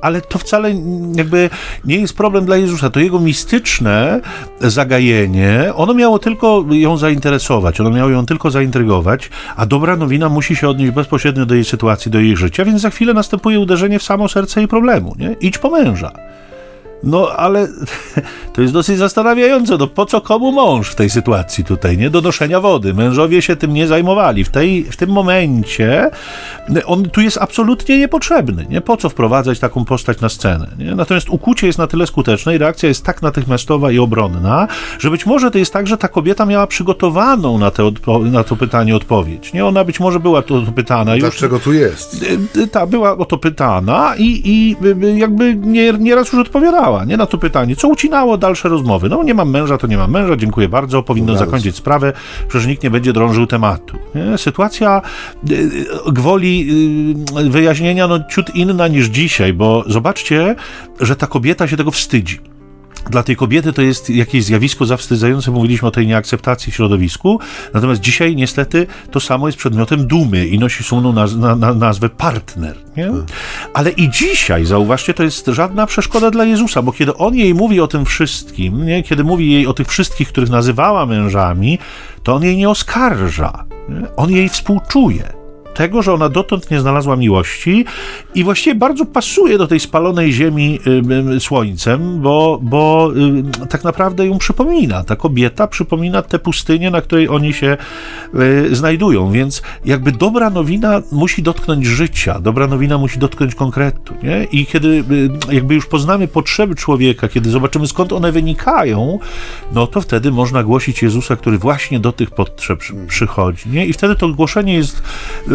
Ale 0.00 0.20
to 0.20 0.38
wcale 0.38 0.74
jakby 1.14 1.50
nie 1.84 1.96
jest 1.96 2.16
problem 2.16 2.44
dla 2.44 2.56
Jezusa. 2.56 2.90
To 2.90 3.00
jego 3.00 3.20
mistyczne 3.20 4.20
zagajenie, 4.60 5.72
ono 5.74 5.94
miało 5.94 6.18
tylko 6.18 6.64
ją 6.70 6.96
zainteresować, 6.96 7.80
ono 7.80 7.90
miało 7.90 8.10
ją 8.10 8.26
tylko 8.26 8.50
zaintrygować, 8.50 9.30
a 9.56 9.66
dobra 9.66 9.96
nowina 9.96 10.28
musi 10.28 10.56
się 10.56 10.68
odnieść 10.68 10.92
bezpośrednio 10.92 11.46
do 11.46 11.54
jej 11.54 11.64
sytuacji, 11.64 12.10
do 12.10 12.20
jej 12.20 12.36
życia, 12.36 12.64
więc 12.64 12.80
za 12.80 12.90
chwilę 12.90 13.14
następuje 13.14 13.60
uderzenie 13.60 13.98
w 13.98 14.02
samo 14.02 14.28
serce 14.28 14.60
jej 14.60 14.68
problemu. 14.68 15.14
Nie? 15.18 15.36
Idź 15.40 15.58
po 15.58 15.70
męża. 15.70 16.12
No, 17.04 17.28
ale 17.28 17.68
to 18.54 18.62
jest 18.62 18.74
dosyć 18.74 18.98
zastanawiające. 18.98 19.76
No, 19.76 19.86
po 19.86 20.06
co 20.06 20.20
komu 20.20 20.52
mąż 20.52 20.90
w 20.90 20.94
tej 20.94 21.10
sytuacji 21.10 21.64
tutaj, 21.64 21.98
nie? 21.98 22.10
Do 22.10 22.20
noszenia 22.20 22.60
wody. 22.60 22.94
Mężowie 22.94 23.42
się 23.42 23.56
tym 23.56 23.74
nie 23.74 23.86
zajmowali. 23.86 24.44
W, 24.44 24.50
tej, 24.50 24.84
w 24.84 24.96
tym 24.96 25.10
momencie 25.10 26.10
on 26.86 27.10
tu 27.10 27.20
jest 27.20 27.38
absolutnie 27.38 27.98
niepotrzebny, 27.98 28.66
nie? 28.68 28.80
Po 28.80 28.96
co 28.96 29.08
wprowadzać 29.08 29.58
taką 29.58 29.84
postać 29.84 30.20
na 30.20 30.28
scenę, 30.28 30.66
nie? 30.78 30.94
Natomiast 30.94 31.28
ukucie 31.28 31.66
jest 31.66 31.78
na 31.78 31.86
tyle 31.86 32.06
skuteczne 32.06 32.54
i 32.54 32.58
reakcja 32.58 32.88
jest 32.88 33.04
tak 33.04 33.22
natychmiastowa 33.22 33.90
i 33.90 33.98
obronna, 33.98 34.68
że 34.98 35.10
być 35.10 35.26
może 35.26 35.50
to 35.50 35.58
jest 35.58 35.72
tak, 35.72 35.86
że 35.86 35.98
ta 35.98 36.08
kobieta 36.08 36.46
miała 36.46 36.66
przygotowaną 36.66 37.58
na, 37.58 37.70
te 37.70 37.90
na 38.30 38.44
to 38.44 38.56
pytanie 38.56 38.96
odpowiedź, 38.96 39.52
nie? 39.52 39.66
Ona 39.66 39.84
być 39.84 40.00
może 40.00 40.20
była 40.20 40.42
to, 40.42 40.62
pytana 40.74 41.14
już. 41.14 41.20
Dlaczego 41.20 41.58
tu 41.58 41.72
jest? 41.72 42.26
Ta, 42.72 42.86
była 42.86 43.16
o 43.16 43.24
to 43.24 43.38
pytana 43.38 44.14
i, 44.18 44.42
i 44.44 44.76
jakby 45.18 45.54
nie, 45.54 45.92
nieraz 45.92 46.32
już 46.32 46.42
odpowiadała 46.46 46.91
nie, 47.06 47.16
na 47.16 47.26
to 47.26 47.38
pytanie. 47.38 47.76
Co 47.76 47.88
ucinało 47.88 48.38
dalsze 48.38 48.68
rozmowy? 48.68 49.08
No, 49.08 49.22
nie 49.22 49.34
mam 49.34 49.50
męża, 49.50 49.78
to 49.78 49.86
nie 49.86 49.96
mam 49.96 50.10
męża, 50.10 50.36
dziękuję 50.36 50.68
bardzo, 50.68 51.02
powinno 51.02 51.36
zakończyć 51.36 51.76
sprawę, 51.76 52.12
przecież 52.48 52.66
nikt 52.66 52.82
nie 52.82 52.90
będzie 52.90 53.12
drążył 53.12 53.46
tematu. 53.46 53.98
Nie? 54.14 54.38
Sytuacja 54.38 55.02
y, 55.50 55.84
gwoli 56.06 56.68
y, 57.40 57.50
wyjaśnienia 57.50 58.08
no, 58.08 58.20
ciut 58.30 58.54
inna 58.54 58.88
niż 58.88 59.06
dzisiaj, 59.06 59.52
bo 59.52 59.84
zobaczcie, 59.86 60.54
że 61.00 61.16
ta 61.16 61.26
kobieta 61.26 61.68
się 61.68 61.76
tego 61.76 61.90
wstydzi 61.90 62.51
dla 63.10 63.22
tej 63.22 63.36
kobiety 63.36 63.72
to 63.72 63.82
jest 63.82 64.10
jakieś 64.10 64.44
zjawisko 64.44 64.86
zawstydzające, 64.86 65.50
mówiliśmy 65.50 65.88
o 65.88 65.90
tej 65.90 66.06
nieakceptacji 66.06 66.72
w 66.72 66.74
środowisku, 66.74 67.40
natomiast 67.74 68.00
dzisiaj 68.00 68.36
niestety 68.36 68.86
to 69.10 69.20
samo 69.20 69.48
jest 69.48 69.58
przedmiotem 69.58 70.06
dumy 70.06 70.46
i 70.46 70.58
nosi 70.58 70.84
sumną 70.84 71.12
naz 71.12 71.36
na, 71.36 71.56
na, 71.56 71.74
nazwę 71.74 72.08
partner. 72.08 72.76
Nie? 72.96 73.04
Hmm. 73.04 73.26
Ale 73.74 73.90
i 73.90 74.10
dzisiaj, 74.10 74.64
zauważcie, 74.64 75.14
to 75.14 75.22
jest 75.22 75.46
żadna 75.46 75.86
przeszkoda 75.86 76.30
dla 76.30 76.44
Jezusa, 76.44 76.82
bo 76.82 76.92
kiedy 76.92 77.16
On 77.16 77.34
jej 77.34 77.54
mówi 77.54 77.80
o 77.80 77.88
tym 77.88 78.04
wszystkim, 78.04 78.86
nie? 78.86 79.02
kiedy 79.02 79.24
mówi 79.24 79.52
jej 79.52 79.66
o 79.66 79.74
tych 79.74 79.88
wszystkich, 79.88 80.28
których 80.28 80.50
nazywała 80.50 81.06
mężami, 81.06 81.78
to 82.22 82.34
On 82.34 82.42
jej 82.42 82.56
nie 82.56 82.68
oskarża, 82.68 83.64
nie? 83.88 84.16
On 84.16 84.30
jej 84.30 84.48
współczuje 84.48 85.41
tego, 85.74 86.02
że 86.02 86.12
ona 86.12 86.28
dotąd 86.28 86.70
nie 86.70 86.80
znalazła 86.80 87.16
miłości 87.16 87.84
i 88.34 88.44
właściwie 88.44 88.74
bardzo 88.74 89.04
pasuje 89.04 89.58
do 89.58 89.66
tej 89.66 89.80
spalonej 89.80 90.32
ziemi 90.32 90.78
y, 90.86 91.34
y, 91.36 91.40
słońcem, 91.40 92.20
bo, 92.20 92.58
bo 92.62 93.12
y, 93.64 93.66
tak 93.68 93.84
naprawdę 93.84 94.26
ją 94.26 94.38
przypomina. 94.38 95.04
Ta 95.04 95.16
kobieta 95.16 95.66
przypomina 95.66 96.22
tę 96.22 96.38
pustynię, 96.38 96.90
na 96.90 97.00
której 97.00 97.28
oni 97.28 97.52
się 97.52 97.76
y, 98.34 98.76
znajdują, 98.76 99.32
więc 99.32 99.62
jakby 99.84 100.12
dobra 100.12 100.50
nowina 100.50 101.02
musi 101.12 101.42
dotknąć 101.42 101.86
życia, 101.86 102.40
dobra 102.40 102.66
nowina 102.66 102.98
musi 102.98 103.18
dotknąć 103.18 103.54
konkretu, 103.54 104.14
nie? 104.22 104.44
I 104.44 104.66
kiedy 104.66 104.88
y, 105.50 105.54
jakby 105.54 105.74
już 105.74 105.86
poznamy 105.86 106.28
potrzeby 106.28 106.74
człowieka, 106.74 107.28
kiedy 107.28 107.50
zobaczymy 107.50 107.86
skąd 107.86 108.12
one 108.12 108.32
wynikają, 108.32 109.18
no 109.72 109.86
to 109.86 110.00
wtedy 110.00 110.30
można 110.30 110.62
głosić 110.62 111.02
Jezusa, 111.02 111.36
który 111.36 111.58
właśnie 111.58 112.00
do 112.00 112.12
tych 112.12 112.30
potrzeb 112.30 112.80
przychodzi, 113.08 113.68
nie? 113.68 113.86
I 113.86 113.92
wtedy 113.92 114.16
to 114.16 114.28
głoszenie 114.28 114.74
jest 114.74 115.02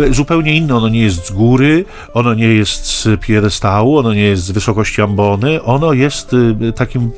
y, 0.07 0.13
zupełnie 0.13 0.57
inne. 0.57 0.75
Ono 0.75 0.89
nie 0.89 1.01
jest 1.01 1.27
z 1.27 1.31
góry, 1.31 1.85
ono 2.13 2.33
nie 2.33 2.47
jest 2.47 2.85
z 2.85 3.21
piedestału, 3.21 3.97
ono 3.97 4.13
nie 4.13 4.23
jest 4.23 4.43
z 4.43 4.51
wysokości 4.51 5.01
ambony, 5.01 5.63
ono 5.63 5.93
jest 5.93 6.33
y, 6.33 6.73
takim 6.75 7.11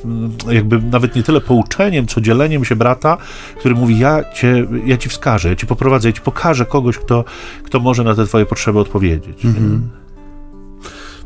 y, 0.48 0.54
jakby 0.54 0.78
nawet 0.78 1.16
nie 1.16 1.22
tyle 1.22 1.40
pouczeniem, 1.40 2.06
co 2.06 2.20
dzieleniem 2.20 2.64
się 2.64 2.76
brata, 2.76 3.16
który 3.58 3.74
mówi, 3.74 3.98
ja, 3.98 4.32
cię, 4.32 4.66
ja 4.86 4.96
ci 4.96 5.08
wskażę, 5.08 5.48
ja 5.48 5.56
ci 5.56 5.66
poprowadzę, 5.66 6.08
ja 6.08 6.12
ci 6.12 6.20
pokażę 6.20 6.66
kogoś, 6.66 6.98
kto, 6.98 7.24
kto 7.62 7.80
może 7.80 8.04
na 8.04 8.14
te 8.14 8.26
twoje 8.26 8.46
potrzeby 8.46 8.78
odpowiedzieć. 8.78 9.44
Mhm. 9.44 9.90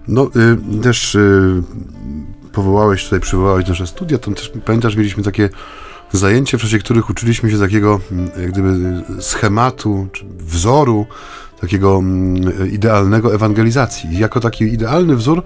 No, 0.09 0.31
y, 0.79 0.83
też 0.83 1.15
y, 1.15 1.63
powołałeś 2.53 3.05
tutaj, 3.05 3.21
przywołałeś 3.21 3.69
nasze 3.69 3.87
studia, 3.87 4.19
tam 4.19 4.35
też 4.35 4.53
pamiętasz, 4.65 4.97
mieliśmy 4.97 5.23
takie 5.23 5.49
zajęcie, 6.13 6.59
w 6.59 6.61
czasie 6.61 6.79
których 6.79 7.11
uczyliśmy 7.11 7.51
się 7.51 7.59
takiego 7.59 8.01
mm, 8.13 8.31
jak 8.41 8.53
gdyby 8.53 9.03
schematu, 9.21 10.09
czy 10.13 10.25
wzoru 10.39 11.07
takiego 11.65 11.99
mm, 11.99 12.73
idealnego 12.73 13.35
ewangelizacji. 13.35 14.19
Jako 14.19 14.41
taki 14.41 14.65
idealny 14.65 15.17
wzór 15.17 15.43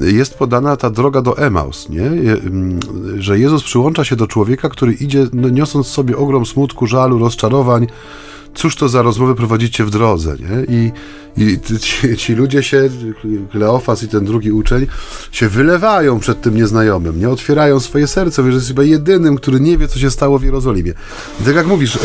jest 0.00 0.34
podana 0.34 0.76
ta 0.76 0.90
droga 0.90 1.22
do 1.22 1.38
Emaus, 1.38 1.88
nie? 1.88 2.06
Mm, 2.06 2.80
że 3.18 3.38
Jezus 3.38 3.62
przyłącza 3.62 4.04
się 4.04 4.16
do 4.16 4.26
człowieka, 4.26 4.68
który 4.68 4.92
idzie 4.92 5.26
no, 5.32 5.48
niosąc 5.48 5.86
sobie 5.86 6.16
ogrom 6.16 6.46
smutku, 6.46 6.86
żalu, 6.86 7.18
rozczarowań. 7.18 7.86
Cóż 8.54 8.76
to 8.76 8.88
za 8.88 9.02
rozmowy 9.02 9.34
prowadzicie 9.34 9.84
w 9.84 9.90
drodze, 9.90 10.36
nie? 10.40 10.76
I, 10.76 10.92
i 11.36 11.78
ci, 11.80 12.16
ci, 12.16 12.34
ludzie 12.34 12.62
się, 12.62 12.88
Kleofas 13.50 14.02
i 14.02 14.08
ten 14.08 14.24
drugi 14.24 14.52
uczeń, 14.52 14.86
się 15.32 15.48
wylewają 15.48 16.20
przed 16.20 16.40
tym 16.40 16.56
nieznajomym, 16.56 17.20
nie 17.20 17.28
otwierają 17.28 17.80
swoje 17.80 18.06
serce, 18.06 18.42
że 18.42 18.48
jest 18.48 18.68
chyba 18.68 18.82
jedynym, 18.82 19.36
który 19.36 19.60
nie 19.60 19.78
wie, 19.78 19.88
co 19.88 19.98
się 19.98 20.10
stało 20.10 20.38
w 20.38 20.44
Jerozolimie. 20.44 20.92
Tak 21.44 21.54
jak 21.54 21.66
mówisz, 21.66 21.96
e, 21.96 22.00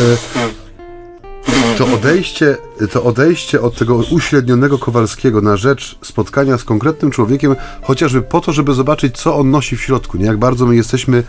to 1.78 1.86
odejście, 1.94 2.56
to 2.92 3.02
odejście 3.02 3.60
od 3.60 3.78
tego 3.78 3.96
uśrednionego 4.10 4.78
Kowalskiego 4.78 5.40
na 5.40 5.56
rzecz 5.56 5.98
spotkania 6.02 6.58
z 6.58 6.64
konkretnym 6.64 7.10
człowiekiem, 7.10 7.56
chociażby 7.82 8.22
po 8.22 8.40
to, 8.40 8.52
żeby 8.52 8.74
zobaczyć, 8.74 9.16
co 9.16 9.36
on 9.36 9.50
nosi 9.50 9.76
w 9.76 9.82
środku, 9.82 10.16
nie? 10.16 10.26
Jak 10.26 10.38
bardzo 10.38 10.66
my 10.66 10.76
jesteśmy 10.76 11.24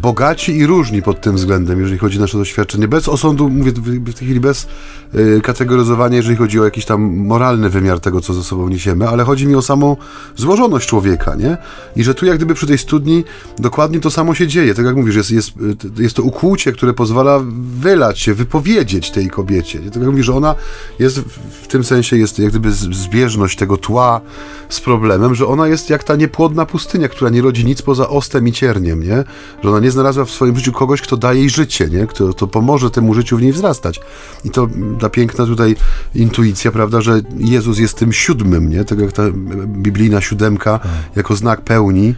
bogaci 0.00 0.56
i 0.56 0.66
różni 0.66 1.02
pod 1.02 1.20
tym 1.20 1.36
względem, 1.36 1.80
jeżeli 1.80 1.98
chodzi 1.98 2.18
o 2.18 2.20
nasze 2.20 2.38
doświadczenie. 2.38 2.88
Bez 2.88 3.08
osądu, 3.08 3.48
mówię 3.48 3.72
w 3.72 4.14
tej 4.14 4.26
chwili 4.26 4.40
bez 4.40 4.66
y, 5.14 5.40
kategoryzowania, 5.42 6.16
jeżeli 6.16 6.36
chodzi 6.36 6.60
o 6.60 6.64
jakiś 6.64 6.84
tam 6.84 7.02
moralny 7.16 7.70
wymiar 7.70 8.00
tego, 8.00 8.20
co 8.20 8.34
ze 8.34 8.42
sobą 8.42 8.68
niesiemy, 8.68 9.08
ale 9.08 9.24
chodzi 9.24 9.46
mi 9.46 9.54
o 9.54 9.62
samą 9.62 9.96
złożoność 10.36 10.88
człowieka, 10.88 11.34
nie? 11.34 11.56
I 11.96 12.04
że 12.04 12.14
tu 12.14 12.26
jak 12.26 12.36
gdyby 12.36 12.54
przy 12.54 12.66
tej 12.66 12.78
studni 12.78 13.24
dokładnie 13.58 14.00
to 14.00 14.10
samo 14.10 14.34
się 14.34 14.46
dzieje. 14.46 14.74
Tak 14.74 14.84
jak 14.84 14.96
mówisz, 14.96 15.14
jest, 15.14 15.30
jest, 15.30 15.50
jest 15.98 16.16
to 16.16 16.22
ukłucie, 16.22 16.72
które 16.72 16.94
pozwala 16.94 17.40
wylać 17.80 18.20
się, 18.20 18.34
wypowiedzieć 18.34 19.10
tej 19.10 19.30
kobiecie. 19.30 19.78
Nie? 19.78 19.90
Tak 19.90 20.02
jak 20.02 20.10
mówisz, 20.10 20.26
że 20.26 20.34
ona 20.34 20.54
jest 20.98 21.18
w 21.62 21.66
tym 21.66 21.84
sensie, 21.84 22.16
jest 22.16 22.38
jak 22.38 22.50
gdyby 22.50 22.72
zbieżność 22.72 23.58
tego 23.58 23.76
tła 23.76 24.20
z 24.68 24.80
problemem, 24.80 25.34
że 25.34 25.46
ona 25.46 25.68
jest 25.68 25.90
jak 25.90 26.04
ta 26.04 26.16
niepłodna 26.16 26.66
pustynia, 26.66 27.08
która 27.08 27.30
nie 27.30 27.42
rodzi 27.42 27.64
nic 27.64 27.82
poza 27.82 28.08
ostem 28.08 28.48
i 28.48 28.52
cierniem, 28.52 29.02
nie? 29.02 29.24
Że 29.62 29.70
ona 29.70 29.80
nie 29.80 29.87
znalazła 29.90 30.24
w 30.24 30.30
swoim 30.30 30.56
życiu 30.56 30.72
kogoś, 30.72 31.02
kto 31.02 31.16
daje 31.16 31.40
jej 31.40 31.50
życie, 31.50 31.88
nie? 31.88 32.06
Kto 32.06 32.32
to 32.32 32.46
pomoże 32.46 32.90
temu 32.90 33.14
życiu 33.14 33.36
w 33.36 33.42
niej 33.42 33.52
wzrastać. 33.52 34.00
I 34.44 34.50
to 34.50 34.68
ta 35.00 35.10
piękna 35.10 35.46
tutaj 35.46 35.76
intuicja, 36.14 36.72
prawda, 36.72 37.00
że 37.00 37.20
Jezus 37.38 37.78
jest 37.78 37.98
tym 37.98 38.12
siódmym, 38.12 38.70
nie? 38.70 38.84
Tak 38.84 38.98
jak 38.98 39.12
ta 39.12 39.22
biblijna 39.66 40.20
siódemka 40.20 40.78
tak. 40.78 40.90
jako 41.16 41.36
znak 41.36 41.60
pełni, 41.60 42.14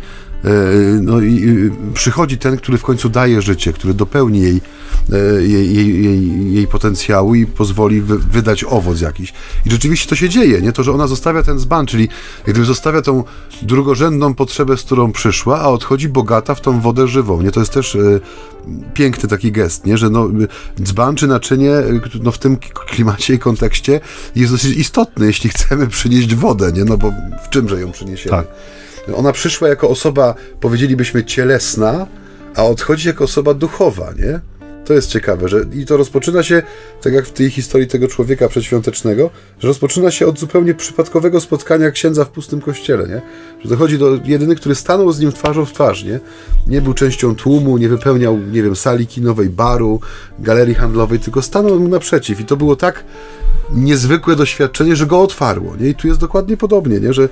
no 1.01 1.21
i 1.21 1.71
przychodzi 1.95 2.39
ten, 2.39 2.57
który 2.57 2.79
w 2.79 2.83
końcu 2.83 3.09
daje 3.09 3.43
życie, 3.43 3.73
który 3.73 3.95
dopełni 3.95 4.41
jej, 4.41 4.61
e, 5.13 5.43
jej, 5.43 5.75
jej, 5.75 6.05
jej, 6.05 6.53
jej 6.53 6.67
potencjału 6.67 7.35
i 7.35 7.47
pozwoli 7.47 8.01
wy, 8.01 8.19
wydać 8.19 8.65
owoc 8.65 9.01
jakiś. 9.01 9.33
I 9.67 9.71
rzeczywiście 9.71 10.09
to 10.09 10.15
się 10.15 10.29
dzieje, 10.29 10.63
nie? 10.63 10.73
To, 10.73 10.83
że 10.83 10.93
ona 10.93 11.07
zostawia 11.07 11.43
ten 11.43 11.59
zban, 11.59 11.87
czyli 11.87 12.09
gdyby 12.45 12.65
zostawia 12.65 13.03
tą 13.03 13.25
drugorzędną 13.63 14.35
potrzebę, 14.35 14.77
z 14.77 14.83
którą 14.83 15.13
przyszła, 15.13 15.61
a 15.61 15.69
odchodzi 15.69 16.09
bogata 16.09 16.55
w 16.55 16.61
tą 16.61 16.81
wodę 16.81 17.09
żywą, 17.09 17.43
nie? 17.43 17.51
To 17.51 17.61
jest 17.61 17.73
też 17.73 17.97
e, 17.97 18.21
piękny 18.95 19.29
taki 19.29 19.53
gest, 19.53 19.87
nie? 19.87 19.99
Że 19.99 20.11
no, 20.11 20.29
dzban 20.83 21.17
czy 21.17 21.27
naczynie 21.27 21.73
no, 22.23 22.33
w 22.33 22.39
tym 22.39 22.57
klimacie 22.87 23.35
i 23.35 23.39
kontekście 23.39 24.01
jest 24.37 24.53
dosyć 24.53 24.77
istotny, 24.77 25.27
jeśli 25.27 25.51
chcemy 25.51 25.87
przynieść 25.87 26.35
wodę, 26.35 26.73
nie? 26.73 26.85
No 26.85 26.97
bo 26.97 27.13
w 27.45 27.49
czymże 27.49 27.81
ją 27.81 27.93
przyniesiemy? 27.93 28.37
Tak. 28.37 28.47
Ona 29.15 29.33
przyszła 29.33 29.69
jako 29.69 29.89
osoba, 29.89 30.35
powiedzielibyśmy, 30.61 31.25
cielesna, 31.25 32.07
a 32.57 32.65
odchodzi 32.65 33.09
jako 33.09 33.25
osoba 33.25 33.55
duchowa, 33.55 34.13
nie? 34.19 34.41
To 34.91 34.95
jest 34.95 35.09
ciekawe, 35.09 35.49
że 35.49 35.65
i 35.73 35.87
to 35.87 35.97
rozpoczyna 35.97 36.43
się, 36.43 36.63
tak 37.03 37.13
jak 37.13 37.27
w 37.27 37.33
tej 37.33 37.51
historii 37.51 37.89
tego 37.89 38.09
człowieka 38.09 38.49
przedświątecznego, 38.49 39.31
że 39.59 39.69
rozpoczyna 39.69 40.11
się 40.11 40.27
od 40.27 40.39
zupełnie 40.39 40.75
przypadkowego 40.75 41.41
spotkania 41.41 41.91
księdza 41.91 42.25
w 42.25 42.31
pustym 42.31 42.61
kościele, 42.61 43.09
nie? 43.09 43.23
Że 43.63 43.69
dochodzi 43.69 43.99
do 43.99 44.19
jedyny, 44.25 44.57
który 44.57 44.75
stanął 44.75 45.13
z 45.13 45.21
nim 45.21 45.33
twarzą 45.33 45.65
w 45.65 45.73
twarz, 45.73 46.05
nie? 46.05 46.21
Nie 46.67 46.81
był 46.81 46.95
częścią 46.95 47.35
tłumu, 47.35 47.79
nie 47.79 47.89
wypełniał, 47.89 48.39
nie 48.39 48.63
wiem, 48.63 48.77
sali 48.77 49.07
kinowej, 49.07 49.51
baru, 49.51 50.01
galerii 50.39 50.75
handlowej, 50.75 51.19
tylko 51.19 51.43
stanął 51.43 51.81
mu 51.81 51.89
naprzeciw 51.89 52.41
i 52.41 52.45
to 52.45 52.57
było 52.57 52.77
tak 52.77 53.05
niezwykłe 53.75 54.37
doświadczenie, 54.37 54.97
że 54.97 55.07
go 55.07 55.21
otwarło. 55.21 55.77
Nie? 55.77 55.89
I 55.89 55.95
tu 55.95 56.09
jest 56.09 56.21
dokładnie 56.21 56.57
podobnie, 56.57 57.01
nie? 57.01 57.13
że 57.13 57.29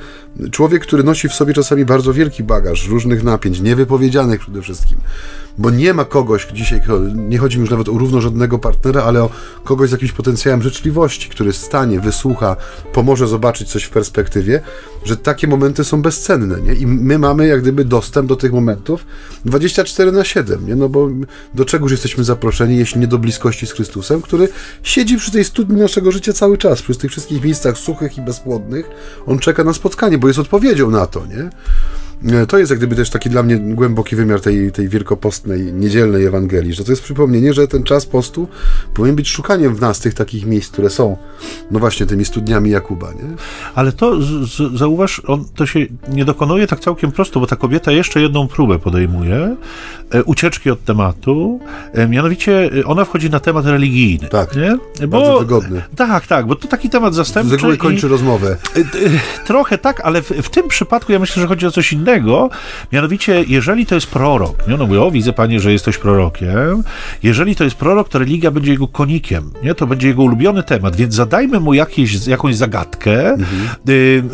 człowiek, 0.50 0.82
który 0.82 1.02
nosi 1.02 1.28
w 1.28 1.34
sobie 1.34 1.54
czasami 1.54 1.84
bardzo 1.84 2.12
wielki 2.12 2.42
bagaż 2.42 2.88
różnych 2.88 3.24
napięć, 3.24 3.60
niewypowiedzianych 3.60 4.40
przede 4.40 4.62
wszystkim, 4.62 4.98
bo 5.58 5.70
nie 5.70 5.94
ma 5.94 6.04
kogoś 6.04 6.46
dzisiaj, 6.52 6.80
nie 7.14 7.38
chodzi 7.38 7.56
mi 7.56 7.60
już 7.60 7.70
nawet 7.70 7.88
o 7.88 7.92
równorzędnego 7.92 8.58
partnera, 8.58 9.02
ale 9.02 9.22
o 9.22 9.30
kogoś 9.64 9.88
z 9.88 9.92
jakimś 9.92 10.12
potencjałem 10.12 10.62
życzliwości, 10.62 11.28
który 11.28 11.52
stanie, 11.52 12.00
wysłucha, 12.00 12.56
pomoże 12.92 13.28
zobaczyć 13.28 13.68
coś 13.68 13.84
w 13.84 13.90
perspektywie, 13.90 14.60
że 15.04 15.16
takie 15.16 15.46
momenty 15.46 15.84
są 15.84 16.02
bezcenne, 16.02 16.60
nie? 16.60 16.74
I 16.74 16.86
my 16.86 17.18
mamy 17.18 17.46
jak 17.46 17.60
gdyby 17.60 17.84
dostęp 17.84 18.28
do 18.28 18.36
tych 18.36 18.52
momentów 18.52 19.06
24 19.44 20.12
na 20.12 20.24
7, 20.24 20.66
nie? 20.66 20.76
No 20.76 20.88
bo 20.88 21.08
do 21.54 21.64
czegoż 21.64 21.90
jesteśmy 21.92 22.24
zaproszeni, 22.24 22.76
jeśli 22.76 23.00
nie 23.00 23.06
do 23.06 23.18
bliskości 23.18 23.66
z 23.66 23.72
Chrystusem, 23.72 24.22
który 24.22 24.48
siedzi 24.82 25.16
przy 25.16 25.30
tej 25.30 25.44
studni 25.44 25.80
naszego 25.80 26.12
życia 26.12 26.32
cały 26.32 26.58
czas, 26.58 26.82
przy 26.82 26.94
tych 26.94 27.10
wszystkich 27.10 27.44
miejscach 27.44 27.78
suchych 27.78 28.18
i 28.18 28.20
bezpłodnych, 28.20 28.90
on 29.26 29.38
czeka 29.38 29.64
na 29.64 29.72
spotkanie, 29.72 30.18
bo 30.18 30.28
jest 30.28 30.38
odpowiedzią 30.38 30.90
na 30.90 31.06
to, 31.06 31.26
nie? 31.26 31.50
E, 32.26 32.46
to 32.46 32.58
jest 32.58 32.70
jak 32.70 32.78
gdyby 32.78 32.96
też 32.96 33.10
taki 33.10 33.30
dla 33.30 33.42
mnie 33.42 33.58
głęboki 33.58 34.16
wymiar 34.16 34.40
tej, 34.40 34.72
tej 34.72 34.88
wielkopostnej, 34.88 35.72
niedzielnej 35.72 36.24
Ewangelii, 36.24 36.74
że 36.74 36.84
to 36.84 36.92
jest 36.92 37.02
przypomnienie, 37.02 37.52
że 37.52 37.68
ten 37.68 37.82
czas 37.82 38.06
postu 38.06 38.48
powinien 38.94 39.16
być 39.16 39.28
szukaniem 39.28 39.74
w 39.74 39.80
nas 39.80 40.00
tych 40.00 40.14
takich 40.14 40.46
miejsc, 40.46 40.72
które 40.72 40.90
są, 40.90 41.16
no 41.70 41.78
właśnie, 41.78 42.06
tymi 42.06 42.24
studniami 42.24 42.70
Jakuba, 42.70 43.12
nie? 43.12 43.36
Ale 43.74 43.92
to, 43.92 44.22
z, 44.22 44.26
z, 44.26 44.78
zauważ, 44.78 45.22
on 45.26 45.44
to 45.54 45.66
się 45.66 45.80
nie 46.08 46.24
dokonuje 46.24 46.66
tak 46.66 46.80
całkiem 46.80 47.12
prosto, 47.12 47.40
bo 47.40 47.46
ta 47.46 47.56
kobieta 47.56 47.92
jeszcze 47.92 48.20
jedną 48.20 48.48
próbę 48.48 48.78
podejmuje, 48.78 49.56
e, 50.10 50.24
ucieczki 50.24 50.70
od 50.70 50.84
tematu, 50.84 51.60
e, 51.92 52.08
mianowicie 52.08 52.70
e, 52.80 52.84
ona 52.84 53.04
wchodzi 53.04 53.30
na 53.30 53.40
temat 53.40 53.66
religijny. 53.66 54.28
Tak, 54.28 54.56
nie? 54.56 54.78
Bo, 55.00 55.20
bardzo 55.20 55.38
wygodny. 55.38 55.82
Tak, 55.96 56.26
tak, 56.26 56.46
bo 56.46 56.56
to 56.56 56.68
taki 56.68 56.90
temat 56.90 57.14
zastępczy. 57.14 57.50
Z 57.50 57.52
reguły 57.52 57.76
kończy 57.76 58.06
i, 58.06 58.10
rozmowę. 58.10 58.56
E, 58.76 58.80
e, 58.80 58.84
trochę 59.46 59.78
tak, 59.78 60.00
ale 60.00 60.22
w, 60.22 60.28
w 60.28 60.50
tym 60.50 60.68
przypadku 60.68 61.12
ja 61.12 61.18
myślę, 61.18 61.42
że 61.42 61.48
chodzi 61.48 61.66
o 61.66 61.70
coś 61.70 61.92
innego, 61.92 62.07
innego, 62.08 62.50
mianowicie, 62.92 63.44
jeżeli 63.48 63.86
to 63.86 63.94
jest 63.94 64.06
prorok, 64.06 64.68
nie? 64.68 64.76
no 64.76 64.86
mówię, 64.86 65.02
o, 65.02 65.10
widzę 65.10 65.32
panie, 65.32 65.60
że 65.60 65.72
jesteś 65.72 65.98
prorokiem, 65.98 66.82
jeżeli 67.22 67.56
to 67.56 67.64
jest 67.64 67.76
prorok, 67.76 68.08
to 68.08 68.18
religia 68.18 68.50
będzie 68.50 68.72
jego 68.72 68.88
konikiem, 68.88 69.50
nie? 69.62 69.74
to 69.74 69.86
będzie 69.86 70.08
jego 70.08 70.22
ulubiony 70.22 70.62
temat, 70.62 70.96
więc 70.96 71.14
zadajmy 71.14 71.60
mu 71.60 71.74
jakieś, 71.74 72.26
jakąś 72.26 72.56
zagadkę 72.56 73.30
mhm. 73.30 73.68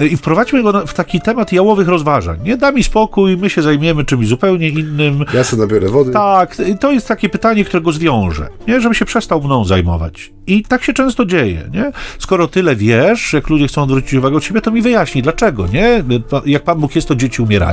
y, 0.00 0.08
i 0.08 0.16
wprowadźmy 0.16 0.62
go 0.62 0.86
w 0.86 0.94
taki 0.94 1.20
temat 1.20 1.52
jałowych 1.52 1.88
rozważań, 1.88 2.38
nie? 2.44 2.56
Da 2.56 2.72
mi 2.72 2.82
spokój, 2.82 3.36
my 3.36 3.50
się 3.50 3.62
zajmiemy 3.62 4.04
czymś 4.04 4.28
zupełnie 4.28 4.68
innym. 4.68 5.24
Ja 5.34 5.44
sobie 5.44 5.62
nabiorę 5.62 5.88
wody. 5.88 6.12
Tak, 6.12 6.56
to 6.80 6.92
jest 6.92 7.08
takie 7.08 7.28
pytanie, 7.28 7.64
które 7.64 7.80
go 7.80 7.92
zwiąże, 7.92 8.48
nie? 8.68 8.80
Żeby 8.80 8.94
się 8.94 9.04
przestał 9.04 9.42
mną 9.42 9.64
zajmować. 9.64 10.32
I 10.46 10.62
tak 10.62 10.84
się 10.84 10.92
często 10.92 11.24
dzieje, 11.24 11.62
nie? 11.72 11.92
Skoro 12.18 12.48
tyle 12.48 12.76
wiesz, 12.76 13.32
jak 13.32 13.48
ludzie 13.48 13.66
chcą 13.66 13.82
odwrócić 13.82 14.14
uwagę 14.14 14.36
od 14.36 14.44
ciebie, 14.44 14.60
to 14.60 14.70
mi 14.70 14.82
wyjaśnij, 14.82 15.22
dlaczego, 15.22 15.66
nie? 15.66 16.04
Jak 16.46 16.62
Pan 16.62 16.80
Bóg 16.80 16.96
jest, 16.96 17.08
to 17.08 17.14
dzieci 17.14 17.42
umierają. 17.42 17.63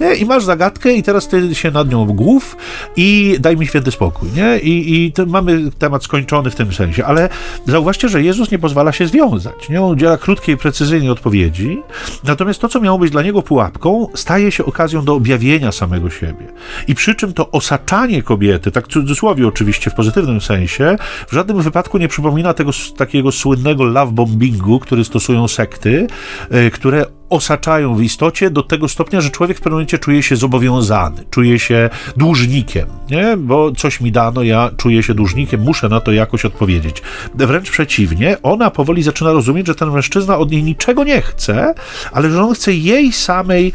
Nie? 0.00 0.14
I 0.14 0.24
masz 0.24 0.44
zagadkę 0.44 0.92
i 0.92 1.02
teraz 1.02 1.28
ty 1.28 1.54
się 1.54 1.70
nad 1.70 1.90
nią 1.90 2.06
głów 2.06 2.56
i 2.96 3.36
daj 3.40 3.56
mi 3.56 3.66
święty 3.66 3.90
spokój, 3.90 4.28
nie? 4.36 4.58
I, 4.58 4.94
i 4.94 5.12
mamy 5.26 5.70
temat 5.78 6.04
skończony 6.04 6.50
w 6.50 6.54
tym 6.54 6.72
sensie, 6.72 7.04
ale 7.04 7.28
zauważcie, 7.66 8.08
że 8.08 8.22
Jezus 8.22 8.50
nie 8.50 8.58
pozwala 8.58 8.92
się 8.92 9.06
związać, 9.06 9.68
nie? 9.68 9.82
On 9.82 9.90
udziela 9.90 10.16
krótkiej, 10.18 10.56
precyzyjnej 10.56 11.10
odpowiedzi, 11.10 11.82
natomiast 12.24 12.60
to, 12.60 12.68
co 12.68 12.80
miało 12.80 12.98
być 12.98 13.10
dla 13.10 13.22
niego 13.22 13.42
pułapką, 13.42 14.08
staje 14.14 14.52
się 14.52 14.64
okazją 14.64 15.04
do 15.04 15.14
objawienia 15.14 15.72
samego 15.72 16.10
siebie. 16.10 16.46
I 16.88 16.94
przy 16.94 17.14
czym 17.14 17.32
to 17.32 17.50
osaczanie 17.50 18.22
kobiety, 18.22 18.70
tak 18.70 18.86
w 18.86 18.92
cudzysłowie 18.92 19.48
oczywiście, 19.48 19.90
w 19.90 19.94
pozytywnym 19.94 20.40
sensie, 20.40 20.96
w 21.28 21.32
żadnym 21.32 21.62
wypadku 21.62 21.98
nie 21.98 22.08
przypomina 22.08 22.54
tego 22.54 22.70
takiego 22.96 23.32
słynnego 23.32 23.84
love 23.84 24.12
bombingu, 24.12 24.78
który 24.78 25.04
stosują 25.04 25.48
sekty, 25.48 26.06
e, 26.50 26.70
które 26.70 27.06
osaczają 27.32 27.94
w 27.94 28.02
istocie 28.02 28.50
do 28.50 28.62
tego 28.62 28.88
stopnia, 28.88 29.20
że 29.20 29.30
człowiek 29.30 29.58
w 29.58 29.60
pewnym 29.60 29.72
momencie 29.72 29.98
czuje 29.98 30.22
się 30.22 30.36
zobowiązany, 30.36 31.24
czuje 31.30 31.58
się 31.58 31.90
dłużnikiem, 32.16 32.86
nie? 33.10 33.36
bo 33.36 33.72
coś 33.72 34.00
mi 34.00 34.12
dano, 34.12 34.42
ja 34.42 34.70
czuję 34.76 35.02
się 35.02 35.14
dłużnikiem, 35.14 35.60
muszę 35.60 35.88
na 35.88 36.00
to 36.00 36.12
jakoś 36.12 36.44
odpowiedzieć. 36.44 37.02
Wręcz 37.34 37.70
przeciwnie, 37.70 38.36
ona 38.42 38.70
powoli 38.70 39.02
zaczyna 39.02 39.32
rozumieć, 39.32 39.66
że 39.66 39.74
ten 39.74 39.90
mężczyzna 39.90 40.38
od 40.38 40.50
niej 40.50 40.62
niczego 40.62 41.04
nie 41.04 41.22
chce, 41.22 41.74
ale 42.12 42.30
że 42.30 42.42
on 42.42 42.54
chce 42.54 42.72
jej 42.72 43.12
samej 43.12 43.72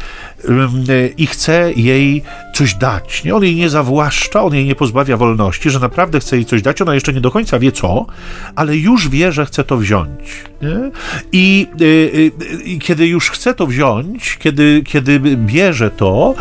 i 1.16 1.26
chce 1.26 1.72
jej 1.72 2.22
coś 2.54 2.74
dać. 2.74 3.24
Nie? 3.24 3.34
On 3.34 3.44
jej 3.44 3.56
nie 3.56 3.70
zawłaszcza, 3.70 4.42
on 4.42 4.54
jej 4.54 4.64
nie 4.64 4.74
pozbawia 4.74 5.16
wolności, 5.16 5.70
że 5.70 5.78
naprawdę 5.78 6.20
chce 6.20 6.36
jej 6.36 6.44
coś 6.44 6.62
dać, 6.62 6.82
ona 6.82 6.94
jeszcze 6.94 7.12
nie 7.12 7.20
do 7.20 7.30
końca 7.30 7.58
wie 7.58 7.72
co, 7.72 8.06
ale 8.54 8.76
już 8.76 9.08
wie, 9.08 9.32
że 9.32 9.46
chce 9.46 9.64
to 9.64 9.76
wziąć. 9.76 10.44
Nie? 10.62 10.90
I, 11.32 11.66
y, 11.80 11.84
y, 11.84 12.32
y, 12.74 12.78
kiedy 12.78 13.06
już 13.06 13.30
chce 13.30 13.47
to 13.54 13.66
wziąć, 13.66 14.38
kiedy, 14.38 14.82
kiedy 14.86 15.20
bierze 15.36 15.90
to, 15.90 16.34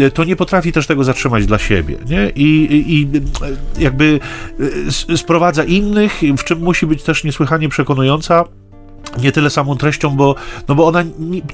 y, 0.00 0.10
to 0.10 0.24
nie 0.24 0.36
potrafi 0.36 0.72
też 0.72 0.86
tego 0.86 1.04
zatrzymać 1.04 1.46
dla 1.46 1.58
siebie. 1.58 1.96
Nie? 2.06 2.32
I, 2.36 2.84
i 2.88 3.08
jakby 3.82 4.20
y, 5.10 5.16
sprowadza 5.18 5.64
innych, 5.64 6.20
w 6.38 6.44
czym 6.44 6.58
musi 6.58 6.86
być 6.86 7.02
też 7.02 7.24
niesłychanie 7.24 7.68
przekonująca 7.68 8.44
nie 9.22 9.32
tyle 9.32 9.50
samą 9.50 9.76
treścią, 9.76 10.10
bo, 10.10 10.34
no 10.68 10.74
bo 10.74 10.86
ona 10.86 11.04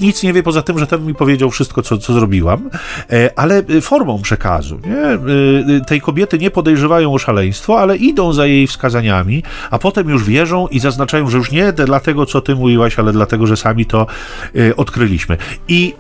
nic 0.01 0.23
nie 0.23 0.33
wie 0.33 0.43
poza 0.43 0.63
tym, 0.63 0.79
że 0.79 0.87
ten 0.87 1.07
mi 1.07 1.15
powiedział 1.15 1.51
wszystko, 1.51 1.83
co, 1.83 1.99
co 1.99 2.13
zrobiłam, 2.13 2.71
e, 3.11 3.31
ale 3.39 3.63
formą 3.81 4.23
przekazu. 4.23 4.81
Nie? 4.87 4.97
E, 5.77 5.85
tej 5.87 6.01
kobiety 6.01 6.39
nie 6.39 6.51
podejrzewają 6.51 7.15
o 7.15 7.19
szaleństwo, 7.19 7.81
ale 7.81 7.97
idą 7.97 8.33
za 8.33 8.47
jej 8.47 8.67
wskazaniami, 8.67 9.43
a 9.71 9.79
potem 9.79 10.09
już 10.09 10.25
wierzą 10.25 10.67
i 10.67 10.81
zaznaczają, 10.81 11.31
że 11.31 11.39
już 11.39 11.51
nie 11.51 11.73
dlatego, 11.73 12.27
co 12.27 12.41
ty 12.41 12.55
mówiłaś, 12.55 12.99
ale 12.99 13.13
dlatego, 13.13 13.47
że 13.47 13.57
sami 13.57 13.87
to 13.87 14.07
e, 14.57 14.77
odkryliśmy. 14.77 15.37
I 15.69 15.95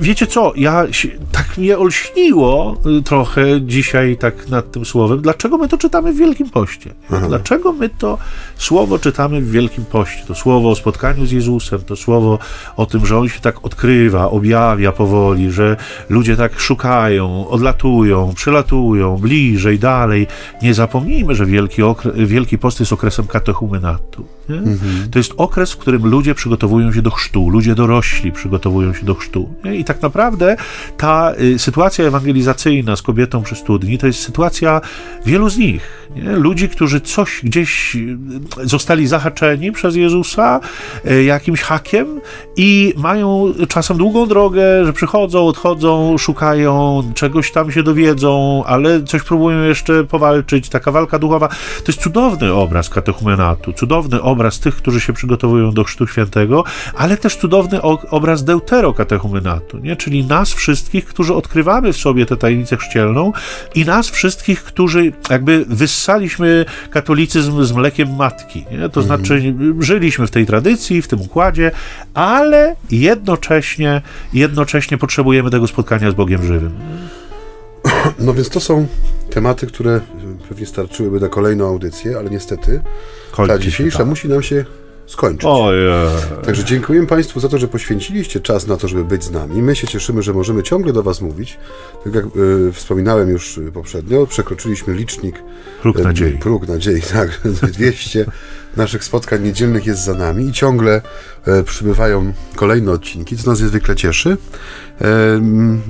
wiecie 0.00 0.26
co, 0.26 0.52
ja 0.56 0.84
tak 1.32 1.58
mnie 1.58 1.78
olśniło 1.78 2.76
y, 2.98 3.02
trochę 3.02 3.60
dzisiaj 3.60 4.16
tak 4.16 4.48
nad 4.48 4.70
tym 4.70 4.84
słowem, 4.84 5.20
dlaczego 5.20 5.58
my 5.58 5.68
to 5.68 5.78
czytamy 5.78 6.12
w 6.12 6.16
Wielkim 6.16 6.50
Poście? 6.50 6.94
Aha. 7.12 7.26
Dlaczego 7.28 7.72
my 7.72 7.88
to 7.88 8.18
słowo 8.56 8.98
czytamy 8.98 9.40
w 9.40 9.50
Wielkim 9.50 9.84
Poście? 9.84 10.22
To 10.26 10.34
słowo 10.34 10.70
o 10.70 10.74
spotkaniu 10.74 11.26
z 11.26 11.32
Jezusem, 11.32 11.80
to 11.80 11.96
słowo 11.96 12.38
o 12.76 12.86
tym, 12.86 13.06
że 13.06 13.18
On 13.18 13.28
się 13.28 13.40
tak 13.40 13.64
odkrywa, 13.64 14.30
objawia 14.30 14.92
powoli, 14.92 15.52
że 15.52 15.76
ludzie 16.08 16.36
tak 16.36 16.60
szukają, 16.60 17.48
odlatują, 17.48 18.32
przylatują, 18.34 19.16
bliżej, 19.16 19.78
dalej. 19.78 20.26
Nie 20.62 20.74
zapomnijmy, 20.74 21.34
że 21.34 21.46
Wielki, 21.46 21.82
Wielki 22.14 22.58
Post 22.58 22.80
jest 22.80 22.92
okresem 22.92 23.26
katechumenatu. 23.26 24.24
Mhm. 24.48 25.10
To 25.10 25.18
jest 25.18 25.32
okres, 25.36 25.72
w 25.72 25.76
którym 25.76 26.06
ludzie 26.06 26.34
przygotowują 26.34 26.92
się 26.92 27.02
do 27.02 27.10
chrztu, 27.10 27.50
ludzie 27.50 27.74
dorośli 27.74 28.32
przygotowują 28.32 28.94
się 28.94 29.06
do 29.06 29.14
chrztu. 29.14 29.48
Nie? 29.64 29.74
I 29.74 29.84
tak 29.84 30.02
naprawdę 30.02 30.56
ta 30.96 31.32
y, 31.40 31.58
sytuacja 31.58 32.04
ewangelizacyjna 32.04 32.96
z 32.96 33.02
kobietą 33.02 33.42
przy 33.42 33.54
studni 33.54 33.98
to 33.98 34.06
jest 34.06 34.18
sytuacja 34.18 34.80
wielu 35.26 35.48
z 35.48 35.58
nich. 35.58 36.05
Ludzi, 36.16 36.68
którzy 36.68 37.00
coś 37.00 37.40
gdzieś 37.44 37.96
y, 37.96 38.18
zostali 38.62 39.06
zahaczeni 39.06 39.72
przez 39.72 39.96
Jezusa 39.96 40.60
y, 41.10 41.24
jakimś 41.24 41.60
hakiem 41.60 42.20
i 42.56 42.94
mają 42.96 43.52
czasem 43.68 43.96
długą 43.96 44.26
drogę, 44.26 44.84
że 44.84 44.92
przychodzą, 44.92 45.46
odchodzą, 45.46 46.18
szukają, 46.18 47.02
czegoś 47.14 47.52
tam 47.52 47.72
się 47.72 47.82
dowiedzą, 47.82 48.62
ale 48.66 49.02
coś 49.02 49.22
próbują 49.22 49.62
jeszcze 49.62 50.04
powalczyć. 50.04 50.68
Taka 50.68 50.90
walka 50.92 51.18
duchowa 51.18 51.48
to 51.48 51.84
jest 51.88 52.00
cudowny 52.00 52.52
obraz 52.52 52.88
katechumenatu, 52.88 53.72
cudowny 53.72 54.22
obraz 54.22 54.60
tych, 54.60 54.76
którzy 54.76 55.00
się 55.00 55.12
przygotowują 55.12 55.72
do 55.72 55.84
Chrztu 55.84 56.06
Świętego, 56.06 56.64
ale 56.96 57.16
też 57.16 57.36
cudowny 57.36 57.82
obraz 58.10 58.44
deuterokatechumenatu, 58.44 59.78
nie? 59.78 59.96
czyli 59.96 60.24
nas 60.24 60.54
wszystkich, 60.54 61.04
którzy 61.04 61.34
odkrywamy 61.34 61.92
w 61.92 61.96
sobie 61.96 62.26
tę 62.26 62.36
tajemnicę 62.36 62.76
chrzcielną 62.76 63.32
i 63.74 63.84
nas 63.84 64.10
wszystkich, 64.10 64.64
którzy 64.64 65.12
jakby 65.30 65.64
wyssaliśmy 65.96 66.64
katolicyzm 66.90 67.64
z 67.64 67.72
mlekiem 67.72 68.16
matki. 68.16 68.66
Nie? 68.70 68.88
To 68.88 69.00
mhm. 69.00 69.06
znaczy 69.06 69.54
żyliśmy 69.78 70.26
w 70.26 70.30
tej 70.30 70.46
tradycji, 70.46 71.02
w 71.02 71.08
tym 71.08 71.20
układzie, 71.20 71.70
ale 72.14 72.76
jednocześnie, 72.90 74.02
jednocześnie 74.32 74.98
potrzebujemy 74.98 75.50
tego 75.50 75.66
spotkania 75.66 76.10
z 76.10 76.14
Bogiem 76.14 76.46
żywym. 76.46 76.72
No 78.18 78.34
więc 78.34 78.48
to 78.48 78.60
są 78.60 78.86
tematy, 79.30 79.66
które 79.66 80.00
pewnie 80.48 80.66
starczyłyby 80.66 81.20
na 81.20 81.28
kolejną 81.28 81.68
audycję, 81.68 82.18
ale 82.18 82.30
niestety 82.30 82.80
Kończy 83.30 83.52
ta 83.52 83.58
dzisiejsza 83.58 83.98
tak. 83.98 84.06
musi 84.06 84.28
nam 84.28 84.42
się 84.42 84.64
skończyć. 85.06 85.48
Także 86.44 86.64
dziękuję 86.64 87.06
Państwu 87.06 87.40
za 87.40 87.48
to, 87.48 87.58
że 87.58 87.68
poświęciliście 87.68 88.40
czas 88.40 88.66
na 88.66 88.76
to, 88.76 88.88
żeby 88.88 89.04
być 89.04 89.24
z 89.24 89.30
nami. 89.30 89.62
My 89.62 89.76
się 89.76 89.86
cieszymy, 89.86 90.22
że 90.22 90.32
możemy 90.32 90.62
ciągle 90.62 90.92
do 90.92 91.02
Was 91.02 91.20
mówić. 91.20 91.58
Tak 92.04 92.14
jak 92.14 92.24
y, 92.36 92.72
wspominałem 92.72 93.28
już 93.30 93.60
poprzednio, 93.74 94.26
przekroczyliśmy 94.26 94.94
licznik. 94.94 95.42
Próg 95.82 95.98
nadziei. 95.98 96.38
Próg 96.38 96.68
nadziei, 96.68 97.02
tak. 97.12 97.40
200 97.72 98.26
naszych 98.76 99.04
spotkań 99.04 99.42
niedzielnych 99.42 99.86
jest 99.86 100.04
za 100.04 100.14
nami 100.14 100.48
i 100.48 100.52
ciągle 100.52 101.02
przybywają 101.64 102.32
kolejne 102.56 102.92
odcinki, 102.92 103.36
co 103.36 103.50
nas 103.50 103.60
niezwykle 103.60 103.96
cieszy. 103.96 104.36
E, 105.00 105.06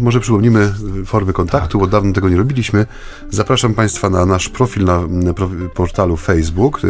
może 0.01 0.21
przypomnimy 0.21 0.73
formy 1.07 1.33
kontaktu, 1.33 1.79
tak. 1.79 1.81
bo 1.81 1.87
dawno 1.87 2.13
tego 2.13 2.29
nie 2.29 2.37
robiliśmy. 2.37 2.87
Zapraszam 3.31 3.75
Państwa 3.75 4.11
na 4.11 4.27
nasz 4.27 4.49
profil 4.49 4.85
na, 4.85 5.03
portalu 5.75 6.17
Facebook. 6.17 6.81
E, 6.85 6.89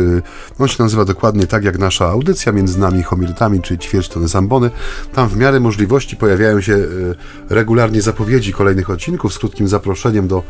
on 0.59 0.69
się 0.69 0.83
nazywa 0.83 1.05
dokładnie 1.05 1.47
tak 1.47 1.65
jak 1.65 1.79
nasza 1.79 2.07
audycja, 2.07 2.53
między 2.53 2.79
nami 2.79 3.03
homiletami, 3.03 3.63
czy 3.63 3.79
ćwierć 3.79 4.09
tony 4.09 4.29
zambony. 4.29 4.71
Tam 5.15 5.29
w 5.29 5.37
miarę 5.37 5.61
możliwości 5.61 6.17
pojawiają 6.17 6.61
się 6.61 6.79
regularnie 7.49 8.03
zapowiedzi 8.03 8.53
kolejnych 8.53 8.91
odcinków 8.91 9.35
z 9.35 9.39
krótkim 9.39 9.69
zaproszeniem 9.69 10.29
do 10.29 10.43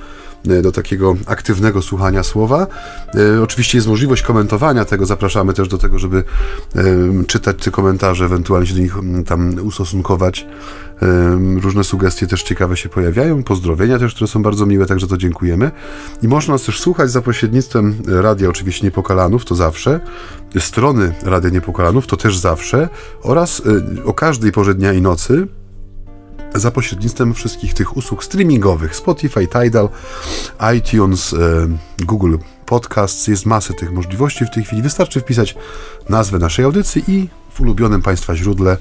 E, 0.50 0.62
do 0.62 0.72
takiego 0.72 1.16
aktywnego 1.26 1.82
słuchania 1.82 2.22
słowa. 2.22 2.66
E, 3.14 3.42
oczywiście 3.42 3.78
jest 3.78 3.88
możliwość 3.88 4.22
komentowania 4.22 4.84
tego, 4.84 5.06
zapraszamy 5.06 5.52
też 5.52 5.68
do 5.68 5.78
tego, 5.78 5.98
żeby 5.98 6.24
e, 6.76 6.82
czytać 7.26 7.56
te 7.64 7.70
komentarze, 7.70 8.05
ewentualnie 8.12 8.66
się 8.66 8.74
do 8.74 8.80
nich 8.80 8.96
tam 9.26 9.54
ustosunkować. 9.62 10.46
Różne 11.62 11.84
sugestie 11.84 12.26
też 12.26 12.42
ciekawe 12.42 12.76
się 12.76 12.88
pojawiają, 12.88 13.42
pozdrowienia 13.42 13.98
też, 13.98 14.14
które 14.14 14.28
są 14.28 14.42
bardzo 14.42 14.66
miłe, 14.66 14.86
także 14.86 15.07
to 15.07 15.16
dziękujemy. 15.16 15.70
I 16.22 16.28
można 16.28 16.54
nas 16.54 16.62
też 16.62 16.80
słuchać 16.80 17.11
za 17.11 17.22
pośrednictwem 17.22 18.02
radia, 18.07 18.48
oczywiście 18.48 18.86
Niepokalanów, 18.86 19.44
to 19.44 19.54
zawsze, 19.54 20.00
strony 20.59 21.14
Radia 21.22 21.50
Niepokalanów, 21.50 22.07
to 22.07 22.16
też 22.16 22.38
zawsze, 22.38 22.88
oraz 23.22 23.62
o 24.04 24.14
każdej 24.14 24.52
porze 24.52 24.74
dnia 24.74 24.92
i 24.92 25.02
nocy 25.02 25.46
za 26.54 26.70
pośrednictwem 26.70 27.34
wszystkich 27.34 27.74
tych 27.74 27.96
usług 27.96 28.24
streamingowych 28.24 28.96
Spotify, 28.96 29.46
Tidal, 29.46 29.88
iTunes, 30.76 31.32
e, 31.32 31.36
Google 32.04 32.36
Podcasts. 32.66 33.28
Jest 33.28 33.46
masę 33.46 33.74
tych 33.74 33.92
możliwości 33.92 34.44
w 34.44 34.50
tej 34.50 34.64
chwili. 34.64 34.82
Wystarczy 34.82 35.20
wpisać 35.20 35.57
nazwę 36.09 36.38
naszej 36.38 36.64
audycji 36.64 37.04
i 37.09 37.28
w 37.57 37.61
ulubionym 37.61 38.02
Państwa 38.02 38.36
źródle 38.36 38.76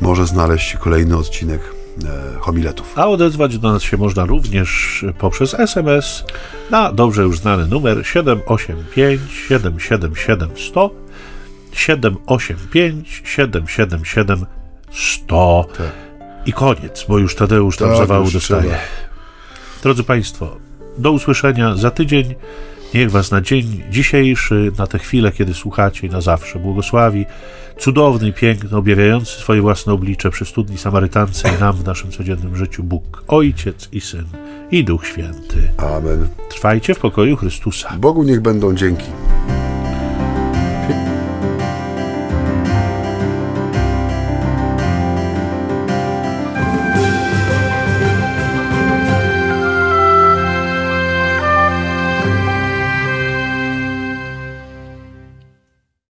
może 0.00 0.26
znaleźć 0.26 0.68
się 0.68 0.78
kolejny 0.78 1.16
odcinek 1.16 1.60
e, 2.04 2.38
homiletów. 2.38 2.98
A 2.98 3.06
odezwać 3.08 3.58
do 3.58 3.72
nas 3.72 3.82
się 3.82 3.96
można 3.96 4.24
również 4.24 5.04
poprzez 5.18 5.54
SMS 5.54 6.24
na 6.70 6.92
dobrze 6.92 7.22
już 7.22 7.38
znany 7.38 7.66
numer 7.66 8.06
785 8.06 9.20
777 9.48 10.50
100 10.56 10.90
785 11.72 13.22
777 13.24 14.46
100. 14.92 15.66
Tak. 15.78 15.92
I 16.46 16.52
koniec, 16.52 17.04
bo 17.08 17.18
już 17.18 17.34
Tadeusz 17.34 17.76
tam 17.76 17.88
tak, 17.88 17.98
zawału 17.98 18.30
dostaje. 18.30 18.62
Trzeba. 18.62 18.78
Drodzy 19.82 20.04
Państwo, 20.04 20.56
do 20.98 21.12
usłyszenia 21.12 21.76
za 21.76 21.90
tydzień. 21.90 22.34
Niech 22.94 23.10
Was 23.10 23.30
na 23.30 23.40
dzień 23.40 23.82
dzisiejszy, 23.90 24.72
na 24.78 24.86
tę 24.86 24.98
chwilę, 24.98 25.32
kiedy 25.32 25.54
słuchacie 25.54 26.08
na 26.08 26.20
zawsze 26.20 26.58
błogosławi. 26.58 27.26
Cudowny, 27.78 28.32
piękny, 28.32 28.76
objawiający 28.76 29.32
swoje 29.32 29.60
własne 29.62 29.92
oblicze 29.92 30.30
przy 30.30 30.44
studni 30.44 30.78
Samarytance 30.78 31.48
i 31.56 31.60
nam 31.60 31.76
w 31.76 31.84
naszym 31.84 32.10
codziennym 32.10 32.56
życiu 32.56 32.82
Bóg, 32.82 33.24
Ojciec 33.28 33.88
i 33.92 34.00
Syn 34.00 34.24
i 34.70 34.84
Duch 34.84 35.06
Święty. 35.06 35.72
Amen. 35.76 36.28
Trwajcie 36.48 36.94
w 36.94 36.98
pokoju 36.98 37.36
Chrystusa. 37.36 37.96
Bogu 37.98 38.22
niech 38.22 38.40
będą 38.40 38.74
dzięki. 38.74 39.06